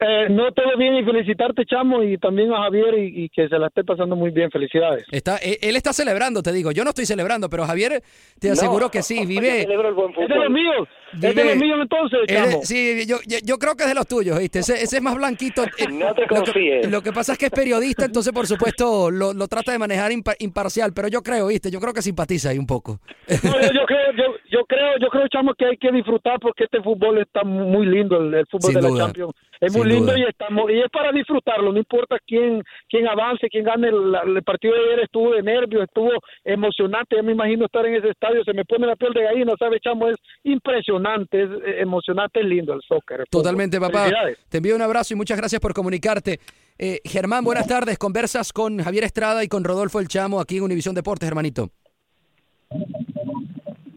Eh, 0.00 0.28
no, 0.30 0.52
todo 0.52 0.76
bien 0.78 0.94
y 0.96 1.04
felicitarte, 1.04 1.64
Chamo, 1.66 2.02
y 2.02 2.18
también 2.18 2.52
a 2.52 2.62
Javier 2.62 2.98
y, 2.98 3.24
y, 3.24 3.28
que 3.28 3.48
se 3.48 3.58
la 3.58 3.66
esté 3.66 3.84
pasando 3.84 4.16
muy 4.16 4.30
bien. 4.30 4.50
Felicidades. 4.50 5.04
Está, 5.10 5.36
él 5.38 5.76
está 5.76 5.92
celebrando, 5.92 6.42
te 6.42 6.52
digo. 6.52 6.72
Yo 6.72 6.84
no 6.84 6.90
estoy 6.90 7.06
celebrando, 7.06 7.48
pero 7.48 7.66
Javier 7.66 8.02
te 8.40 8.50
aseguro 8.50 8.86
no, 8.86 8.90
que 8.90 9.02
sí. 9.02 9.24
Vive. 9.26 9.62
El 9.62 9.94
buen 9.94 10.12
es 10.18 10.28
de 10.28 10.34
los 10.34 10.50
míos. 10.50 10.88
Vive, 11.12 11.28
es 11.28 11.34
de 11.36 11.44
los 11.44 11.56
míos 11.56 11.78
entonces, 11.82 12.18
Chamo. 12.26 12.60
sí, 12.62 13.06
yo, 13.06 13.16
yo, 13.26 13.58
creo 13.58 13.74
que 13.76 13.84
es 13.84 13.88
de 13.88 13.94
los 13.94 14.06
tuyos, 14.06 14.38
¿viste? 14.38 14.58
Ese, 14.58 14.74
ese 14.74 14.96
es 14.96 15.02
más 15.02 15.16
blanquito. 15.16 15.64
no 15.92 16.14
te 16.14 16.26
confíes. 16.26 16.76
Lo 16.76 16.82
que, 16.82 16.88
lo 16.88 17.02
que, 17.02 17.12
pasa 17.12 17.32
es 17.32 17.38
que 17.38 17.46
es 17.46 17.50
periodista, 17.52 18.04
entonces 18.04 18.32
por 18.32 18.46
supuesto 18.46 19.10
lo, 19.10 19.32
lo 19.32 19.48
trata 19.48 19.72
de 19.72 19.78
manejar 19.78 20.12
impar, 20.12 20.36
imparcial, 20.38 20.92
pero 20.94 21.08
yo 21.08 21.22
creo, 21.22 21.46
¿viste? 21.48 21.70
Yo 21.70 21.80
creo 21.80 21.94
que 21.94 22.02
simpatiza 22.02 22.50
ahí 22.50 22.58
un 22.58 22.66
poco. 22.66 23.00
No, 23.42 23.60
yo, 23.60 23.72
yo, 23.72 23.86
creo, 23.86 24.12
yo, 24.16 24.24
yo, 24.50 24.64
creo, 24.66 24.98
yo 25.00 25.08
creo, 25.08 25.28
Chamo, 25.28 25.54
que 25.54 25.66
hay 25.66 25.76
que 25.76 25.90
disfrutar 25.92 26.38
porque 26.40 26.64
este 26.64 26.82
fútbol 26.82 27.18
está 27.18 27.42
muy 27.42 27.86
lindo, 27.86 28.20
el, 28.20 28.34
el 28.34 28.46
fútbol 28.46 28.72
Sin 28.72 28.80
de 28.80 28.88
duda. 28.88 28.98
la 28.98 29.04
Champions. 29.04 29.34
Es 29.60 29.72
muy 29.72 29.82
Sin 29.82 29.90
lindo 29.90 30.12
duda. 30.12 30.18
y 30.18 30.22
estamos 30.28 30.70
y 30.70 30.78
es 30.80 30.90
para 30.90 31.12
disfrutarlo, 31.12 31.72
no 31.72 31.78
importa 31.78 32.16
quién 32.26 32.62
quién 32.88 33.06
avance, 33.08 33.48
quién 33.48 33.64
gane. 33.64 33.88
El, 33.88 34.14
el 34.36 34.42
partido 34.42 34.74
de 34.74 34.80
ayer 34.80 35.00
estuvo 35.00 35.32
de 35.32 35.42
nervios, 35.42 35.84
estuvo 35.84 36.10
emocionante. 36.44 37.16
Ya 37.16 37.22
me 37.22 37.32
imagino 37.32 37.64
estar 37.66 37.84
en 37.86 37.94
ese 37.96 38.10
estadio, 38.10 38.44
se 38.44 38.52
me 38.52 38.64
pone 38.64 38.86
la 38.86 38.96
piel 38.96 39.12
de 39.12 39.22
gallina, 39.22 39.52
¿sabe, 39.58 39.80
chamo? 39.80 40.08
Es 40.08 40.16
impresionante, 40.44 41.42
es 41.42 41.50
eh, 41.50 41.80
emocionante, 41.80 42.40
es 42.40 42.46
lindo 42.46 42.72
el 42.74 42.80
soccer. 42.82 43.20
el 43.20 43.26
Totalmente, 43.28 43.80
papá. 43.80 44.08
Te 44.48 44.58
envío 44.58 44.76
un 44.76 44.82
abrazo 44.82 45.14
y 45.14 45.16
muchas 45.16 45.38
gracias 45.38 45.60
por 45.60 45.74
comunicarte. 45.74 46.40
Eh, 46.78 47.00
Germán, 47.04 47.42
buenas 47.44 47.66
tardes. 47.66 47.98
Conversas 47.98 48.52
con 48.52 48.78
Javier 48.82 49.04
Estrada 49.04 49.42
y 49.42 49.48
con 49.48 49.64
Rodolfo 49.64 49.98
El 50.00 50.08
Chamo 50.08 50.40
aquí 50.40 50.58
en 50.58 50.62
Univisión 50.62 50.94
Deportes, 50.94 51.28
hermanito. 51.28 51.70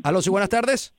Aló, 0.04 0.21
sí, 0.21 0.30
buenas 0.32 0.50
tardes. 0.50 0.93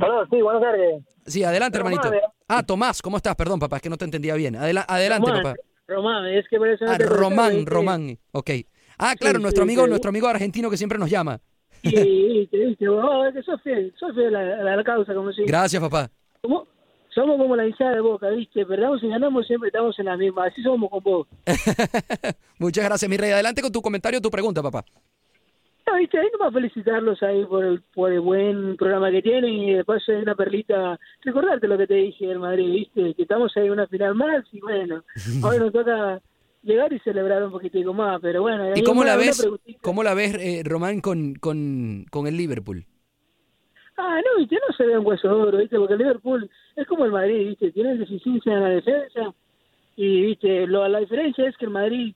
Hola, 0.00 0.26
sí, 0.30 0.40
buenas 0.42 0.62
tardes. 0.62 1.04
Sí, 1.26 1.44
adelante, 1.44 1.78
Román, 1.78 1.94
hermanito. 1.94 2.14
eh. 2.14 2.30
Ah, 2.48 2.62
Tomás, 2.62 3.00
¿cómo 3.02 3.16
estás? 3.16 3.34
Perdón, 3.36 3.58
papá, 3.60 3.76
es 3.76 3.82
que 3.82 3.90
no 3.90 3.96
te 3.96 4.04
entendía 4.04 4.34
bien. 4.34 4.56
Adela- 4.56 4.84
adelante, 4.88 5.28
Román, 5.30 5.42
papá. 5.42 5.56
Román, 5.86 6.26
es 6.26 6.46
que 6.48 6.58
parece 6.58 6.84
Ah, 6.86 6.98
Román, 6.98 7.66
Román. 7.66 8.18
Ok. 8.32 8.50
Ah, 8.98 9.14
claro, 9.18 9.38
Sí, 9.38 9.42
nuestro 9.42 9.62
sí, 9.64 9.68
amigo, 9.68 9.84
sí. 9.84 9.88
nuestro 9.90 10.08
amigo 10.10 10.28
argentino 10.28 10.70
que 10.70 10.76
siempre 10.76 10.98
nos 10.98 11.10
llama. 11.10 11.40
Sí, 11.82 12.48
te 12.50 12.58
viste, 12.58 12.88
vos, 12.88 13.32
que 13.34 13.42
sos 13.42 13.60
fiel, 13.62 13.92
sos 13.98 14.14
fiel 14.14 14.34
a, 14.34 14.42
la- 14.42 14.72
a 14.72 14.76
la 14.76 14.84
causa, 14.84 15.14
como 15.14 15.32
si. 15.32 15.44
Gracias, 15.44 15.82
papá. 15.82 16.10
Somos 17.14 17.36
como 17.38 17.54
la 17.54 17.64
hinchada 17.64 17.92
de 17.92 18.00
boca, 18.00 18.28
¿viste? 18.30 18.66
Perdamos 18.66 19.00
y 19.04 19.08
ganamos, 19.08 19.46
siempre 19.46 19.68
estamos 19.68 19.96
en 20.00 20.06
la 20.06 20.16
misma. 20.16 20.46
Así 20.46 20.60
somos 20.64 20.90
con 20.90 21.00
vos. 21.04 21.28
Muchas 22.58 22.84
gracias, 22.84 23.08
mi 23.08 23.16
rey. 23.16 23.30
Adelante 23.30 23.62
con 23.62 23.70
tu 23.70 23.80
comentario, 23.80 24.20
tu 24.20 24.30
pregunta, 24.30 24.60
papá. 24.62 24.84
No, 25.86 25.96
¿viste? 25.98 26.18
Ahí 26.18 26.28
nomás 26.32 26.54
felicitarlos 26.54 27.22
ahí 27.22 27.44
por 27.44 27.64
el, 27.64 27.82
por 27.94 28.10
el 28.12 28.20
buen 28.20 28.76
programa 28.76 29.10
que 29.10 29.22
tienen 29.22 29.52
y 29.52 29.74
después 29.74 30.02
hay 30.08 30.16
una 30.16 30.34
perlita. 30.34 30.98
Recordarte 31.22 31.68
lo 31.68 31.76
que 31.76 31.86
te 31.86 31.94
dije 31.94 32.26
del 32.26 32.38
Madrid, 32.38 32.72
¿viste? 32.72 33.14
Que 33.14 33.22
estamos 33.22 33.54
ahí 33.56 33.66
en 33.66 33.72
una 33.72 33.86
final 33.86 34.14
más 34.14 34.44
y 34.52 34.60
bueno, 34.60 35.04
ahora 35.42 35.58
nos 35.58 35.72
toca 35.72 36.22
llegar 36.62 36.92
y 36.92 36.98
celebrar 37.00 37.44
un 37.44 37.52
poquitico 37.52 37.92
más, 37.92 38.20
pero 38.20 38.42
bueno. 38.42 38.72
¿Y 38.74 38.82
cómo 38.82 39.04
la 39.04 39.16
ves, 39.16 39.46
cómo 39.82 40.02
la 40.02 40.14
ves, 40.14 40.34
eh, 40.40 40.62
Román, 40.64 41.00
con, 41.00 41.34
con, 41.34 42.06
con 42.10 42.26
el 42.26 42.36
Liverpool? 42.36 42.84
Ah, 43.96 44.20
no, 44.24 44.40
viste, 44.40 44.56
no 44.56 44.74
se 44.74 44.86
ve 44.86 44.98
un 44.98 45.06
hueso 45.06 45.28
de 45.28 45.34
oro, 45.34 45.58
viste, 45.58 45.76
porque 45.76 45.92
el 45.92 46.00
Liverpool 46.00 46.50
es 46.74 46.86
como 46.86 47.04
el 47.04 47.12
Madrid, 47.12 47.48
viste, 47.48 47.70
tiene 47.70 47.96
deficiencia 47.96 48.52
en 48.52 48.62
la 48.62 48.68
defensa 48.70 49.34
y, 49.96 50.22
viste, 50.22 50.66
lo, 50.66 50.88
la 50.88 50.98
diferencia 50.98 51.48
es 51.48 51.56
que 51.56 51.66
el 51.66 51.70
Madrid 51.70 52.14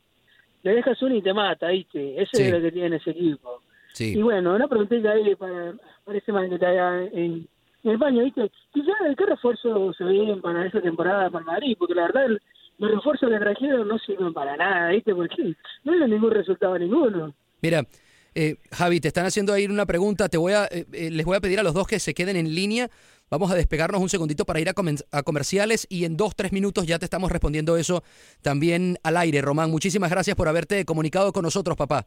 le 0.62 0.74
dejas 0.74 1.00
uno 1.02 1.14
y 1.14 1.22
te 1.22 1.32
mata, 1.32 1.68
viste, 1.68 2.20
eso 2.20 2.30
Sí. 2.34 2.42
es 2.44 2.52
lo 2.52 2.60
que 2.60 2.72
tiene 2.72 2.96
ese 2.96 3.10
equipo. 3.10 3.62
Sí. 3.92 4.16
Y 4.18 4.22
bueno, 4.22 4.54
una 4.54 4.68
preguntita 4.68 5.12
ahí 5.12 5.34
para, 5.34 5.74
para 6.04 6.18
ese 6.18 6.32
man 6.32 6.48
que 6.48 6.54
está 6.56 6.68
allá 6.68 7.02
en, 7.12 7.48
en 7.84 7.90
España, 7.90 8.22
viste, 8.22 8.50
quizás 8.72 8.94
qué 9.16 9.26
refuerzo 9.26 9.92
se 9.94 10.04
ven 10.04 10.40
para 10.40 10.66
esa 10.66 10.80
temporada 10.80 11.30
para 11.30 11.40
el 11.40 11.46
Madrid, 11.46 11.76
porque 11.78 11.94
la 11.94 12.02
verdad 12.02 12.26
el- 12.26 12.42
los 12.78 12.92
refuerzos 12.92 13.28
que 13.28 13.38
trajeron 13.38 13.88
no 13.88 13.98
sirven 13.98 14.32
para 14.32 14.56
nada, 14.56 14.90
viste, 14.90 15.12
porque 15.12 15.54
no 15.82 15.92
hay 15.92 16.10
ningún 16.10 16.30
resultado 16.30 16.78
ninguno. 16.78 17.34
Mira, 17.60 17.82
eh, 18.36 18.54
Javi, 18.70 19.00
te 19.00 19.08
están 19.08 19.26
haciendo 19.26 19.52
ahí 19.52 19.64
una 19.66 19.84
pregunta. 19.84 20.28
Te 20.28 20.36
voy 20.38 20.52
a, 20.52 20.66
eh, 20.66 20.84
eh, 20.92 21.10
les 21.10 21.26
voy 21.26 21.36
a 21.36 21.40
pedir 21.40 21.58
a 21.58 21.64
los 21.64 21.74
dos 21.74 21.88
que 21.88 21.98
se 21.98 22.14
queden 22.14 22.36
en 22.36 22.54
línea. 22.54 22.88
Vamos 23.30 23.50
a 23.50 23.54
despegarnos 23.54 24.00
un 24.00 24.08
segundito 24.08 24.46
para 24.46 24.60
ir 24.60 24.68
a, 24.68 25.22
comerciales 25.22 25.86
y 25.90 26.04
en 26.04 26.16
dos, 26.16 26.34
tres 26.34 26.52
minutos 26.52 26.86
ya 26.86 26.98
te 26.98 27.04
estamos 27.04 27.30
respondiendo 27.30 27.76
eso 27.76 28.02
también 28.42 28.98
al 29.02 29.16
aire, 29.16 29.42
Román. 29.42 29.70
Muchísimas 29.70 30.10
gracias 30.10 30.36
por 30.36 30.48
haberte 30.48 30.84
comunicado 30.84 31.32
con 31.32 31.42
nosotros, 31.42 31.76
papá. 31.76 32.06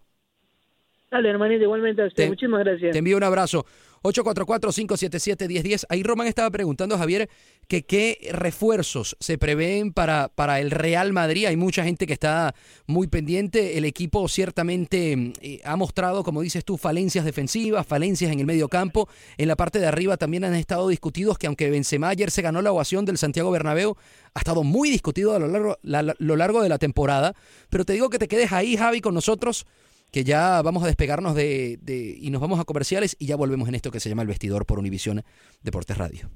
Dale, 1.12 1.30
hermanito, 1.30 1.63
igualmente 1.63 2.02
a 2.04 2.08
usted, 2.08 2.24
Te- 2.24 2.30
muchísimas 2.30 2.62
gracias. 2.63 2.93
Te 2.93 2.97
envío 3.00 3.17
un 3.17 3.24
abrazo. 3.24 3.65
844-577-1010. 4.04 5.86
Ahí 5.89 6.02
Román 6.04 6.26
estaba 6.28 6.50
preguntando, 6.50 6.97
Javier, 6.97 7.30
que 7.67 7.84
qué 7.84 8.30
refuerzos 8.32 9.15
se 9.19 9.38
prevén 9.38 9.91
para, 9.93 10.30
para 10.30 10.60
el 10.62 10.71
Real 10.71 11.12
Madrid. 11.13 11.45
Hay 11.45 11.58
mucha 11.58 11.84
gente 11.84 12.08
que 12.08 12.13
está 12.13 12.56
muy 12.88 13.08
pendiente. 13.08 13.78
El 13.78 13.84
equipo 13.86 14.28
ciertamente 14.28 15.34
eh, 15.41 15.60
ha 15.65 15.76
mostrado, 15.76 16.24
como 16.24 16.41
dices 16.41 16.63
tú, 16.65 16.78
falencias 16.78 17.26
defensivas, 17.26 17.86
falencias 17.86 18.32
en 18.32 18.39
el 18.39 18.45
medio 18.45 18.69
campo. 18.69 19.08
En 19.38 19.50
la 19.50 19.56
parte 19.58 19.80
de 19.80 19.88
arriba 19.88 20.15
también 20.17 20.45
han 20.45 20.56
estado 20.56 20.88
discutidos 20.88 21.38
que 21.38 21.47
aunque 21.47 21.69
Benzema 21.69 22.08
ayer 22.10 22.32
se 22.32 22.41
ganó 22.41 22.62
la 22.62 22.71
ovación 22.71 23.04
del 23.06 23.17
Santiago 23.17 23.52
Bernabéu, 23.52 23.97
ha 24.34 24.39
estado 24.39 24.63
muy 24.63 24.89
discutido 24.89 25.36
a 25.36 25.39
lo 25.39 25.47
largo, 25.47 25.78
la- 25.84 26.15
lo 26.17 26.36
largo 26.38 26.63
de 26.63 26.69
la 26.69 26.78
temporada. 26.80 27.36
Pero 27.69 27.84
te 27.86 27.93
digo 27.93 28.10
que 28.10 28.17
te 28.17 28.28
quedes 28.30 28.52
ahí, 28.54 28.78
Javi, 28.78 29.02
con 29.02 29.13
nosotros 29.13 29.65
que 30.12 30.24
ya 30.24 30.62
vamos 30.62 30.84
a 30.84 30.88
despegarnos 30.88 31.36
de, 31.36 31.80
de- 31.82 32.17
y 32.19 32.30
nos 32.30 32.41
vamos 32.41 32.60
a 32.60 32.65
comerciales 32.65 33.15
y 33.17 33.26
ya 33.28 33.36
volvemos 33.36 33.67
en 33.69 33.76
esto 33.76 33.91
que 33.91 34.00
se 34.00 34.10
llama 34.10 34.21
El 34.24 34.28
Vestidor 34.28 34.65
por 34.65 34.78
Univisión 34.78 35.24
Deportes 35.63 35.97
Radio. 35.97 36.30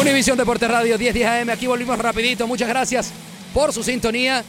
Univisión 0.00 0.38
Deportes 0.38 0.68
Radio 0.70 0.96
1010 0.98 1.26
AM, 1.26 1.50
aquí 1.50 1.66
volvimos 1.66 1.98
rapidito, 1.98 2.46
muchas 2.46 2.68
gracias 2.68 3.12
por 3.52 3.72
su 3.72 3.82
sintonía. 3.82 4.42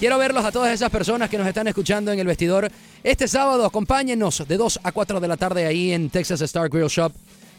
Quiero 0.00 0.18
verlos 0.18 0.44
a 0.44 0.52
todas 0.52 0.72
esas 0.74 0.90
personas 0.90 1.30
que 1.30 1.38
nos 1.38 1.46
están 1.46 1.68
escuchando 1.68 2.12
en 2.12 2.18
el 2.18 2.26
vestidor. 2.26 2.70
Este 3.02 3.28
sábado 3.28 3.64
acompáñennos 3.64 4.44
de 4.46 4.56
2 4.56 4.80
a 4.82 4.92
4 4.92 5.20
de 5.20 5.28
la 5.28 5.36
tarde 5.36 5.64
ahí 5.64 5.92
en 5.92 6.10
Texas 6.10 6.40
Star 6.42 6.68
Grill 6.68 6.88
Shop. 6.88 7.12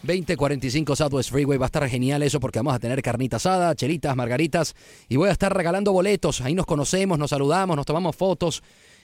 2045 0.04 0.96
Southwest 0.96 1.32
Freeway. 1.32 1.58
Va 1.58 1.66
a 1.66 1.68
estar 1.68 1.88
genial 1.90 2.24
eso 2.24 2.40
porque 2.40 2.60
vamos 2.60 2.76
a 2.76 2.80
tener 2.80 3.02
carnita 3.02 3.38
asada, 3.38 3.76
chelitas, 3.76 4.16
margaritas 4.16 4.76
y 5.10 5.16
voy 5.16 5.30
a 5.30 5.32
estar 5.32 5.56
regalando 5.56 5.92
boletos. 5.92 6.42
Ahí 6.42 6.54
nos 6.54 6.66
conocemos, 6.66 7.20
nos 7.20 7.30
saludamos, 7.30 7.76
nos 7.76 7.86
tomamos 7.86 8.16
fotos 8.16 8.64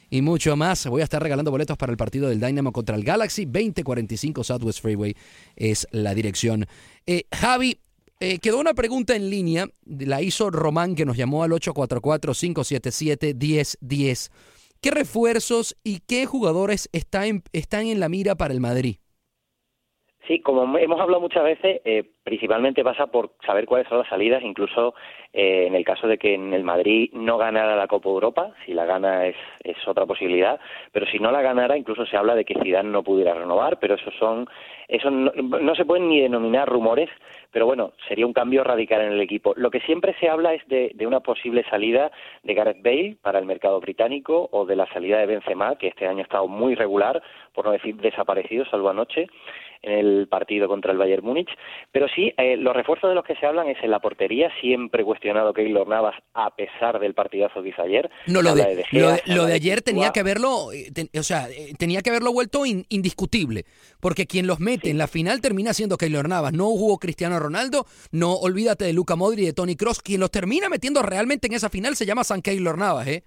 y 0.09 0.21
mucho 0.21 0.55
más. 0.55 0.87
Voy 0.87 1.01
a 1.01 1.05
estar 1.05 1.21
regalando 1.21 1.51
boletos 1.51 1.77
para 1.77 1.91
el 1.91 1.97
partido 1.97 2.29
del 2.29 2.39
Dynamo 2.39 2.71
contra 2.71 2.95
el 2.95 3.03
Galaxy. 3.03 3.45
2045 3.45 4.43
Southwest 4.43 4.81
Freeway 4.81 5.15
es 5.55 5.87
la 5.91 6.13
dirección. 6.13 6.67
Eh, 7.05 7.23
Javi, 7.33 7.79
eh, 8.19 8.39
quedó 8.39 8.59
una 8.59 8.73
pregunta 8.73 9.15
en 9.15 9.29
línea, 9.29 9.67
la 9.85 10.21
hizo 10.21 10.49
Román 10.49 10.95
que 10.95 11.05
nos 11.05 11.17
llamó 11.17 11.43
al 11.43 11.51
844-577-1010. 11.51 14.31
¿Qué 14.79 14.91
refuerzos 14.91 15.75
y 15.83 15.99
qué 15.99 16.25
jugadores 16.25 16.87
están 16.91 17.43
están 17.51 17.87
en 17.87 17.99
la 17.99 18.09
mira 18.09 18.35
para 18.35 18.53
el 18.53 18.59
Madrid? 18.59 18.97
Sí, 20.27 20.39
como 20.39 20.77
hemos 20.77 21.01
hablado 21.01 21.19
muchas 21.19 21.43
veces, 21.43 21.81
eh, 21.83 22.03
principalmente 22.23 22.81
pasa 22.81 23.07
por 23.07 23.31
saber 23.45 23.65
cuáles 23.65 23.89
son 23.89 23.97
las 23.97 24.07
salidas, 24.07 24.41
incluso 24.41 24.95
eh, 25.33 25.65
en 25.67 25.75
el 25.75 25.83
caso 25.83 26.07
de 26.07 26.17
que 26.17 26.35
en 26.35 26.53
el 26.53 26.63
Madrid 26.63 27.09
no 27.11 27.37
ganara 27.37 27.75
la 27.75 27.87
Copa 27.87 28.07
Europa, 28.07 28.51
si 28.65 28.73
la 28.73 28.85
gana 28.85 29.27
es, 29.27 29.35
es 29.65 29.75
otra 29.85 30.05
posibilidad, 30.05 30.61
pero 30.93 31.05
si 31.07 31.19
no 31.19 31.29
la 31.29 31.41
ganara, 31.41 31.75
incluso 31.75 32.05
se 32.05 32.15
habla 32.15 32.35
de 32.35 32.45
que 32.45 32.57
Zidane 32.63 32.89
no 32.89 33.03
pudiera 33.03 33.33
renovar, 33.33 33.79
pero 33.79 33.95
eso 33.95 34.11
son, 34.17 34.47
eso 34.87 35.11
no, 35.11 35.33
no 35.33 35.75
se 35.75 35.83
pueden 35.83 36.07
ni 36.07 36.21
denominar 36.21 36.69
rumores, 36.69 37.09
pero 37.51 37.65
bueno, 37.65 37.91
sería 38.07 38.25
un 38.25 38.33
cambio 38.33 38.63
radical 38.63 39.01
en 39.01 39.11
el 39.11 39.21
equipo. 39.21 39.53
Lo 39.57 39.71
que 39.71 39.81
siempre 39.81 40.15
se 40.21 40.29
habla 40.29 40.53
es 40.53 40.65
de, 40.69 40.91
de 40.95 41.05
una 41.05 41.19
posible 41.19 41.65
salida 41.69 42.11
de 42.43 42.53
Gareth 42.53 42.81
Bale 42.81 43.17
para 43.21 43.39
el 43.39 43.45
mercado 43.45 43.81
británico 43.81 44.47
o 44.53 44.65
de 44.65 44.77
la 44.77 44.87
salida 44.87 45.17
de 45.17 45.25
Benzema, 45.25 45.75
que 45.75 45.89
este 45.89 46.07
año 46.07 46.19
ha 46.19 46.23
estado 46.23 46.47
muy 46.47 46.75
regular, 46.75 47.21
por 47.53 47.65
no 47.65 47.71
decir 47.71 47.97
desaparecido, 47.97 48.63
salvo 48.65 48.89
anoche 48.89 49.27
en 49.83 49.99
el 49.99 50.27
partido 50.27 50.67
contra 50.67 50.91
el 50.91 50.97
Bayern 50.97 51.23
Múnich. 51.23 51.49
Pero 51.91 52.07
sí, 52.07 52.33
eh, 52.37 52.57
los 52.57 52.75
refuerzos 52.75 53.09
de 53.09 53.15
los 53.15 53.25
que 53.25 53.35
se 53.35 53.45
hablan 53.45 53.67
es 53.67 53.77
en 53.83 53.91
la 53.91 53.99
portería, 53.99 54.49
siempre 54.61 55.03
cuestionado 55.03 55.53
Keylor 55.53 55.87
Navas 55.87 56.15
a 56.33 56.55
pesar 56.55 56.99
del 56.99 57.13
partidazo 57.13 57.61
que 57.61 57.69
hizo 57.69 57.81
ayer. 57.81 58.09
No, 58.27 58.41
lo 58.41 58.55
de, 58.55 58.85
lo, 59.25 59.45
de 59.45 59.53
ayer 59.53 59.81
tenía 59.81 60.11
que 60.11 60.21
haberlo, 60.21 60.71
eh, 60.71 60.91
o 61.17 61.23
sea, 61.23 61.49
eh, 61.49 61.73
tenía 61.77 62.01
que 62.01 62.09
haberlo 62.09 62.31
vuelto 62.31 62.65
indiscutible, 62.65 63.65
porque 63.99 64.25
quien 64.25 64.47
los 64.47 64.59
mete 64.59 64.89
en 64.89 64.97
la 64.97 65.07
final 65.07 65.41
termina 65.41 65.73
siendo 65.73 65.97
Keylor 65.97 66.27
Navas. 66.27 66.53
No 66.53 66.65
jugó 66.65 66.97
Cristiano 66.97 67.39
Ronaldo, 67.39 67.85
no 68.11 68.33
olvídate 68.35 68.85
de 68.85 68.93
Luca 68.93 69.15
Modri 69.15 69.43
y 69.43 69.45
de 69.47 69.53
Tony 69.53 69.75
Cross. 69.75 70.01
Quien 70.01 70.21
los 70.21 70.31
termina 70.31 70.69
metiendo 70.69 71.01
realmente 71.01 71.47
en 71.47 71.53
esa 71.53 71.69
final 71.69 71.95
se 71.95 72.05
llama 72.05 72.23
San 72.23 72.41
Keylor 72.41 72.77
Navas, 72.77 73.07
¿eh? 73.07 73.23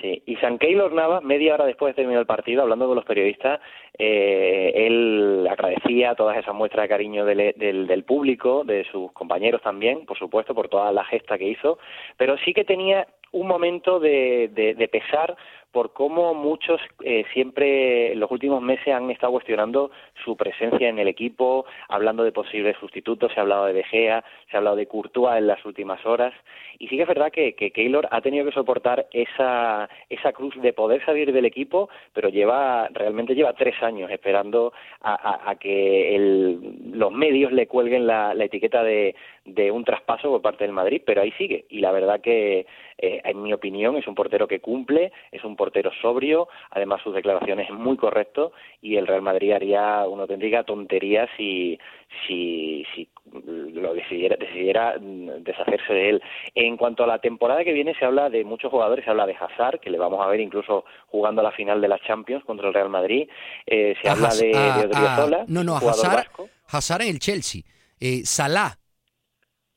Sí, 0.00 0.22
y 0.24 0.36
San 0.36 0.58
Keylor 0.58 1.22
media 1.22 1.54
hora 1.54 1.66
después 1.66 1.90
de 1.90 2.02
terminar 2.02 2.20
el 2.20 2.26
partido, 2.26 2.62
hablando 2.62 2.86
con 2.86 2.96
los 2.96 3.04
periodistas, 3.04 3.60
eh, 3.98 4.72
él 4.74 5.46
agradecía 5.50 6.14
todas 6.14 6.38
esas 6.38 6.54
muestras 6.54 6.84
de 6.84 6.88
cariño 6.88 7.24
del, 7.24 7.54
del, 7.56 7.86
del, 7.86 8.04
público, 8.04 8.64
de 8.64 8.84
sus 8.84 9.12
compañeros 9.12 9.60
también, 9.62 10.06
por 10.06 10.16
supuesto, 10.16 10.54
por 10.54 10.68
toda 10.68 10.92
la 10.92 11.04
gesta 11.04 11.36
que 11.36 11.48
hizo, 11.48 11.78
pero 12.16 12.38
sí 12.38 12.54
que 12.54 12.64
tenía 12.64 13.06
un 13.32 13.46
momento 13.46 14.00
de, 14.00 14.50
de, 14.52 14.88
pesar 14.88 15.36
por 15.70 15.92
cómo 15.92 16.34
muchos 16.34 16.80
eh, 17.04 17.24
siempre 17.32 18.12
en 18.12 18.18
los 18.18 18.30
últimos 18.30 18.60
meses 18.60 18.88
han 18.88 19.08
estado 19.10 19.32
cuestionando 19.32 19.92
su 20.24 20.36
presencia 20.36 20.88
en 20.88 20.98
el 20.98 21.06
equipo, 21.06 21.64
hablando 21.88 22.24
de 22.24 22.32
posibles 22.32 22.76
sustitutos, 22.78 23.32
se 23.32 23.38
ha 23.38 23.42
hablado 23.42 23.66
de 23.66 23.74
De 23.74 23.84
Gea, 23.84 24.24
se 24.50 24.56
ha 24.56 24.58
hablado 24.58 24.74
de 24.74 24.86
Courtois 24.86 25.38
en 25.38 25.46
las 25.46 25.64
últimas 25.64 26.04
horas, 26.04 26.34
y 26.80 26.88
sí 26.88 26.96
que 26.96 27.02
es 27.02 27.08
verdad 27.08 27.30
que, 27.30 27.54
que 27.54 27.70
Keylor 27.70 28.08
ha 28.10 28.20
tenido 28.20 28.44
que 28.46 28.52
soportar 28.52 29.06
esa, 29.12 29.88
esa 30.08 30.32
cruz 30.32 30.60
de 30.60 30.72
poder 30.72 31.04
salir 31.04 31.32
del 31.32 31.44
equipo, 31.44 31.88
pero 32.12 32.30
lleva, 32.30 32.88
realmente 32.88 33.36
lleva 33.36 33.52
tres 33.52 33.80
años 33.80 34.10
esperando 34.10 34.72
a, 35.02 35.14
a, 35.14 35.50
a 35.50 35.54
que 35.54 36.16
el, 36.16 36.98
los 36.98 37.12
medios 37.12 37.52
le 37.52 37.68
cuelguen 37.68 38.08
la, 38.08 38.34
la 38.34 38.44
etiqueta 38.44 38.82
de, 38.82 39.14
de 39.54 39.70
un 39.70 39.84
traspaso 39.84 40.28
por 40.28 40.42
parte 40.42 40.64
del 40.64 40.72
Madrid, 40.72 41.02
pero 41.04 41.22
ahí 41.22 41.32
sigue. 41.32 41.66
Y 41.68 41.80
la 41.80 41.92
verdad 41.92 42.20
que, 42.20 42.66
eh, 42.98 43.20
en 43.24 43.42
mi 43.42 43.52
opinión, 43.52 43.96
es 43.96 44.06
un 44.06 44.14
portero 44.14 44.46
que 44.46 44.60
cumple, 44.60 45.12
es 45.32 45.44
un 45.44 45.56
portero 45.56 45.90
sobrio, 46.00 46.48
además 46.70 47.02
sus 47.02 47.14
declaraciones 47.14 47.68
es 47.68 47.74
muy 47.74 47.96
correcto 47.96 48.52
y 48.80 48.96
el 48.96 49.06
Real 49.06 49.22
Madrid 49.22 49.52
haría 49.52 50.06
una 50.06 50.22
auténtica 50.22 50.64
tontería 50.64 51.28
si, 51.36 51.78
si, 52.26 52.84
si 52.94 53.08
lo 53.34 53.94
decidiera, 53.94 54.36
decidiera 54.36 54.94
deshacerse 54.98 55.92
de 55.92 56.08
él. 56.10 56.22
En 56.54 56.76
cuanto 56.76 57.04
a 57.04 57.06
la 57.06 57.18
temporada 57.18 57.64
que 57.64 57.72
viene, 57.72 57.94
se 57.98 58.04
habla 58.04 58.30
de 58.30 58.44
muchos 58.44 58.70
jugadores, 58.70 59.04
se 59.04 59.10
habla 59.10 59.26
de 59.26 59.36
Hazard, 59.36 59.80
que 59.80 59.90
le 59.90 59.98
vamos 59.98 60.24
a 60.24 60.28
ver 60.28 60.40
incluso 60.40 60.84
jugando 61.08 61.40
a 61.40 61.44
la 61.44 61.52
final 61.52 61.80
de 61.80 61.88
la 61.88 61.98
Champions 61.98 62.44
contra 62.44 62.68
el 62.68 62.74
Real 62.74 62.88
Madrid, 62.88 63.28
eh, 63.66 63.94
se 64.00 64.08
habla 64.08 64.28
de, 64.28 64.48
de 64.48 64.86
Odriozola, 64.86 65.44
no, 65.48 65.64
no, 65.64 65.76
Hazard, 65.76 66.26
Hazard 66.68 67.02
en 67.02 67.08
el 67.08 67.18
Chelsea, 67.18 67.62
eh, 68.00 68.22
Salah 68.24 68.79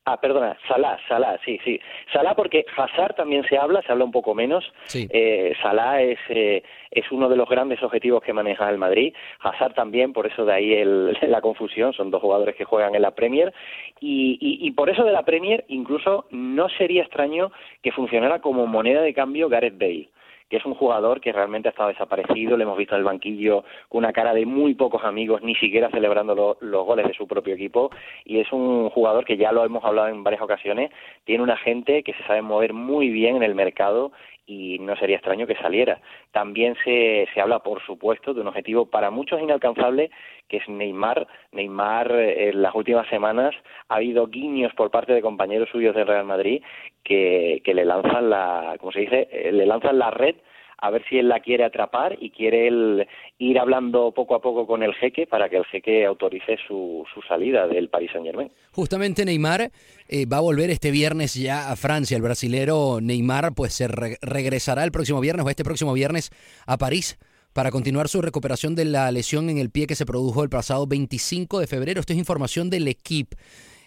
Ah, 0.06 0.20
perdona, 0.20 0.58
Salah, 0.68 0.98
Salah, 1.08 1.38
sí, 1.46 1.58
sí. 1.64 1.80
Salah 2.12 2.34
porque 2.34 2.66
Hazard 2.76 3.14
también 3.14 3.42
se 3.48 3.56
habla, 3.56 3.80
se 3.80 3.90
habla 3.90 4.04
un 4.04 4.12
poco 4.12 4.34
menos. 4.34 4.70
Sí. 4.84 5.08
Eh, 5.10 5.54
Salah 5.62 6.02
es, 6.02 6.18
eh, 6.28 6.62
es 6.90 7.10
uno 7.10 7.30
de 7.30 7.36
los 7.36 7.48
grandes 7.48 7.82
objetivos 7.82 8.22
que 8.22 8.34
maneja 8.34 8.68
el 8.68 8.76
Madrid. 8.76 9.14
Hazard 9.40 9.72
también, 9.72 10.12
por 10.12 10.26
eso 10.26 10.44
de 10.44 10.52
ahí 10.52 10.74
el, 10.74 11.16
la 11.22 11.40
confusión, 11.40 11.94
son 11.94 12.10
dos 12.10 12.20
jugadores 12.20 12.54
que 12.54 12.66
juegan 12.66 12.94
en 12.94 13.00
la 13.00 13.12
Premier. 13.12 13.54
Y, 13.98 14.36
y, 14.42 14.66
y 14.66 14.70
por 14.72 14.90
eso 14.90 15.04
de 15.04 15.12
la 15.12 15.22
Premier 15.24 15.64
incluso 15.68 16.26
no 16.30 16.68
sería 16.68 17.02
extraño 17.02 17.50
que 17.82 17.90
funcionara 17.90 18.40
como 18.40 18.66
moneda 18.66 19.00
de 19.00 19.14
cambio 19.14 19.48
Gareth 19.48 19.78
Bale 19.78 20.10
que 20.48 20.58
es 20.58 20.64
un 20.64 20.74
jugador 20.74 21.20
que 21.20 21.32
realmente 21.32 21.68
ha 21.68 21.70
estado 21.70 21.88
desaparecido, 21.88 22.56
le 22.56 22.64
hemos 22.64 22.78
visto 22.78 22.94
en 22.94 23.00
el 23.00 23.04
banquillo 23.04 23.64
con 23.88 23.98
una 23.98 24.12
cara 24.12 24.34
de 24.34 24.46
muy 24.46 24.74
pocos 24.74 25.04
amigos, 25.04 25.42
ni 25.42 25.54
siquiera 25.54 25.90
celebrando 25.90 26.34
lo, 26.34 26.56
los 26.60 26.84
goles 26.84 27.06
de 27.06 27.14
su 27.14 27.26
propio 27.26 27.54
equipo, 27.54 27.90
y 28.24 28.38
es 28.40 28.52
un 28.52 28.90
jugador 28.90 29.24
que 29.24 29.36
ya 29.36 29.52
lo 29.52 29.64
hemos 29.64 29.84
hablado 29.84 30.08
en 30.08 30.22
varias 30.22 30.42
ocasiones, 30.42 30.90
tiene 31.24 31.42
una 31.42 31.56
gente 31.56 32.02
que 32.02 32.12
se 32.14 32.22
sabe 32.24 32.42
mover 32.42 32.72
muy 32.72 33.10
bien 33.10 33.36
en 33.36 33.42
el 33.42 33.54
mercado 33.54 34.12
y 34.46 34.78
no 34.78 34.96
sería 34.96 35.16
extraño 35.16 35.46
que 35.46 35.56
saliera. 35.56 36.00
También 36.32 36.76
se, 36.84 37.26
se 37.32 37.40
habla, 37.40 37.60
por 37.60 37.82
supuesto, 37.84 38.34
de 38.34 38.40
un 38.40 38.48
objetivo 38.48 38.86
para 38.86 39.10
muchos 39.10 39.40
inalcanzable, 39.40 40.10
que 40.48 40.58
es 40.58 40.68
Neymar. 40.68 41.26
Neymar, 41.52 42.12
eh, 42.12 42.50
en 42.50 42.62
las 42.62 42.74
últimas 42.74 43.08
semanas 43.08 43.54
ha 43.88 43.96
habido 43.96 44.26
guiños 44.26 44.72
por 44.74 44.90
parte 44.90 45.12
de 45.12 45.22
compañeros 45.22 45.68
suyos 45.70 45.94
del 45.94 46.06
Real 46.06 46.24
Madrid 46.24 46.62
que, 47.02 47.62
que 47.64 47.74
le 47.74 47.84
lanzan 47.84 48.30
la, 48.30 48.76
como 48.78 48.92
se 48.92 49.00
dice, 49.00 49.28
eh, 49.30 49.52
le 49.52 49.66
lanzan 49.66 49.98
la 49.98 50.10
red 50.10 50.36
a 50.78 50.90
ver 50.90 51.04
si 51.08 51.18
él 51.18 51.28
la 51.28 51.40
quiere 51.40 51.64
atrapar 51.64 52.16
y 52.20 52.30
quiere 52.30 52.68
él 52.68 53.06
ir 53.38 53.58
hablando 53.58 54.12
poco 54.12 54.34
a 54.34 54.40
poco 54.40 54.66
con 54.66 54.82
el 54.82 54.94
jeque 54.94 55.26
para 55.26 55.48
que 55.48 55.56
el 55.56 55.64
jeque 55.66 56.04
autorice 56.04 56.56
su, 56.66 57.04
salida 57.28 57.66
del 57.66 57.88
Paris 57.88 58.10
Saint 58.12 58.26
Germain. 58.26 58.50
Justamente 58.72 59.24
Neymar 59.24 59.70
eh, 60.08 60.26
va 60.26 60.38
a 60.38 60.40
volver 60.40 60.70
este 60.70 60.90
viernes 60.90 61.34
ya 61.34 61.70
a 61.70 61.76
Francia. 61.76 62.16
El 62.16 62.22
brasilero 62.22 62.98
Neymar 63.00 63.54
pues 63.54 63.74
se 63.74 63.88
re 63.88 64.18
regresará 64.20 64.84
el 64.84 64.92
próximo 64.92 65.20
viernes 65.20 65.46
o 65.46 65.50
este 65.50 65.64
próximo 65.64 65.92
viernes 65.92 66.30
a 66.66 66.76
París 66.76 67.18
para 67.52 67.70
continuar 67.70 68.08
su 68.08 68.20
recuperación 68.20 68.74
de 68.74 68.84
la 68.84 69.10
lesión 69.12 69.48
en 69.48 69.58
el 69.58 69.70
pie 69.70 69.86
que 69.86 69.94
se 69.94 70.04
produjo 70.04 70.42
el 70.42 70.50
pasado 70.50 70.86
25 70.86 71.60
de 71.60 71.66
febrero. 71.66 72.00
Esto 72.00 72.12
es 72.12 72.18
información 72.18 72.68
del 72.68 72.88
equipo. 72.88 73.36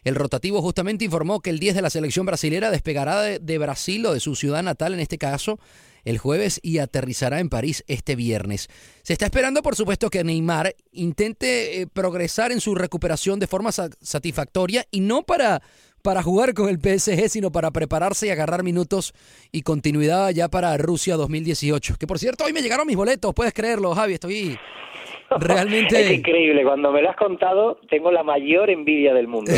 El 0.04 0.16
rotativo 0.16 0.62
justamente 0.62 1.04
informó 1.04 1.42
que 1.42 1.50
el 1.50 1.60
10 1.60 1.76
de 1.76 1.82
la 1.82 1.90
selección 1.90 2.26
brasilera 2.26 2.72
despegará 2.72 3.22
de, 3.22 3.40
de 3.40 3.58
Brasil 3.58 4.06
o 4.06 4.14
de 4.14 4.22
su 4.22 4.36
ciudad 4.36 4.64
natal, 4.64 4.94
en 4.94 5.02
este 5.02 5.18
caso, 5.18 5.60
el 6.08 6.18
jueves 6.20 6.62
y 6.64 6.78
aterrizará 6.78 7.42
en 7.42 7.50
París 7.50 7.84
este 7.88 8.16
viernes. 8.16 8.70
Se 9.04 9.12
está 9.12 9.26
esperando, 9.26 9.62
por 9.62 9.76
supuesto, 9.76 10.10
que 10.10 10.24
Neymar 10.24 10.74
intente 10.94 11.82
eh, 11.82 11.88
progresar 11.88 12.54
en 12.54 12.62
su 12.62 12.76
recuperación 12.76 13.40
de 13.40 13.48
forma 13.48 13.74
sa 13.74 13.90
satisfactoria 14.02 14.86
y 14.90 15.02
no 15.02 15.24
para, 15.24 15.62
para 16.02 16.24
jugar 16.24 16.54
con 16.54 16.70
el 16.70 16.80
PSG, 16.80 17.28
sino 17.28 17.52
para 17.52 17.72
prepararse 17.72 18.28
y 18.28 18.30
agarrar 18.30 18.64
minutos 18.64 19.14
y 19.52 19.64
continuidad 19.64 20.30
ya 20.30 20.48
para 20.48 20.78
Rusia 20.78 21.18
2018. 21.18 21.96
Que 22.00 22.08
por 22.08 22.20
cierto, 22.20 22.46
hoy 22.46 22.54
me 22.54 22.62
llegaron 22.62 22.88
mis 22.88 22.96
boletos, 22.96 23.34
puedes 23.34 23.54
creerlo, 23.54 23.94
Javi, 23.94 24.14
estoy 24.14 24.58
realmente... 25.42 26.06
es 26.06 26.12
increíble, 26.12 26.64
cuando 26.64 26.90
me 26.94 27.02
lo 27.02 27.10
has 27.10 27.18
contado 27.18 27.82
tengo 27.90 28.14
la 28.14 28.24
mayor 28.24 28.70
envidia 28.70 29.14
del 29.14 29.28
mundo. 29.28 29.52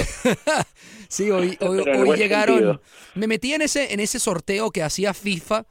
sí, 1.08 1.30
hoy, 1.30 1.56
hoy, 1.60 1.82
hoy 1.82 2.18
llegaron... 2.18 2.58
Sentido. 2.58 2.82
Me 3.14 3.28
metí 3.28 3.54
en 3.54 3.62
ese, 3.62 3.94
en 3.94 4.00
ese 4.00 4.18
sorteo 4.18 4.72
que 4.72 4.82
hacía 4.82 5.14
FIFA 5.14 5.66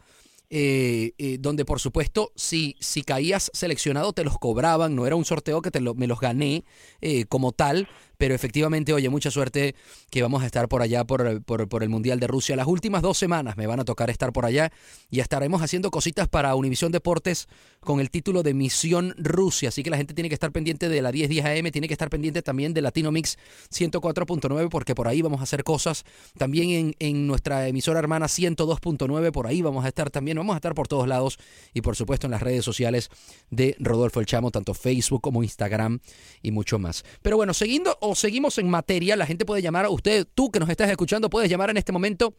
eh, 0.50 1.12
eh, 1.18 1.36
donde 1.38 1.66
por 1.66 1.78
supuesto 1.78 2.32
si, 2.34 2.74
si 2.80 3.02
caías 3.02 3.50
seleccionado 3.52 4.14
te 4.14 4.24
los 4.24 4.38
cobraban, 4.38 4.94
no 4.96 5.06
era 5.06 5.14
un 5.14 5.26
sorteo 5.26 5.60
que 5.60 5.70
te 5.70 5.80
lo, 5.80 5.94
me 5.94 6.06
los 6.06 6.20
gané 6.20 6.64
eh, 7.02 7.26
como 7.26 7.52
tal, 7.52 7.86
pero 8.18 8.34
efectivamente, 8.34 8.92
oye, 8.92 9.08
mucha 9.08 9.30
suerte 9.30 9.76
que 10.10 10.22
vamos 10.22 10.42
a 10.42 10.46
estar 10.46 10.68
por 10.68 10.82
allá 10.82 11.04
por, 11.04 11.42
por, 11.44 11.82
el 11.82 11.88
Mundial 11.88 12.18
de 12.18 12.26
Rusia. 12.26 12.56
Las 12.56 12.66
últimas 12.66 13.00
dos 13.00 13.16
semanas 13.16 13.56
me 13.56 13.66
van 13.66 13.78
a 13.78 13.84
tocar 13.84 14.10
estar 14.10 14.32
por 14.32 14.44
allá 14.44 14.72
y 15.08 15.20
estaremos 15.20 15.62
haciendo 15.62 15.90
cositas 15.90 16.28
para 16.28 16.54
Univisión 16.56 16.90
Deportes 16.90 17.48
con 17.80 18.00
el 18.00 18.10
título 18.10 18.42
de 18.42 18.54
Misión 18.54 19.14
Rusia. 19.16 19.68
Así 19.68 19.84
que 19.84 19.90
la 19.90 19.96
gente 19.96 20.14
tiene 20.14 20.28
que 20.28 20.34
estar 20.34 20.50
pendiente 20.50 20.88
de 20.88 21.00
la 21.00 21.12
1010 21.12 21.44
AM, 21.44 21.70
tiene 21.70 21.86
que 21.86 21.94
estar 21.94 22.10
pendiente 22.10 22.42
también 22.42 22.74
de 22.74 22.82
Latino 22.82 23.12
Mix 23.12 23.38
104.9 23.72 24.68
porque 24.68 24.96
por 24.96 25.06
ahí 25.06 25.22
vamos 25.22 25.38
a 25.40 25.44
hacer 25.44 25.62
cosas. 25.62 26.04
También 26.36 26.70
en, 26.70 26.96
en 26.98 27.26
nuestra 27.28 27.68
emisora 27.68 28.00
hermana 28.00 28.26
102.9, 28.26 29.30
por 29.30 29.46
ahí 29.46 29.62
vamos 29.62 29.84
a 29.84 29.88
estar 29.88 30.10
también, 30.10 30.36
vamos 30.36 30.54
a 30.54 30.58
estar 30.58 30.74
por 30.74 30.88
todos 30.88 31.06
lados 31.06 31.38
y 31.72 31.82
por 31.82 31.94
supuesto 31.94 32.26
en 32.26 32.32
las 32.32 32.42
redes 32.42 32.64
sociales 32.64 33.10
de 33.50 33.76
Rodolfo 33.78 34.18
El 34.18 34.26
Chamo, 34.26 34.50
tanto 34.50 34.74
Facebook 34.74 35.22
como 35.22 35.44
Instagram 35.44 36.00
y 36.42 36.50
mucho 36.50 36.80
más. 36.80 37.04
Pero 37.22 37.36
bueno, 37.36 37.54
siguiendo 37.54 37.96
o 38.08 38.14
seguimos 38.14 38.58
en 38.58 38.68
materia, 38.68 39.16
la 39.16 39.26
gente 39.26 39.44
puede 39.44 39.62
llamar 39.62 39.84
a 39.84 39.90
usted, 39.90 40.26
tú 40.34 40.50
que 40.50 40.60
nos 40.60 40.68
estás 40.68 40.90
escuchando, 40.90 41.30
puedes 41.30 41.50
llamar 41.50 41.70
en 41.70 41.76
este 41.76 41.92
momento 41.92 42.34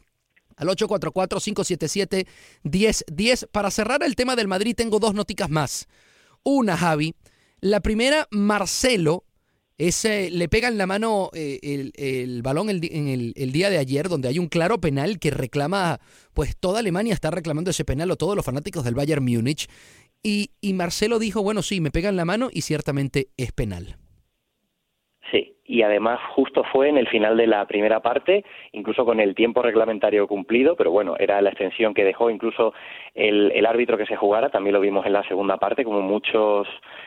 al 0.56 0.68
844-577-1010. 0.68 3.48
Para 3.50 3.70
cerrar 3.70 4.02
el 4.02 4.16
tema 4.16 4.36
del 4.36 4.48
Madrid, 4.48 4.74
tengo 4.76 4.98
dos 4.98 5.14
noticas 5.14 5.50
más. 5.50 5.88
Una, 6.42 6.76
Javi. 6.76 7.14
La 7.60 7.80
primera, 7.80 8.26
Marcelo 8.30 9.24
Ese, 9.76 10.30
le 10.30 10.48
pega 10.48 10.68
en 10.68 10.78
la 10.78 10.86
mano 10.86 11.30
eh, 11.32 11.90
el, 11.96 12.42
balón 12.42 12.70
el, 12.70 12.84
en 12.84 13.32
el, 13.34 13.52
día 13.52 13.70
de 13.70 13.78
ayer, 13.78 14.08
donde 14.08 14.28
hay 14.28 14.38
un 14.38 14.48
claro 14.48 14.80
penal 14.80 15.18
que 15.18 15.30
reclama, 15.30 16.00
pues 16.34 16.56
toda 16.58 16.80
Alemania 16.80 17.14
está 17.14 17.30
reclamando 17.30 17.70
ese 17.70 17.84
penal 17.84 18.10
o 18.10 18.16
todos 18.16 18.36
los 18.36 18.44
fanáticos 18.44 18.84
del 18.84 18.94
Bayern 18.94 19.24
Múnich. 19.24 19.68
Y, 20.22 20.50
y 20.60 20.74
Marcelo 20.74 21.18
dijo, 21.18 21.42
bueno, 21.42 21.62
sí, 21.62 21.80
me 21.80 21.90
pega 21.90 22.10
en 22.10 22.16
la 22.16 22.26
mano 22.26 22.50
y 22.52 22.62
ciertamente 22.62 23.30
es 23.38 23.52
penal. 23.52 23.99
Y 25.70 25.82
además 25.82 26.18
justo 26.34 26.64
fue 26.64 26.88
en 26.88 26.98
el 26.98 27.06
final 27.06 27.36
de 27.36 27.46
la 27.46 27.64
primera 27.64 28.00
parte, 28.00 28.44
incluso 28.72 29.04
con 29.04 29.20
el 29.20 29.36
tiempo 29.36 29.62
reglamentario 29.62 30.26
cumplido, 30.26 30.74
pero 30.74 30.90
bueno, 30.90 31.14
era 31.16 31.40
la 31.40 31.50
extensión 31.50 31.94
que 31.94 32.02
dejó 32.02 32.28
incluso 32.28 32.74
el, 33.14 33.52
el 33.52 33.64
árbitro 33.64 33.96
que 33.96 34.04
se 34.04 34.16
jugara, 34.16 34.48
también 34.48 34.74
lo 34.74 34.80
vimos 34.80 35.06
en 35.06 35.12
la 35.12 35.22
segunda 35.28 35.58
parte, 35.58 35.84
como 35.84 36.00
muchos 36.02 36.66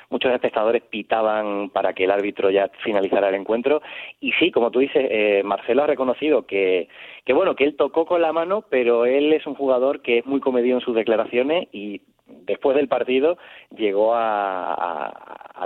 muchos 0.09 0.31
espectadores 0.31 0.81
pitaban 0.83 1.71
para 1.71 1.91
que 1.91 2.05
el 2.05 2.11
árbitro 2.11 2.51
ya 2.51 2.69
finalizara 2.85 3.27
el 3.27 3.35
encuentro, 3.35 3.81
y 4.21 4.31
sí, 4.39 4.49
como 4.49 4.71
tú 4.71 4.79
dices, 4.79 5.07
eh, 5.11 5.41
Marcelo 5.43 5.83
ha 5.83 5.87
reconocido 5.87 6.45
que, 6.45 6.87
que 7.25 7.33
bueno, 7.33 7.55
que 7.55 7.65
él 7.65 7.75
tocó 7.75 8.05
con 8.05 8.21
la 8.21 8.31
mano, 8.31 8.63
pero 8.69 9.05
él 9.05 9.33
es 9.33 9.45
un 9.45 9.55
jugador 9.55 10.01
que 10.01 10.19
es 10.19 10.25
muy 10.25 10.39
comedido 10.39 10.77
en 10.77 10.85
sus 10.85 10.95
declaraciones 10.95 11.67
y 11.73 11.99
después 12.45 12.75
del 12.75 12.87
partido 12.87 13.37
llegó 13.75 14.13
a, 14.15 15.11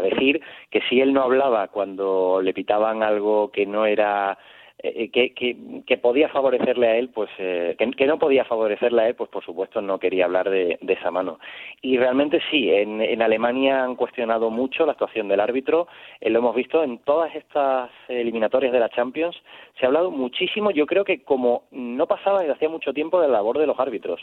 decir 0.02 0.42
que 0.70 0.82
si 0.88 1.02
él 1.02 1.12
no 1.12 1.24
hablaba 1.24 1.70
cuando 1.70 2.40
le 2.42 2.54
pitaban 2.54 3.02
algo 3.02 3.52
que 3.52 3.66
no 3.66 3.86
era 3.86 4.38
eh, 4.80 5.10
que, 5.10 5.34
que, 5.34 5.58
que, 5.88 5.98
podía 5.98 6.30
favorecerle 6.30 6.88
a 6.88 6.98
él, 6.98 7.10
pues 7.10 7.32
eh, 7.40 7.76
que, 7.80 8.06
no 8.06 8.20
podía 8.20 8.46
favorecerle 8.46 9.02
a 9.02 9.08
él, 9.08 9.16
pues 9.16 9.28
por 9.32 9.44
supuesto 9.44 9.82
no 9.82 9.98
quería 9.98 10.26
hablar 10.26 10.52
de, 10.52 10.78
esa 10.88 11.10
mano. 11.10 11.40
Y 11.82 11.98
realmente 11.98 12.40
sí, 12.52 12.70
en, 12.72 13.02
en, 13.02 13.24
Alemania 13.24 13.84
han 13.84 13.96
cuestionado 13.96 14.52
mucho 14.52 14.86
la 14.86 14.92
actuación 14.92 15.28
del 15.30 15.40
árbitro, 15.40 15.88
eh, 16.22 16.30
lo 16.30 16.40
hemos 16.40 16.56
visto 16.56 16.84
en 16.84 17.00
todas 17.00 17.34
estas 17.34 17.90
eliminatorias 18.08 18.72
de 18.72 18.80
la 18.80 18.90
Champions, 18.90 19.36
se 19.80 19.86
ha 19.86 19.88
hablado 19.88 20.12
muchísimo, 20.12 20.70
yo 20.70 20.86
creo 20.86 21.04
que 21.04 21.24
como 21.24 21.64
no 21.72 22.06
pasaba 22.06 22.42
desde 22.42 22.54
hacía 22.54 22.70
mucho 22.70 22.94
tiempo 22.94 23.20
de 23.20 23.30
la 23.30 23.34
labor 23.34 23.58
de 23.58 23.66
los 23.66 23.80
árbitros 23.80 24.22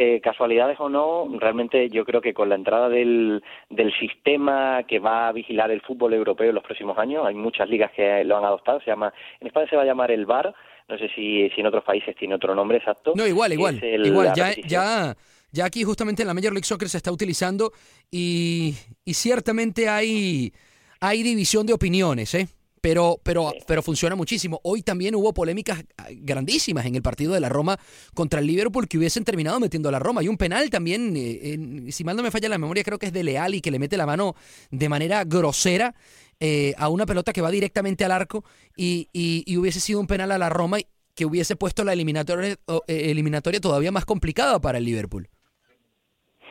eh, 0.00 0.20
casualidades 0.20 0.78
o 0.78 0.88
no, 0.88 1.28
realmente 1.40 1.90
yo 1.90 2.04
creo 2.04 2.20
que 2.20 2.32
con 2.32 2.48
la 2.48 2.54
entrada 2.54 2.88
del, 2.88 3.42
del 3.68 3.92
sistema 3.98 4.84
que 4.84 5.00
va 5.00 5.26
a 5.26 5.32
vigilar 5.32 5.72
el 5.72 5.80
fútbol 5.80 6.14
europeo 6.14 6.50
en 6.50 6.54
los 6.54 6.62
próximos 6.62 6.96
años, 6.98 7.26
hay 7.26 7.34
muchas 7.34 7.68
ligas 7.68 7.90
que 7.90 8.22
lo 8.22 8.36
han 8.36 8.44
adoptado, 8.44 8.78
se 8.78 8.86
llama, 8.86 9.12
en 9.40 9.48
España 9.48 9.66
se 9.68 9.74
va 9.74 9.82
a 9.82 9.86
llamar 9.86 10.12
el 10.12 10.24
VAR, 10.24 10.54
no 10.88 10.98
sé 10.98 11.08
si, 11.16 11.50
si 11.50 11.60
en 11.60 11.66
otros 11.66 11.82
países 11.82 12.14
tiene 12.14 12.36
otro 12.36 12.54
nombre 12.54 12.78
exacto. 12.78 13.12
No, 13.16 13.26
igual, 13.26 13.52
igual, 13.52 13.82
el, 13.82 14.06
igual, 14.06 14.32
ya, 14.36 14.54
ya, 14.64 15.16
ya 15.50 15.64
aquí 15.64 15.82
justamente 15.82 16.22
en 16.22 16.28
la 16.28 16.34
Major 16.34 16.52
League 16.52 16.64
Soccer 16.64 16.88
se 16.88 16.98
está 16.98 17.10
utilizando 17.10 17.72
y, 18.08 18.74
y 19.04 19.14
ciertamente 19.14 19.88
hay, 19.88 20.52
hay 21.00 21.24
división 21.24 21.66
de 21.66 21.72
opiniones, 21.72 22.34
¿eh? 22.34 22.46
Pero, 22.80 23.16
pero, 23.22 23.52
pero 23.66 23.82
funciona 23.82 24.16
muchísimo. 24.16 24.60
Hoy 24.64 24.82
también 24.82 25.14
hubo 25.14 25.32
polémicas 25.32 25.84
ah, 25.96 26.06
grandísimas 26.10 26.86
en 26.86 26.94
el 26.94 27.02
partido 27.02 27.34
de 27.34 27.40
la 27.40 27.48
Roma 27.48 27.76
contra 28.14 28.40
el 28.40 28.46
Liverpool 28.46 28.88
que 28.88 28.98
hubiesen 28.98 29.24
terminado 29.24 29.60
metiendo 29.60 29.88
a 29.88 29.92
la 29.92 29.98
Roma. 29.98 30.20
Hay 30.20 30.28
un 30.28 30.36
penal 30.36 30.70
también, 30.70 31.16
eh, 31.16 31.52
en, 31.52 31.92
si 31.92 32.04
mal 32.04 32.16
no 32.16 32.22
me 32.22 32.30
falla 32.30 32.48
la 32.48 32.58
memoria, 32.58 32.84
creo 32.84 32.98
que 32.98 33.06
es 33.06 33.12
de 33.12 33.24
Leal 33.24 33.54
y 33.54 33.60
que 33.60 33.70
le 33.70 33.78
mete 33.78 33.96
la 33.96 34.06
mano 34.06 34.34
de 34.70 34.88
manera 34.88 35.24
grosera 35.24 35.94
eh, 36.40 36.74
a 36.78 36.88
una 36.88 37.06
pelota 37.06 37.32
que 37.32 37.40
va 37.40 37.50
directamente 37.50 38.04
al 38.04 38.12
arco 38.12 38.44
y, 38.76 39.08
y, 39.12 39.42
y, 39.46 39.56
hubiese 39.56 39.80
sido 39.80 40.00
un 40.00 40.06
penal 40.06 40.30
a 40.30 40.38
la 40.38 40.48
Roma 40.48 40.78
que 41.16 41.26
hubiese 41.26 41.56
puesto 41.56 41.82
la 41.82 41.92
eliminatoria, 41.92 42.52
eh, 42.52 43.10
eliminatoria 43.10 43.60
todavía 43.60 43.90
más 43.90 44.04
complicada 44.04 44.60
para 44.60 44.78
el 44.78 44.84
Liverpool. 44.84 45.28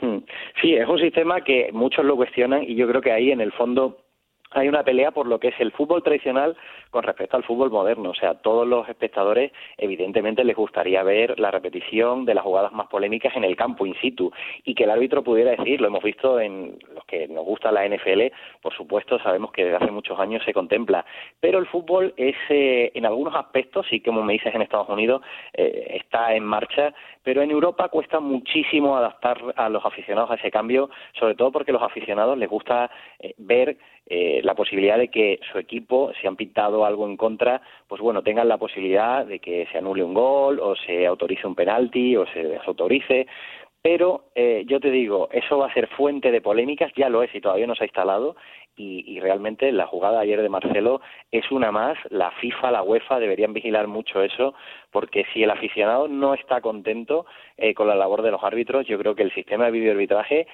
Hmm. 0.01 0.17
Sí, 0.61 0.73
es 0.73 0.88
un 0.88 0.99
sistema 0.99 1.41
que 1.41 1.69
muchos 1.71 2.03
lo 2.03 2.15
cuestionan 2.17 2.63
y 2.63 2.75
yo 2.75 2.88
creo 2.88 3.01
que 3.01 3.11
ahí 3.11 3.32
en 3.32 3.39
el 3.39 3.53
fondo 3.53 4.07
hay 4.52 4.68
una 4.68 4.84
pelea 4.84 5.12
por 5.12 5.28
lo 5.28 5.39
que 5.39 5.50
es 5.50 5.60
el 5.60 5.72
fútbol 5.72 6.04
tradicional 6.04 6.56
con 6.89 7.04
respecto 7.04 7.38
al 7.38 7.43
fútbol 7.43 7.72
moderno. 7.72 8.12
O 8.12 8.16
sea, 8.16 8.36
todos 8.36 8.68
los 8.68 8.88
espectadores 8.88 9.52
evidentemente 9.78 10.43
les 10.43 10.56
gustaría 10.56 11.04
ver 11.04 11.39
la 11.39 11.52
repetición 11.52 12.26
de 12.26 12.34
las 12.34 12.43
jugadas 12.43 12.72
más 12.74 12.88
polémicas 12.88 13.36
en 13.36 13.43
el 13.43 13.56
campo 13.56 13.86
in 13.86 13.95
situ 13.95 14.32
y 14.64 14.74
que 14.76 14.86
el 14.86 14.91
árbitro 14.91 15.24
pudiera 15.24 15.52
decir, 15.52 15.82
lo 15.82 15.88
hemos 15.88 16.04
visto 16.04 16.39
en 16.39 16.78
los 16.93 17.06
que 17.06 17.28
nos 17.28 17.45
gusta 17.45 17.72
la 17.72 17.88
NFL, 17.88 18.34
por 18.62 18.74
supuesto 18.74 19.20
sabemos 19.20 19.52
que 19.52 19.66
desde 19.66 19.78
hace 19.78 19.91
muchos 19.91 20.20
años 20.20 20.43
se 20.43 20.54
contempla, 20.54 21.06
pero 21.39 21.60
el 21.60 21.68
fútbol 21.68 22.14
es 22.18 22.36
eh, 22.50 22.91
en 22.93 23.06
algunos 23.06 23.36
aspectos, 23.36 23.86
y 23.91 24.02
como 24.02 24.24
me 24.24 24.34
dices 24.34 24.54
en 24.54 24.62
Estados 24.62 24.89
Unidos, 24.89 25.22
eh, 25.54 26.00
está 26.02 26.34
en 26.34 26.43
marcha, 26.43 26.93
pero 27.24 27.41
en 27.41 27.52
Europa 27.52 27.89
cuesta 27.89 28.20
muchísimo 28.20 28.95
adaptar 28.95 29.38
a 29.56 29.70
los 29.70 29.84
aficionados 29.86 30.32
a 30.32 30.36
ese 30.36 30.52
cambio, 30.52 30.89
sobre 31.20 31.36
todo 31.36 31.52
porque 31.52 31.72
a 31.72 31.74
los 31.74 31.84
aficionados 31.84 32.38
les 32.38 32.50
gusta 32.50 32.89
eh, 33.20 33.34
ver 33.38 33.78
eh, 34.10 34.41
la 34.43 34.55
posibilidad 34.55 34.97
de 34.97 35.10
que 35.10 35.39
su 35.51 35.58
equipo, 35.58 36.12
si 36.20 36.28
han 36.28 36.38
pintado 36.38 36.86
algo 36.86 37.05
en 37.05 37.18
contra, 37.18 37.62
pues 37.88 38.01
bueno, 38.01 38.24
tengan 38.24 38.47
la 38.47 38.58
posibilidad 38.58 39.26
de 39.26 39.39
que 39.39 39.68
se 39.72 39.78
anule 39.78 40.03
un 40.03 40.14
gol 40.14 40.60
o 40.62 40.76
se 40.76 41.05
autorice 41.05 41.45
un 41.45 41.55
penalti 41.55 42.16
o 42.16 42.26
se 42.28 42.43
desautorice. 42.43 43.28
Pero 43.82 44.26
eh, 44.36 44.64
yo 44.66 44.80
te 44.80 44.91
digo, 44.91 45.30
eso 45.32 45.58
va 45.58 45.68
a 45.68 45.74
ser 45.74 45.88
fuente 45.88 46.32
de 46.32 46.41
polémicas, 46.41 46.91
ya 46.95 47.10
lo 47.10 47.22
es 47.24 47.34
y 47.34 47.41
todavía 47.41 47.68
no 47.68 47.76
se 47.76 47.84
ha 47.84 47.88
instalado, 47.88 48.36
y, 48.76 49.03
y, 49.08 49.20
realmente 49.20 49.72
la 49.72 49.88
jugada 49.88 50.20
ayer 50.20 50.41
de 50.41 50.49
Marcelo 50.49 51.01
es 51.32 51.49
una 51.51 51.72
más. 51.72 51.97
La 52.12 52.30
FIFA, 52.32 52.72
la 52.72 52.84
UEFA 52.84 53.20
deberían 53.20 53.53
vigilar 53.53 53.88
mucho 53.88 54.22
eso, 54.22 54.53
porque 54.91 55.26
si 55.34 55.41
el 55.41 55.49
aficionado 55.49 56.08
no 56.08 56.34
está 56.36 56.62
contento 56.62 57.26
eh, 57.58 57.74
con 57.74 57.88
la 57.88 57.95
labor 57.95 58.22
de 58.22 58.32
los 58.32 58.43
árbitros, 58.43 58.86
yo 58.86 58.99
creo 58.99 59.16
que 59.16 59.24
el 59.24 59.34
sistema 59.34 59.66
de 59.66 59.72
videoarbitraje 59.72 60.47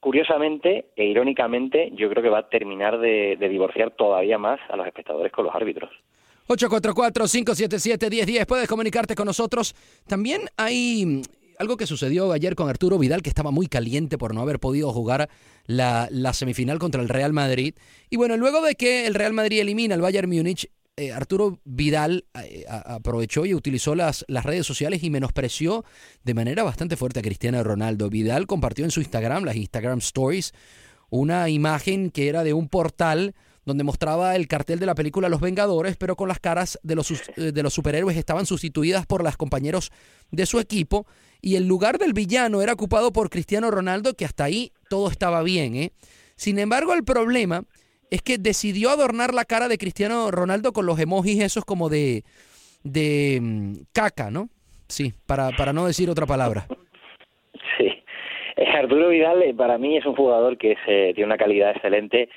curiosamente 0.00 0.86
e 0.96 1.04
irónicamente, 1.06 1.90
yo 1.94 2.08
creo 2.10 2.22
que 2.22 2.28
va 2.28 2.38
a 2.40 2.48
terminar 2.48 2.98
de, 2.98 3.36
divorciar 3.48 3.90
todavía 3.92 4.38
más 4.38 4.60
a 4.68 4.76
los 4.76 4.86
espectadores 4.86 5.32
con 5.32 5.44
los 5.44 5.54
árbitros. 5.54 5.90
844-577-1010, 6.48 8.46
puedes 8.46 8.68
comunicarte 8.68 9.14
con 9.14 9.26
nosotros. 9.26 9.74
También 10.06 10.42
hay 10.56 11.22
algo 11.58 11.76
que 11.76 11.86
sucedió 11.86 12.30
ayer 12.32 12.54
con 12.54 12.68
Arturo 12.68 12.98
Vidal, 12.98 13.22
que 13.22 13.30
estaba 13.30 13.50
muy 13.50 13.66
caliente 13.66 14.16
por 14.18 14.34
no 14.34 14.42
haber 14.42 14.60
podido 14.60 14.92
jugar 14.92 15.28
la, 15.66 16.06
la 16.10 16.32
semifinal 16.32 16.78
contra 16.78 17.02
el 17.02 17.08
Real 17.08 17.32
Madrid. 17.32 17.74
Y 18.10 18.16
bueno, 18.16 18.36
luego 18.36 18.62
de 18.62 18.76
que 18.76 19.06
el 19.06 19.14
Real 19.14 19.32
Madrid 19.32 19.60
elimina 19.60 19.96
al 19.96 20.02
Bayern 20.02 20.28
Múnich, 20.28 20.68
eh, 20.96 21.12
Arturo 21.12 21.60
Vidal 21.64 22.24
eh, 22.42 22.64
aprovechó 22.68 23.44
y 23.44 23.54
utilizó 23.54 23.94
las, 23.94 24.24
las 24.28 24.44
redes 24.44 24.66
sociales 24.66 25.02
y 25.02 25.10
menospreció 25.10 25.84
de 26.24 26.34
manera 26.34 26.62
bastante 26.62 26.96
fuerte 26.96 27.20
a 27.20 27.22
Cristiano 27.22 27.62
Ronaldo. 27.62 28.08
Vidal 28.08 28.46
compartió 28.46 28.84
en 28.84 28.90
su 28.90 29.00
Instagram, 29.00 29.44
las 29.44 29.56
Instagram 29.56 29.98
Stories, 29.98 30.54
una 31.10 31.48
imagen 31.48 32.10
que 32.10 32.28
era 32.28 32.44
de 32.44 32.54
un 32.54 32.68
portal 32.68 33.34
donde 33.66 33.84
mostraba 33.84 34.36
el 34.36 34.48
cartel 34.48 34.78
de 34.78 34.86
la 34.86 34.94
película 34.94 35.28
Los 35.28 35.40
Vengadores, 35.40 35.96
pero 35.96 36.16
con 36.16 36.28
las 36.28 36.38
caras 36.38 36.78
de 36.82 36.94
los, 36.94 37.12
de 37.36 37.62
los 37.62 37.74
superhéroes 37.74 38.16
estaban 38.16 38.46
sustituidas 38.46 39.06
por 39.06 39.24
las 39.24 39.36
compañeros 39.36 39.90
de 40.30 40.46
su 40.46 40.60
equipo 40.60 41.06
y 41.42 41.56
el 41.56 41.66
lugar 41.66 41.98
del 41.98 42.12
villano 42.12 42.62
era 42.62 42.72
ocupado 42.72 43.12
por 43.12 43.28
Cristiano 43.28 43.70
Ronaldo, 43.70 44.14
que 44.14 44.24
hasta 44.24 44.44
ahí 44.44 44.72
todo 44.88 45.10
estaba 45.10 45.42
bien. 45.42 45.74
¿eh? 45.74 45.92
Sin 46.36 46.58
embargo, 46.58 46.94
el 46.94 47.04
problema 47.04 47.64
es 48.10 48.22
que 48.22 48.38
decidió 48.38 48.90
adornar 48.90 49.34
la 49.34 49.44
cara 49.44 49.68
de 49.68 49.78
Cristiano 49.78 50.30
Ronaldo 50.30 50.72
con 50.72 50.86
los 50.86 50.98
emojis 50.98 51.42
esos 51.42 51.64
como 51.64 51.88
de, 51.88 52.22
de 52.84 53.38
um, 53.40 53.84
caca, 53.92 54.30
¿no? 54.30 54.48
Sí, 54.88 55.12
para, 55.26 55.50
para 55.50 55.72
no 55.72 55.86
decir 55.86 56.08
otra 56.08 56.26
palabra. 56.26 56.66
Sí. 57.78 57.92
Arturo 58.74 59.08
Vidal 59.08 59.42
eh, 59.42 59.54
para 59.54 59.78
mí 59.78 59.96
es 59.96 60.06
un 60.06 60.14
jugador 60.14 60.56
que 60.56 60.72
es, 60.72 60.78
eh, 60.86 61.12
tiene 61.14 61.26
una 61.26 61.36
calidad 61.36 61.72
excelente 61.72 62.28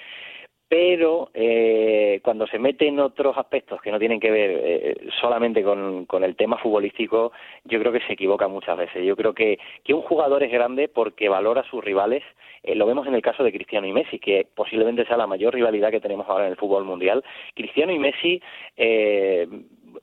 pero 0.70 1.32
eh, 1.34 2.22
cuando 2.24 2.46
se 2.46 2.60
mete 2.60 2.88
en 2.88 3.00
otros 3.00 3.36
aspectos 3.40 3.82
que 3.82 3.92
no 3.92 3.98
tienen 3.98 4.20
que 4.20 4.30
ver 4.30 4.52
eh, 4.54 5.10
solamente 5.20 5.64
con, 5.64 6.06
el 6.24 6.36
tema 6.36 6.60
futbolístico, 6.60 7.32
yo 7.66 7.80
creo 7.80 7.92
que 7.92 8.02
se 8.02 8.14
equivoca 8.14 8.48
muchas 8.48 8.78
veces. 8.78 9.04
Yo 9.04 9.16
creo 9.16 9.34
que, 9.34 9.58
que 9.84 9.96
un 9.96 10.04
jugador 10.04 10.44
es 10.44 10.52
grande 10.52 10.88
porque 10.88 11.28
valora 11.28 11.62
a 11.62 11.70
sus 11.70 11.84
rivales. 11.84 12.24
Eh, 12.62 12.76
lo 12.76 12.86
vemos 12.86 13.08
en 13.08 13.16
el 13.16 13.24
caso 13.24 13.44
de 13.44 13.52
Cristiano 13.52 13.88
y 13.88 13.94
Messi, 13.94 14.20
que 14.20 14.48
posiblemente 14.54 15.06
sea 15.06 15.18
la 15.18 15.26
mayor 15.26 15.56
rivalidad 15.56 15.90
que 15.90 16.02
tenemos 16.02 16.30
ahora 16.30 16.46
en 16.46 16.52
el 16.52 16.58
fútbol 16.58 16.86
mundial. 16.86 17.24
Cristiano 17.56 17.92
y 17.92 17.98
Messi, 17.98 18.40
eh, 18.78 19.48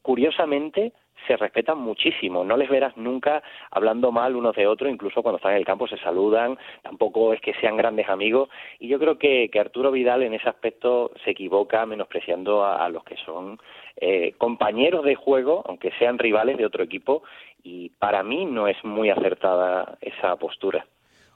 curiosamente, 0.03 0.93
se 1.27 1.37
respetan 1.37 1.79
muchísimo, 1.79 2.45
no 2.45 2.57
les 2.57 2.69
verás 2.69 2.97
nunca 2.97 3.43
hablando 3.71 4.13
mal 4.13 4.37
unos 4.37 4.55
de 4.57 4.67
otros, 4.67 4.91
incluso 4.91 5.23
cuando 5.23 5.37
están 5.37 5.53
en 5.53 5.59
el 5.59 5.65
campo 5.65 5.87
se 5.87 5.99
saludan, 5.99 6.59
tampoco 6.83 7.33
es 7.33 7.41
que 7.41 7.55
sean 7.55 7.77
grandes 7.77 8.09
amigos, 8.09 8.49
y 8.79 8.89
yo 8.89 8.99
creo 8.99 9.19
que, 9.19 9.49
que 9.51 9.61
Arturo 9.61 9.91
Vidal 9.91 10.23
en 10.23 10.35
ese 10.35 10.49
aspecto 10.49 11.13
se 11.25 11.31
equivoca 11.31 11.85
menospreciando 11.87 12.65
a, 12.65 12.89
los 12.89 13.05
que 13.05 13.17
son 13.25 13.59
eh, 13.97 14.35
compañeros 14.39 15.05
de 15.05 15.15
juego, 15.15 15.63
aunque 15.67 15.93
sean 15.99 16.19
rivales 16.19 16.57
de 16.57 16.67
otro 16.67 16.85
equipo, 16.85 17.23
y 17.63 17.91
para 17.91 18.23
mí 18.23 18.45
no 18.45 18.69
es 18.69 18.77
muy 18.85 19.11
acertada 19.11 19.99
esa 20.01 20.37
postura. 20.37 20.87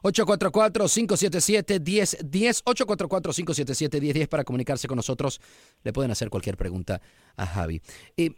844-577-1010, 0.03 2.63
844-577-1010 2.65 4.29
para 4.29 4.45
comunicarse 4.45 4.89
con 4.89 4.97
nosotros. 4.97 5.41
Le 5.83 5.93
pueden 5.93 6.11
hacer 6.11 6.31
cualquier 6.31 6.57
pregunta 6.57 7.03
a 7.37 7.45
Javi. 7.47 7.83
Eh, 8.17 8.31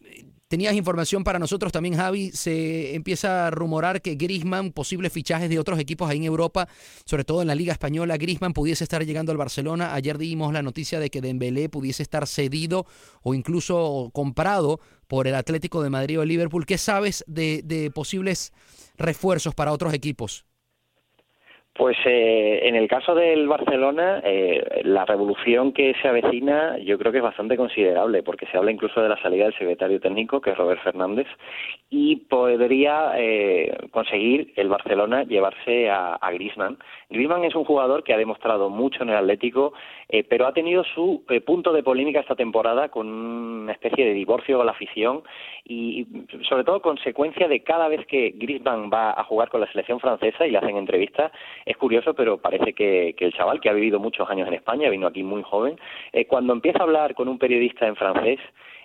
tenías 0.53 0.75
información 0.75 1.25
para 1.25 1.39
nosotros 1.39 1.73
también, 1.73 1.97
Javi. 1.97 2.31
Se 2.31 2.95
empieza 2.95 3.47
a 3.47 3.51
rumorar 3.51 4.03
que 4.03 4.17
Grisman, 4.17 4.71
posibles 4.71 5.11
fichajes 5.11 5.49
de 5.49 5.59
otros 5.59 5.79
equipos 5.79 6.11
ahí 6.11 6.19
en 6.19 6.25
Europa, 6.25 6.69
sobre 7.07 7.25
todo 7.25 7.41
en 7.41 7.49
la 7.49 7.55
Liga 7.55 7.73
Española, 7.73 8.19
Grisman 8.19 8.53
pudiese 8.53 8.85
estar 8.85 9.03
llegando 9.03 9.33
al 9.33 9.39
Barcelona. 9.39 9.95
Ayer 9.95 10.19
dimos 10.19 10.53
la 10.53 10.61
noticia 10.61 11.01
de 11.01 11.09
que 11.09 11.23
Dembélé 11.23 11.71
pudiese 11.71 12.03
estar 12.03 12.27
cedido 12.27 12.85
o 13.23 13.33
incluso 13.33 14.11
comprado 14.13 14.79
por 15.09 15.27
el 15.27 15.37
Atlético 15.37 15.83
de 15.83 15.89
Madrid 15.89 16.19
o 16.19 16.23
el 16.23 16.29
Liverpool. 16.29 16.67
¿Qué 16.67 16.77
sabes 16.77 17.25
de, 17.27 17.63
de 17.65 17.91
posibles 17.91 18.53
refuerzos 18.99 19.55
para 19.55 19.73
otros 19.73 19.95
equipos? 19.95 20.45
Pues 21.75 21.97
eh, 22.05 22.61
en 22.65 22.77
el 22.77 22.87
caso 22.87 23.15
del 23.15 23.49
Barcelona, 23.49 24.21
eh, 24.23 24.83
la 24.85 25.07
revolución 25.07 25.73
que 25.73 25.95
se 26.03 26.09
avecina 26.09 26.77
yo 26.79 26.99
creo 26.99 27.13
que 27.13 27.19
es 27.19 27.25
bastante 27.25 27.57
considerable, 27.57 28.23
porque 28.23 28.47
se 28.47 28.59
habla 28.59 28.71
incluso 28.71 29.01
de 29.01 29.09
la 29.09 29.21
salida 29.23 29.45
del 29.45 29.55
secretario 29.55 29.99
técnico, 29.99 30.43
que 30.43 30.51
es 30.51 30.59
Robert 30.59 30.83
Fernández, 30.83 31.27
y 31.89 32.17
podría 32.17 33.13
eh, 33.17 33.75
conseguir 33.91 34.53
el 34.57 34.69
Barcelona 34.69 35.25
llevarse 35.25 35.89
a, 35.91 36.15
a 36.15 36.31
Griezmann. 36.33 36.79
Griezmann 37.09 37.45
es 37.45 37.55
un 37.55 37.65
jugador 37.65 38.03
que 38.03 38.15
ha 38.15 38.19
demostrado 38.19 38.71
mucho 38.71 39.03
en 39.03 39.11
el 39.11 39.17
Atlético, 39.17 39.73
eh, 40.09 40.25
pero 40.25 40.47
ha 40.47 40.53
tenido 40.53 40.85
su 40.85 41.25
eh, 41.29 41.41
punto 41.41 41.73
de 41.73 41.83
polémica 41.83 42.21
esta 42.21 42.35
temporada 42.35 42.89
con 42.89 43.09
una 43.09 43.73
especie 43.73 44.05
de 44.05 44.15
divorcio 44.15 44.59
con 44.59 44.67
la 44.67 44.73
afición 44.73 45.23
y 45.65 46.07
sobre 46.49 46.65
todo 46.65 46.83
consecuencia 46.83 47.49
de 47.49 47.63
cada 47.63 47.89
vez 47.89 48.07
que 48.07 48.33
Griezmann 48.37 48.91
va 48.93 49.13
a 49.13 49.25
jugar 49.25 49.49
con 49.49 49.61
la 49.61 49.71
selección 49.71 50.01
francesa 50.01 50.47
y 50.47 50.51
le 50.51 50.59
hacen 50.59 50.77
entrevistas, 50.77 51.33
es 51.67 51.77
curioso, 51.77 52.15
pero 52.15 52.39
parece 52.39 52.73
que, 52.73 53.15
que, 53.17 53.25
el 53.25 53.33
chaval, 53.33 53.61
que 53.61 53.69
ha 53.69 53.73
vivido 53.73 54.01
muchos 54.01 54.29
años 54.29 54.49
en 54.49 54.55
España, 54.55 54.91
vino 54.91 55.07
aquí 55.07 55.23
muy 55.23 55.43
joven, 55.43 55.79
eh, 56.13 56.27
cuando 56.27 56.53
empieza 56.53 56.81
a 56.81 56.83
hablar 56.85 57.15
con 57.15 57.29
un 57.29 57.39
periodista 57.39 57.87
en 57.87 57.97
francés, 57.97 58.41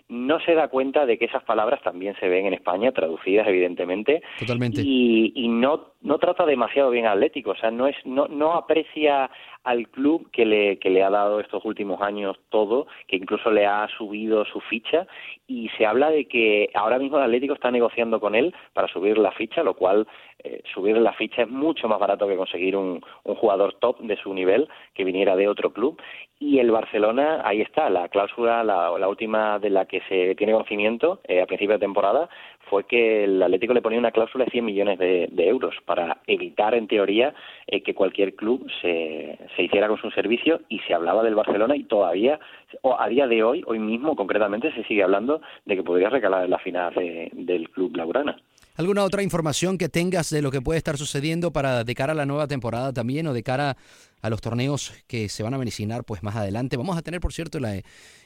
no 0.09 0.39
se 0.39 0.53
da 0.53 0.69
cuenta 0.69 1.05
de 1.05 1.17
que 1.17 1.25
esas 1.25 1.43
palabras 1.43 1.82
también 1.82 2.15
se 2.19 2.30
ven 2.30 2.45
en 2.45 2.53
España, 2.53 2.93
traducidas 2.93 3.47
evidentemente, 3.47 4.21
Totalmente. 4.39 4.82
y, 4.82 5.34
y 5.36 5.47
no, 5.49 5.91
no 6.01 6.17
trata 6.17 6.45
demasiado 6.45 6.91
bien 6.91 7.05
a 7.05 7.11
Atlético, 7.11 7.51
o 7.51 7.55
sea, 7.55 7.71
no, 7.71 7.88
es, 7.88 7.95
no, 8.05 8.28
no 8.28 8.53
aprecia 8.53 9.30
al 9.68 9.89
club 9.89 10.30
que 10.32 10.45
le, 10.45 10.80
que 10.80 10.89
le 10.89 11.03
ha 11.03 11.09
dado 11.09 11.41
estos 11.41 11.65
últimos 11.65 12.01
años 12.01 12.38
todo, 12.49 12.88
que 13.05 13.18
incluso 13.18 13.51
le 13.51 13.65
ha 13.65 13.86
subido 13.97 14.45
su 14.45 14.61
ficha, 14.61 15.05
y 15.45 15.68
se 15.78 15.86
habla 15.86 16.09
de 16.09 16.26
que 16.26 16.70
ahora 16.74 16.97
mismo 16.97 17.18
el 17.18 17.26
Atlético 17.26 17.53
está 17.53 17.70
negociando 17.70 18.22
con 18.22 18.34
él 18.34 18.55
para 18.72 18.88
subir 18.88 19.18
la 19.18 19.32
ficha, 19.32 19.63
lo 19.63 19.74
cual 19.74 20.07
eh, 20.41 20.61
subir 20.74 20.97
la 20.97 21.11
ficha 21.11 21.41
es 21.41 21.49
mucho 21.49 21.89
más 21.89 21.99
barato 21.99 22.30
que 22.30 22.38
conseguir 22.38 22.78
un, 22.78 23.03
un 23.26 23.36
jugador 23.36 23.74
top 23.74 23.99
de 23.99 24.15
su 24.15 24.34
nivel 24.34 24.70
que 24.93 25.03
viniera 25.03 25.36
de 25.36 25.49
otro 25.49 25.74
club, 25.74 26.01
y 26.39 26.59
el 26.59 26.72
Barcelona, 26.72 27.41
ahí 27.43 27.61
está, 27.61 27.89
la 27.89 28.07
cláusula, 28.09 28.63
la, 28.63 28.97
la 28.97 29.09
última 29.09 29.57
de 29.59 29.72
la 29.72 29.86
que 29.86 30.01
se 30.07 30.36
tiene 30.36 30.53
conocimiento 30.53 31.20
eh, 31.28 31.41
a 31.41 31.47
principio 31.47 31.74
de 31.74 31.80
temporada, 31.80 32.30
fue 32.70 32.84
que 32.84 33.24
el 33.24 33.41
Atlético 33.41 33.74
le 33.74 33.82
ponía 33.82 33.99
una 33.99 34.11
cláusula 34.11 34.45
de 34.45 34.51
100 34.51 34.65
millones 34.65 34.99
de, 34.99 35.28
de 35.32 35.47
euros 35.47 35.74
para 35.86 36.18
evitar, 36.28 36.76
en 36.76 36.88
teoría, 36.88 37.34
eh, 37.65 37.82
que 37.82 37.95
cualquier 37.95 38.36
club 38.36 38.70
se, 38.82 39.38
se 39.58 39.64
hiciera 39.64 39.88
con 39.88 39.99
su 39.99 40.10
servicio 40.12 40.62
y 40.70 40.80
se 40.88 40.93
hablaba 40.93 41.24
del 41.24 41.36
Barcelona 41.36 41.76
y 41.76 41.84
todavía, 41.84 42.39
o 42.84 42.97
a 42.97 43.10
día 43.10 43.28
de 43.28 43.43
hoy, 43.43 43.64
hoy 43.66 43.80
mismo 43.80 44.16
concretamente, 44.16 44.72
se 44.74 44.84
sigue 44.84 45.03
hablando 45.03 45.41
de 45.66 45.76
que 45.76 45.84
podría 45.84 46.10
recalar 46.10 46.47
la 46.47 46.60
final 46.60 46.93
de, 46.93 47.30
del 47.34 47.70
club 47.72 47.97
Laurana. 47.97 48.38
¿Alguna 48.76 49.03
otra 49.03 49.24
información 49.24 49.80
que 49.80 49.89
tengas 49.89 50.30
de 50.30 50.43
lo 50.43 50.51
que 50.51 50.62
puede 50.62 50.78
estar 50.78 50.97
sucediendo 50.97 51.51
para 51.51 51.84
de 51.84 51.95
cara 51.95 52.14
a 52.14 52.16
la 52.16 52.28
nueva 52.28 52.45
temporada 52.45 52.93
también 52.93 53.26
o 53.26 53.34
de 53.34 53.41
cara 53.41 53.76
a 54.22 54.30
los 54.30 54.39
torneos 54.39 54.93
que 55.08 55.30
se 55.30 55.41
van 55.41 55.55
a 55.55 55.58
mencionar 55.58 56.03
pues 56.03 56.22
más 56.22 56.36
adelante? 56.36 56.78
Vamos 56.78 56.95
a 56.95 57.01
tener, 57.01 57.20
por 57.20 57.34
cierto, 57.34 57.60
la 57.60 57.82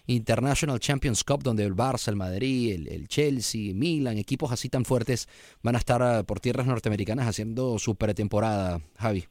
International 0.08 0.78
Champions 0.82 1.24
Cup 1.24 1.42
donde 1.42 1.64
el 1.64 1.74
Barça, 1.74 2.10
el 2.10 2.18
Madrid, 2.18 2.74
el, 2.74 2.88
el 2.90 3.08
Chelsea, 3.08 3.74
Milan, 3.74 4.18
equipos 4.18 4.52
así 4.52 4.68
tan 4.68 4.84
fuertes 4.84 5.30
van 5.64 5.76
a 5.76 5.78
estar 5.78 6.04
ah, 6.04 6.24
por 6.24 6.42
tierras 6.42 6.68
norteamericanas 6.68 7.28
haciendo 7.28 7.80
su 7.80 7.96
pretemporada, 7.96 8.82
Javi. 8.98 9.24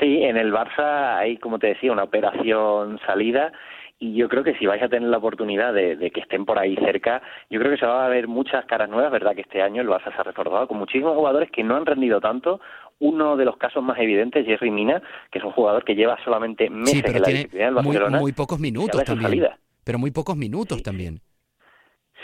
Sí, 0.00 0.22
en 0.22 0.36
el 0.36 0.52
Barça 0.52 1.16
hay, 1.16 1.38
como 1.38 1.58
te 1.58 1.68
decía, 1.68 1.92
una 1.92 2.04
operación 2.04 2.98
salida 3.06 3.52
y 3.98 4.14
yo 4.14 4.28
creo 4.28 4.44
que 4.44 4.54
si 4.56 4.66
vais 4.66 4.82
a 4.82 4.88
tener 4.88 5.08
la 5.08 5.16
oportunidad 5.16 5.72
de, 5.72 5.96
de, 5.96 6.10
que 6.10 6.20
estén 6.20 6.44
por 6.44 6.58
ahí 6.58 6.76
cerca, 6.76 7.22
yo 7.48 7.58
creo 7.58 7.72
que 7.72 7.78
se 7.78 7.86
va 7.86 8.04
a 8.04 8.08
ver 8.08 8.28
muchas 8.28 8.66
caras 8.66 8.90
nuevas, 8.90 9.10
¿verdad? 9.10 9.34
Que 9.34 9.40
este 9.40 9.62
año 9.62 9.80
el 9.80 9.88
Barça 9.88 10.14
se 10.14 10.20
ha 10.20 10.22
reforzado 10.22 10.68
con 10.68 10.78
muchísimos 10.78 11.16
jugadores 11.16 11.50
que 11.50 11.64
no 11.64 11.76
han 11.76 11.86
rendido 11.86 12.20
tanto. 12.20 12.60
Uno 12.98 13.36
de 13.36 13.46
los 13.46 13.56
casos 13.56 13.82
más 13.82 13.98
evidentes, 13.98 14.44
Jerry 14.44 14.70
Mina, 14.70 15.02
que 15.30 15.38
es 15.38 15.44
un 15.44 15.52
jugador 15.52 15.84
que 15.84 15.94
lleva 15.94 16.18
solamente 16.24 16.68
meses 16.68 16.96
sí, 16.96 17.02
pero 17.02 17.16
en 17.16 17.20
la 17.20 17.26
tiene 17.26 17.38
disciplina 17.38 17.64
del 17.66 17.74
Barcelona. 17.74 18.10
Muy, 18.10 18.20
muy 18.20 18.32
pocos 18.32 18.60
minutos 18.60 19.04
también. 19.04 19.48
Pero 19.84 19.98
muy 19.98 20.10
pocos 20.10 20.36
minutos 20.36 20.78
sí. 20.78 20.84
también. 20.84 21.20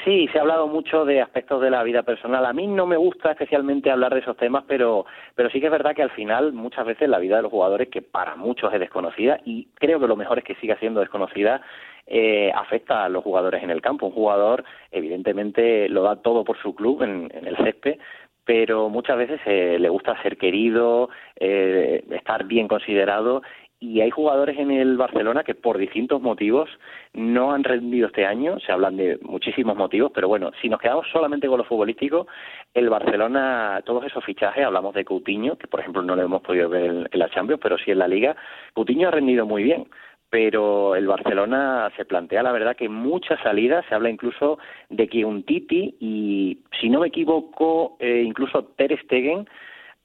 Sí, 0.05 0.27
se 0.33 0.39
ha 0.39 0.41
hablado 0.41 0.67
mucho 0.67 1.05
de 1.05 1.21
aspectos 1.21 1.61
de 1.61 1.71
la 1.71 1.85
vida 1.85 2.03
personal. 2.03 2.45
A 2.45 2.53
mí 2.53 2.67
no 2.67 2.87
me 2.87 2.97
gusta 2.97 3.31
especialmente 3.31 3.91
hablar 3.91 4.13
de 4.13 4.21
esos 4.21 4.37
temas, 4.37 4.65
pero, 4.67 5.07
pero 5.37 5.49
sí 5.51 5.61
que 5.61 5.67
es 5.67 5.73
verdad 5.73 5.95
que 5.95 6.03
al 6.03 6.11
final 6.11 6.53
muchas 6.53 6.85
veces 6.85 7.09
la 7.09 7.21
vida 7.21 7.37
de 7.37 7.43
los 7.43 7.53
jugadores, 7.53 7.89
que 7.89 8.03
para 8.03 8.35
muchos 8.35 8.73
es 8.75 8.81
desconocida, 8.81 9.39
y 9.45 9.69
creo 9.75 10.01
que 10.01 10.09
lo 10.09 10.17
mejor 10.17 10.39
es 10.39 10.45
que 10.45 10.57
siga 10.57 10.77
siendo 10.79 11.01
desconocida, 11.01 11.63
eh, 12.07 12.51
afecta 12.53 13.05
a 13.05 13.09
los 13.09 13.23
jugadores 13.23 13.63
en 13.63 13.71
el 13.71 13.81
campo. 13.81 14.07
Un 14.07 14.13
jugador, 14.13 14.65
evidentemente, 14.91 15.89
lo 15.89 16.03
da 16.03 16.17
todo 16.17 16.43
por 16.43 16.59
su 16.59 16.75
club 16.75 17.05
en, 17.05 17.31
en 17.33 17.47
el 17.47 17.57
césped, 17.59 17.99
pero 18.45 18.89
muchas 18.89 19.17
veces 19.17 19.41
eh, 19.47 19.77
le 19.79 19.89
gusta 19.89 20.21
ser 20.23 20.37
querido, 20.37 21.11
eh, 21.37 22.05
estar 22.11 22.45
bien 22.45 22.67
considerado 22.67 23.43
y 23.83 24.01
hay 24.01 24.11
jugadores 24.11 24.57
en 24.59 24.71
el 24.71 24.97
Barcelona 24.97 25.43
que 25.43 25.57
por 25.57 25.77
distintos 25.77 26.23
motivos 26.23 26.71
no 27.15 27.53
han 27.53 27.65
rendido 27.65 28.07
este 28.07 28.25
año, 28.25 28.61
se 28.61 28.71
hablan 28.71 28.97
de 28.97 29.19
muchísimos 29.23 29.77
motivos, 29.77 30.13
pero 30.15 30.29
bueno, 30.29 30.53
si 30.63 30.69
nos 30.69 30.81
quedamos 30.81 31.07
solamente 31.13 31.49
con 31.49 31.59
lo 31.59 31.65
futbolístico, 31.65 32.29
el 32.75 32.89
Barcelona, 32.89 33.83
todos 33.85 34.05
esos 34.05 34.25
fichajes, 34.25 34.65
hablamos 34.65 34.95
de 34.95 35.05
Coutinho, 35.05 35.59
que 35.59 35.67
por 35.67 35.81
ejemplo 35.81 36.01
no 36.01 36.15
lo 36.15 36.23
hemos 36.23 36.43
podido 36.43 36.69
ver 36.69 37.09
en, 37.11 37.19
la 37.19 37.29
Champions, 37.31 37.61
pero 37.61 37.77
sí 37.77 37.91
en 37.91 37.99
la 37.99 38.07
Liga, 38.07 38.37
Coutinho 38.73 39.09
ha 39.09 39.11
rendido 39.11 39.47
muy 39.47 39.65
bien, 39.65 39.89
pero 40.31 40.95
el 40.95 41.09
Barcelona 41.09 41.91
se 41.97 42.05
plantea 42.05 42.45
la 42.45 42.53
verdad 42.53 42.77
que 42.77 42.89
muchas 42.89 43.41
salidas, 43.41 43.85
se 43.89 43.97
habla 43.97 44.11
incluso 44.11 44.59
de 44.91 45.09
que 45.09 45.25
un 45.25 45.43
Titi 45.43 45.97
y 45.99 46.59
si 46.81 46.89
no 46.89 47.01
me 47.01 47.09
equivoco 47.09 47.97
eh, 47.99 48.23
incluso 48.25 48.65
Ter 48.77 48.97
Stegen 49.03 49.49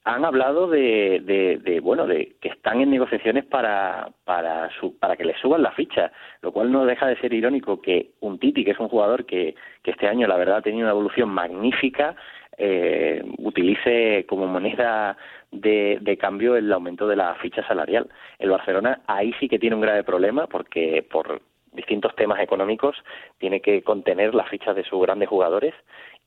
han 0.07 0.23
hablado 0.23 0.67
de, 0.67 1.21
de, 1.23 1.57
de, 1.57 1.79
bueno 1.81 2.07
de 2.07 2.37
que 2.41 2.47
están 2.49 2.79
en 2.79 2.89
negociaciones 2.89 3.45
para 3.45 4.09
para 4.23 4.69
su, 4.79 4.97
para 4.97 5.17
que 5.17 5.25
le 5.25 5.37
suban 5.37 5.61
la 5.61 5.71
ficha 5.71 6.11
lo 6.41 6.53
cual 6.53 6.71
no 6.71 6.85
deja 6.85 7.07
de 7.07 7.17
ser 7.17 7.33
irónico 7.33 7.81
que 7.81 8.11
un 8.21 8.39
Titi 8.39 8.63
que 8.63 8.71
es 8.71 8.79
un 8.79 8.87
jugador 8.87 9.25
que, 9.25 9.55
que 9.83 9.91
este 9.91 10.07
año 10.07 10.25
la 10.25 10.37
verdad 10.37 10.57
ha 10.57 10.61
tenido 10.61 10.85
una 10.85 10.91
evolución 10.91 11.29
magnífica 11.29 12.15
eh, 12.57 13.21
utilice 13.37 14.25
como 14.27 14.47
moneda 14.47 15.17
de, 15.51 15.99
de, 16.01 16.17
cambio 16.17 16.55
el 16.55 16.71
aumento 16.73 17.07
de 17.07 17.15
la 17.15 17.35
ficha 17.35 17.65
salarial. 17.67 18.09
El 18.39 18.49
Barcelona 18.49 19.01
ahí 19.05 19.31
sí 19.39 19.47
que 19.47 19.59
tiene 19.59 19.75
un 19.75 19.81
grave 19.83 20.03
problema 20.03 20.47
porque 20.47 21.05
por 21.07 21.39
distintos 21.73 22.15
temas 22.15 22.39
económicos 22.39 22.95
tiene 23.37 23.61
que 23.61 23.83
contener 23.83 24.33
las 24.33 24.49
fichas 24.49 24.75
de 24.75 24.83
sus 24.83 24.99
grandes 25.01 25.29
jugadores 25.29 25.75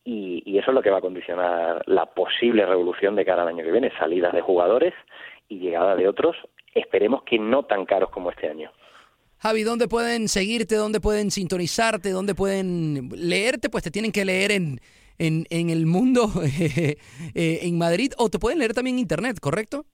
y, 0.05 0.43
y, 0.47 0.59
eso 0.59 0.71
es 0.71 0.75
lo 0.75 0.83
que 0.83 0.91
va 0.91 0.99
a 0.99 1.03
condicionar 1.03 1.83
la 1.87 2.07
posible 2.07 2.65
revolución 2.67 3.15
de 3.17 3.25
cara 3.25 3.43
al 3.43 3.49
año 3.49 3.65
que 3.65 3.73
viene, 3.73 3.93
salidas 3.99 4.33
de 4.33 4.41
jugadores 4.41 4.95
y 5.49 5.59
llegada 5.59 5.95
de 5.97 6.09
otros, 6.09 6.37
esperemos 6.75 7.23
que 7.25 7.39
no 7.39 7.65
tan 7.65 7.85
caros 7.85 8.11
como 8.11 8.31
este 8.31 8.49
año. 8.49 8.71
Javi, 9.39 9.63
¿dónde 9.63 9.89
pueden 9.89 10.29
seguirte? 10.29 10.77
¿Dónde 10.77 11.01
pueden 11.01 11.31
sintonizarte? 11.31 12.11
¿Dónde 12.11 12.35
pueden 12.35 13.09
leerte? 13.15 13.71
Pues 13.71 13.83
te 13.83 13.91
tienen 13.91 14.13
que 14.13 14.25
leer 14.25 14.53
en, 14.53 14.81
en, 15.19 15.45
en 15.51 15.71
el 15.71 15.87
mundo, 15.87 16.27
eh, 16.61 16.97
en 17.35 17.79
Madrid, 17.79 18.13
o 18.19 18.29
te 18.29 18.39
pueden 18.39 18.59
leer 18.59 18.75
también 18.75 18.97
en 18.97 19.01
Internet, 19.01 19.39
¿correcto? 19.41 19.85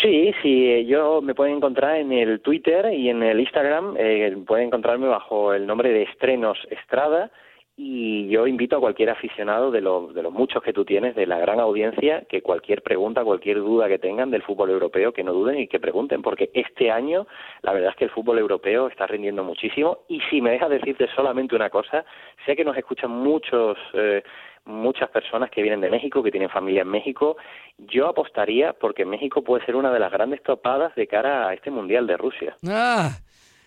Sí, 0.00 0.32
sí, 0.42 0.86
yo 0.86 1.20
me 1.22 1.34
pueden 1.34 1.56
encontrar 1.56 1.96
en 1.96 2.12
el 2.12 2.40
Twitter 2.40 2.92
y 2.92 3.10
en 3.10 3.22
el 3.22 3.38
Instagram, 3.38 3.94
eh, 3.98 4.36
pueden 4.46 4.68
encontrarme 4.68 5.06
bajo 5.06 5.52
el 5.52 5.66
nombre 5.66 5.90
de 5.90 6.02
Estrenos 6.02 6.58
Estrada 6.70 7.30
y 7.76 8.28
yo 8.28 8.46
invito 8.46 8.76
a 8.76 8.80
cualquier 8.80 9.10
aficionado 9.10 9.70
de 9.70 9.80
los, 9.80 10.14
de 10.14 10.22
los 10.22 10.32
muchos 10.32 10.62
que 10.62 10.72
tú 10.72 10.84
tienes, 10.84 11.14
de 11.14 11.26
la 11.26 11.38
gran 11.38 11.58
audiencia, 11.58 12.24
que 12.28 12.42
cualquier 12.42 12.82
pregunta, 12.82 13.24
cualquier 13.24 13.58
duda 13.58 13.88
que 13.88 13.98
tengan 13.98 14.30
del 14.30 14.42
fútbol 14.42 14.70
europeo, 14.70 15.12
que 15.12 15.24
no 15.24 15.32
duden 15.32 15.58
y 15.58 15.68
que 15.68 15.80
pregunten, 15.80 16.20
porque 16.20 16.50
este 16.52 16.90
año 16.90 17.26
la 17.62 17.72
verdad 17.72 17.90
es 17.90 17.96
que 17.96 18.04
el 18.04 18.10
fútbol 18.10 18.38
europeo 18.38 18.88
está 18.88 19.06
rindiendo 19.06 19.42
muchísimo 19.42 20.00
y 20.08 20.20
si 20.30 20.40
me 20.40 20.50
dejas 20.50 20.70
decirte 20.70 21.08
solamente 21.16 21.56
una 21.56 21.70
cosa, 21.70 22.04
sé 22.44 22.56
que 22.56 22.64
nos 22.64 22.76
escuchan 22.76 23.10
muchos... 23.10 23.76
Eh, 23.94 24.22
muchas 24.64 25.10
personas 25.10 25.50
que 25.50 25.60
vienen 25.60 25.80
de 25.80 25.90
México, 25.90 26.22
que 26.22 26.30
tienen 26.30 26.48
familia 26.48 26.82
en 26.82 26.88
México. 26.88 27.36
Yo 27.78 28.06
apostaría 28.06 28.72
porque 28.72 29.04
México 29.04 29.42
puede 29.42 29.64
ser 29.66 29.74
una 29.74 29.90
de 29.90 29.98
las 29.98 30.12
grandes 30.12 30.40
topadas 30.42 30.94
de 30.94 31.08
cara 31.08 31.48
a 31.48 31.54
este 31.54 31.72
Mundial 31.72 32.06
de 32.06 32.16
Rusia. 32.16 32.56
Ah, 32.68 33.10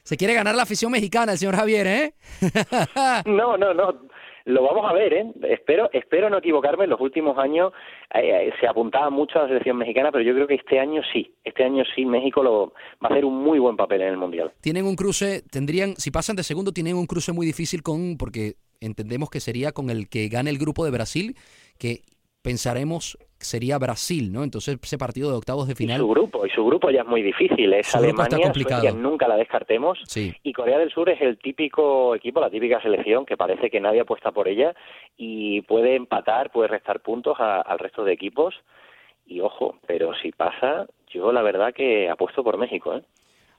se 0.06 0.18
quiere 0.18 0.36
ganar 0.36 0.53
la 0.56 0.64
afición 0.64 0.91
mexicana 0.91 1.32
el 1.32 1.39
señor 1.39 1.56
Javier, 1.56 1.88
¿eh? 1.88 2.14
no, 3.26 3.58
no, 3.58 3.74
no. 3.74 4.01
Lo 4.45 4.62
vamos 4.62 4.86
a 4.88 4.93
ver, 4.93 5.12
¿eh? 5.12 5.26
Espero, 5.49 5.89
espero 5.91 6.30
no 6.30 6.38
equivocarme. 6.38 6.84
En 6.84 6.91
los 6.91 7.01
últimos 7.01 7.36
años 7.39 7.74
eh, 8.14 8.51
se 8.62 8.68
apuntaba 8.68 9.10
mucho 9.10 9.39
a 9.39 9.41
la 9.41 9.47
selección 9.47 9.78
mexicana, 9.78 10.12
pero 10.12 10.24
yo 10.24 10.36
creo 10.36 10.45
que 10.45 10.53
este 10.53 10.80
año 10.80 11.01
sí. 11.12 11.34
Este 11.43 11.64
año 11.64 11.84
sí, 11.95 12.06
México 12.06 12.43
lo, 12.43 12.74
va 13.03 13.10
a 13.10 13.14
hacer 13.14 13.26
un 13.26 13.43
muy 13.43 13.58
buen 13.58 13.76
papel 13.76 14.03
en 14.03 14.10
el 14.10 14.18
Mundial. 14.18 14.53
Tienen 14.62 14.86
un 14.86 14.95
cruce, 14.95 15.41
tendrían, 15.49 15.95
si 15.95 16.12
pasan 16.12 16.36
de 16.36 16.43
segundo, 16.43 16.72
tienen 16.72 16.95
un 16.95 17.08
cruce 17.08 17.32
muy 17.32 17.47
difícil 17.47 17.82
con, 17.82 18.18
porque 18.20 18.58
entendemos 18.82 19.32
que 19.32 19.39
sería 19.39 19.72
con 19.72 19.89
el 19.89 20.08
que 20.08 20.28
gane 20.28 20.51
el 20.51 20.60
grupo 20.60 20.86
de 20.86 20.91
Brasil, 20.91 21.36
que 21.80 22.03
pensaremos 22.43 23.18
sería 23.45 23.77
Brasil, 23.77 24.31
¿no? 24.31 24.43
Entonces 24.43 24.77
ese 24.81 24.97
partido 24.97 25.29
de 25.31 25.37
octavos 25.37 25.67
de 25.67 25.75
final. 25.75 25.97
Y 25.97 25.99
su 25.99 26.07
grupo, 26.07 26.45
y 26.45 26.49
su 26.49 26.65
grupo 26.65 26.89
ya 26.89 27.01
es 27.01 27.07
muy 27.07 27.21
difícil. 27.21 27.73
Es 27.73 27.87
Su 27.87 27.97
Alemania, 27.97 28.37
complicado. 28.41 28.81
Suecia, 28.81 28.99
nunca 28.99 29.27
la 29.27 29.35
descartemos. 29.37 29.99
Sí. 30.05 30.33
Y 30.43 30.53
Corea 30.53 30.77
del 30.77 30.91
Sur 30.91 31.09
es 31.09 31.21
el 31.21 31.37
típico 31.37 32.15
equipo, 32.15 32.39
la 32.41 32.49
típica 32.49 32.81
selección 32.81 33.25
que 33.25 33.37
parece 33.37 33.69
que 33.69 33.79
nadie 33.79 34.01
apuesta 34.01 34.31
por 34.31 34.47
ella 34.47 34.73
y 35.17 35.61
puede 35.61 35.95
empatar, 35.95 36.51
puede 36.51 36.67
restar 36.69 37.01
puntos 37.01 37.37
a- 37.39 37.61
al 37.61 37.79
resto 37.79 38.03
de 38.03 38.13
equipos. 38.13 38.55
Y 39.27 39.39
ojo, 39.41 39.79
pero 39.87 40.13
si 40.21 40.31
pasa, 40.31 40.85
yo 41.09 41.31
la 41.31 41.41
verdad 41.41 41.73
que 41.73 42.09
apuesto 42.09 42.43
por 42.43 42.57
México, 42.57 42.95
¿eh? 42.95 43.01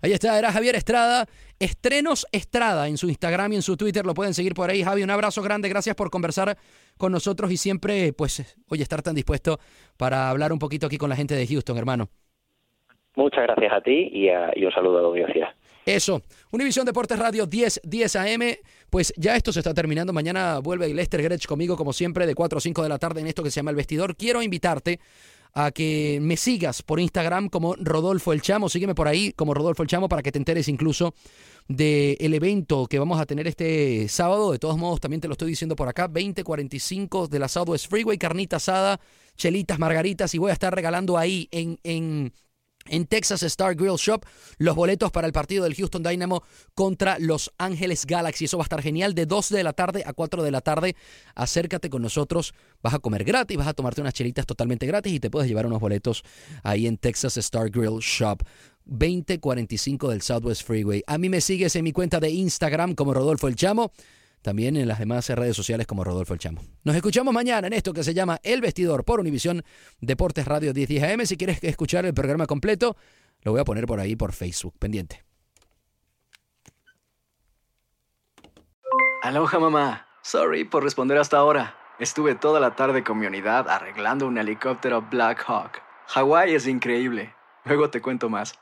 Ahí 0.03 0.13
está, 0.13 0.39
era 0.39 0.53
Javier 0.53 0.75
Estrada. 0.77 1.27
Estrenos 1.59 2.27
Estrada 2.33 2.87
en 2.89 2.99
su 2.99 3.09
Instagram 3.09 3.53
y 3.55 3.57
en 3.57 3.63
su 3.63 3.77
Twitter. 3.77 4.05
Lo 4.05 4.15
pueden 4.15 4.35
seguir 4.35 4.55
por 4.55 4.71
ahí. 4.71 4.83
Javi, 4.83 5.03
un 5.03 5.11
abrazo 5.11 5.43
grande. 5.43 5.69
Gracias 5.69 5.97
por 5.97 6.11
conversar 6.11 6.57
con 6.99 7.13
nosotros 7.13 7.51
y 7.51 7.57
siempre, 7.57 8.13
pues, 8.13 8.57
oye, 8.69 8.83
estar 8.83 9.03
tan 9.03 9.15
dispuesto 9.15 9.59
para 9.97 10.29
hablar 10.31 10.53
un 10.53 10.59
poquito 10.59 10.87
aquí 10.87 10.99
con 10.99 11.09
la 11.11 11.17
gente 11.17 11.35
de 11.35 11.47
Houston, 11.47 11.77
hermano. 11.79 12.09
Muchas 13.15 13.43
gracias 13.45 13.73
a 13.73 13.81
ti 13.81 14.11
y, 14.13 14.29
a- 14.29 14.51
y 14.55 14.65
un 14.65 14.73
saludo 14.73 14.99
a 14.99 15.03
la 15.03 15.09
audiencia. 15.09 15.57
Eso. 15.87 16.21
Univisión 16.51 16.85
Deportes 16.85 17.19
Radio 17.19 17.47
10, 17.47 17.81
10 17.85 18.17
AM. 18.17 18.57
Pues 18.91 19.15
ya 19.17 19.37
esto 19.37 19.53
se 19.53 19.61
está 19.61 19.73
terminando. 19.73 20.13
Mañana 20.13 20.59
vuelve 20.59 20.93
Lester 20.93 21.23
Gretsch 21.23 21.47
conmigo, 21.47 21.77
como 21.77 21.93
siempre, 21.93 22.27
de 22.27 22.35
4 22.35 22.59
a 22.59 22.61
5 22.61 22.83
de 22.83 22.89
la 22.89 22.99
tarde 22.99 23.21
en 23.21 23.29
esto 23.29 23.43
que 23.43 23.51
se 23.51 23.57
llama 23.61 23.71
El 23.71 23.77
Vestidor. 23.77 24.17
Quiero 24.17 24.43
invitarte 24.43 25.01
a 25.55 25.71
que 25.71 26.19
me 26.21 26.37
sigas 26.37 26.83
por 26.83 27.01
Instagram 27.01 27.49
como 27.49 27.75
Rodolfo 27.77 28.33
El 28.33 28.43
Chamo. 28.43 28.69
Sígueme 28.69 28.95
por 28.95 29.09
ahí 29.09 29.33
como 29.33 29.55
Rodolfo 29.55 29.83
El 29.83 29.89
Chamo 29.89 30.09
para 30.09 30.23
que 30.23 30.33
te 30.33 30.39
enteres 30.39 30.69
incluso 30.69 31.15
del 31.69 32.35
evento 32.35 32.87
que 32.87 32.99
vamos 32.99 33.21
a 33.21 33.27
tener 33.27 33.47
este 33.47 34.09
sábado. 34.09 34.53
De 34.53 34.59
todos 34.59 34.77
modos, 34.79 35.01
también 35.01 35.21
te 35.21 35.29
lo 35.29 35.33
estoy 35.33 35.49
diciendo 35.49 35.77
por 35.77 35.89
acá. 35.89 36.09
2045 36.09 37.29
de 37.29 37.39
la 37.39 37.49
Southwest 37.49 37.89
Freeway, 37.89 38.19
carnita 38.19 38.57
asada, 38.57 39.01
chelitas, 39.37 39.79
margaritas. 39.79 40.35
Y 40.35 40.39
voy 40.39 40.51
a 40.51 40.55
estar 40.55 40.75
regalando 40.75 41.19
ahí 41.19 41.49
en... 41.51 41.79
en 41.83 42.33
en 42.89 43.07
Texas 43.07 43.43
Star 43.43 43.74
Grill 43.74 43.97
Shop 43.97 44.24
los 44.59 44.74
boletos 44.74 45.11
para 45.11 45.26
el 45.26 45.32
partido 45.32 45.64
del 45.64 45.74
Houston 45.74 46.03
Dynamo 46.03 46.43
contra 46.74 47.18
Los 47.18 47.53
Ángeles 47.59 48.07
Galaxy. 48.07 48.47
Eso 48.47 48.59
va 48.59 48.64
a 48.64 48.66
estar 48.66 48.82
genial 48.82 49.14
de 49.14 49.26
2 49.26 49.51
de 49.51 49.64
la 49.64 49.72
tarde 49.72 50.03
a 50.07 50.12
4 50.12 50.43
de 50.43 50.51
la 50.51 50.61
tarde. 50.61 50.97
Acércate 51.34 51.91
con 51.91 52.03
nosotros. 52.03 52.55
Vas 52.82 52.95
a 52.95 52.99
comer 52.99 53.24
gratis, 53.24 53.57
vas 53.57 53.68
a 53.68 53.74
tomarte 53.74 54.01
unas 54.01 54.14
chelitas 54.14 54.47
totalmente 54.47 54.87
gratis 54.87 55.12
y 55.12 55.20
te 55.20 55.30
puedes 55.30 55.49
llevar 55.49 55.66
unos 55.66 55.80
boletos 55.80 56.22
ahí 56.62 56.87
en 56.87 56.99
Texas 56.99 57.37
Star 57.37 57.70
Grill 57.70 57.99
Shop. 58.01 58.43
2045 58.87 60.11
del 60.11 60.22
Southwest 60.22 60.64
Freeway. 60.64 61.03
A 61.07 61.18
mí 61.18 61.28
me 61.28 61.41
sigues 61.41 61.74
en 61.76 61.84
mi 61.84 61.93
cuenta 61.93 62.20
de 62.20 62.30
Instagram 62.30 62.95
como 62.95 63.12
Rodolfo 63.12 63.49
El 63.49 63.57
Chamo. 63.57 63.93
También 64.47 64.77
en 64.77 64.87
las 64.87 65.01
demás 65.01 65.29
redes 65.31 65.57
sociales 65.57 65.89
como 65.89 66.05
Rodolfo 66.05 66.33
El 66.33 66.39
Chamo. 66.39 66.61
Nos 66.85 66.95
escuchamos 66.95 67.35
mañana 67.35 67.67
en 67.67 67.73
esto 67.73 67.93
que 67.93 68.05
se 68.05 68.15
llama 68.15 68.39
El 68.45 68.61
Vestidor 68.61 69.05
por 69.05 69.19
Univisión 69.19 69.65
Deportes 70.01 70.47
Radio 70.47 70.73
1010 70.73 71.03
AM. 71.03 71.27
Si 71.27 71.37
quieres 71.37 71.59
escuchar 71.65 72.07
el 72.07 72.15
programa 72.15 72.47
completo, 72.47 72.97
lo 73.43 73.51
voy 73.51 73.61
a 73.61 73.65
poner 73.65 73.87
por 73.87 73.99
ahí 73.99 74.15
por 74.15 74.33
Facebook. 74.33 74.79
Pendiente. 74.79 75.25
Aloha 79.25 79.59
mamá. 79.59 80.07
Sorry 80.23 80.63
por 80.63 80.85
responder 80.85 81.19
hasta 81.19 81.39
ahora. 81.39 81.75
Estuve 81.99 82.37
toda 82.37 82.61
la 82.61 82.77
tarde 82.77 83.03
con 83.03 83.19
mi 83.19 83.27
unidad 83.27 83.69
arreglando 83.69 84.29
un 84.29 84.39
helicóptero 84.39 85.03
Black 85.11 85.43
Hawk. 85.45 85.83
Hawái 86.07 86.55
es 86.55 86.69
increíble. 86.69 87.35
Luego 87.65 87.91
te 87.91 88.01
cuento 88.01 88.29
más. 88.29 88.55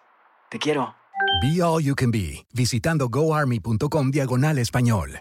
Te 0.48 0.58
quiero. 0.58 0.96
Be 1.42 1.62
All 1.62 1.84
You 1.84 1.94
Can 1.94 2.10
Be, 2.10 2.46
visitando 2.54 3.10
goarmy.com 3.10 4.10
diagonal 4.10 4.56
español. 4.56 5.20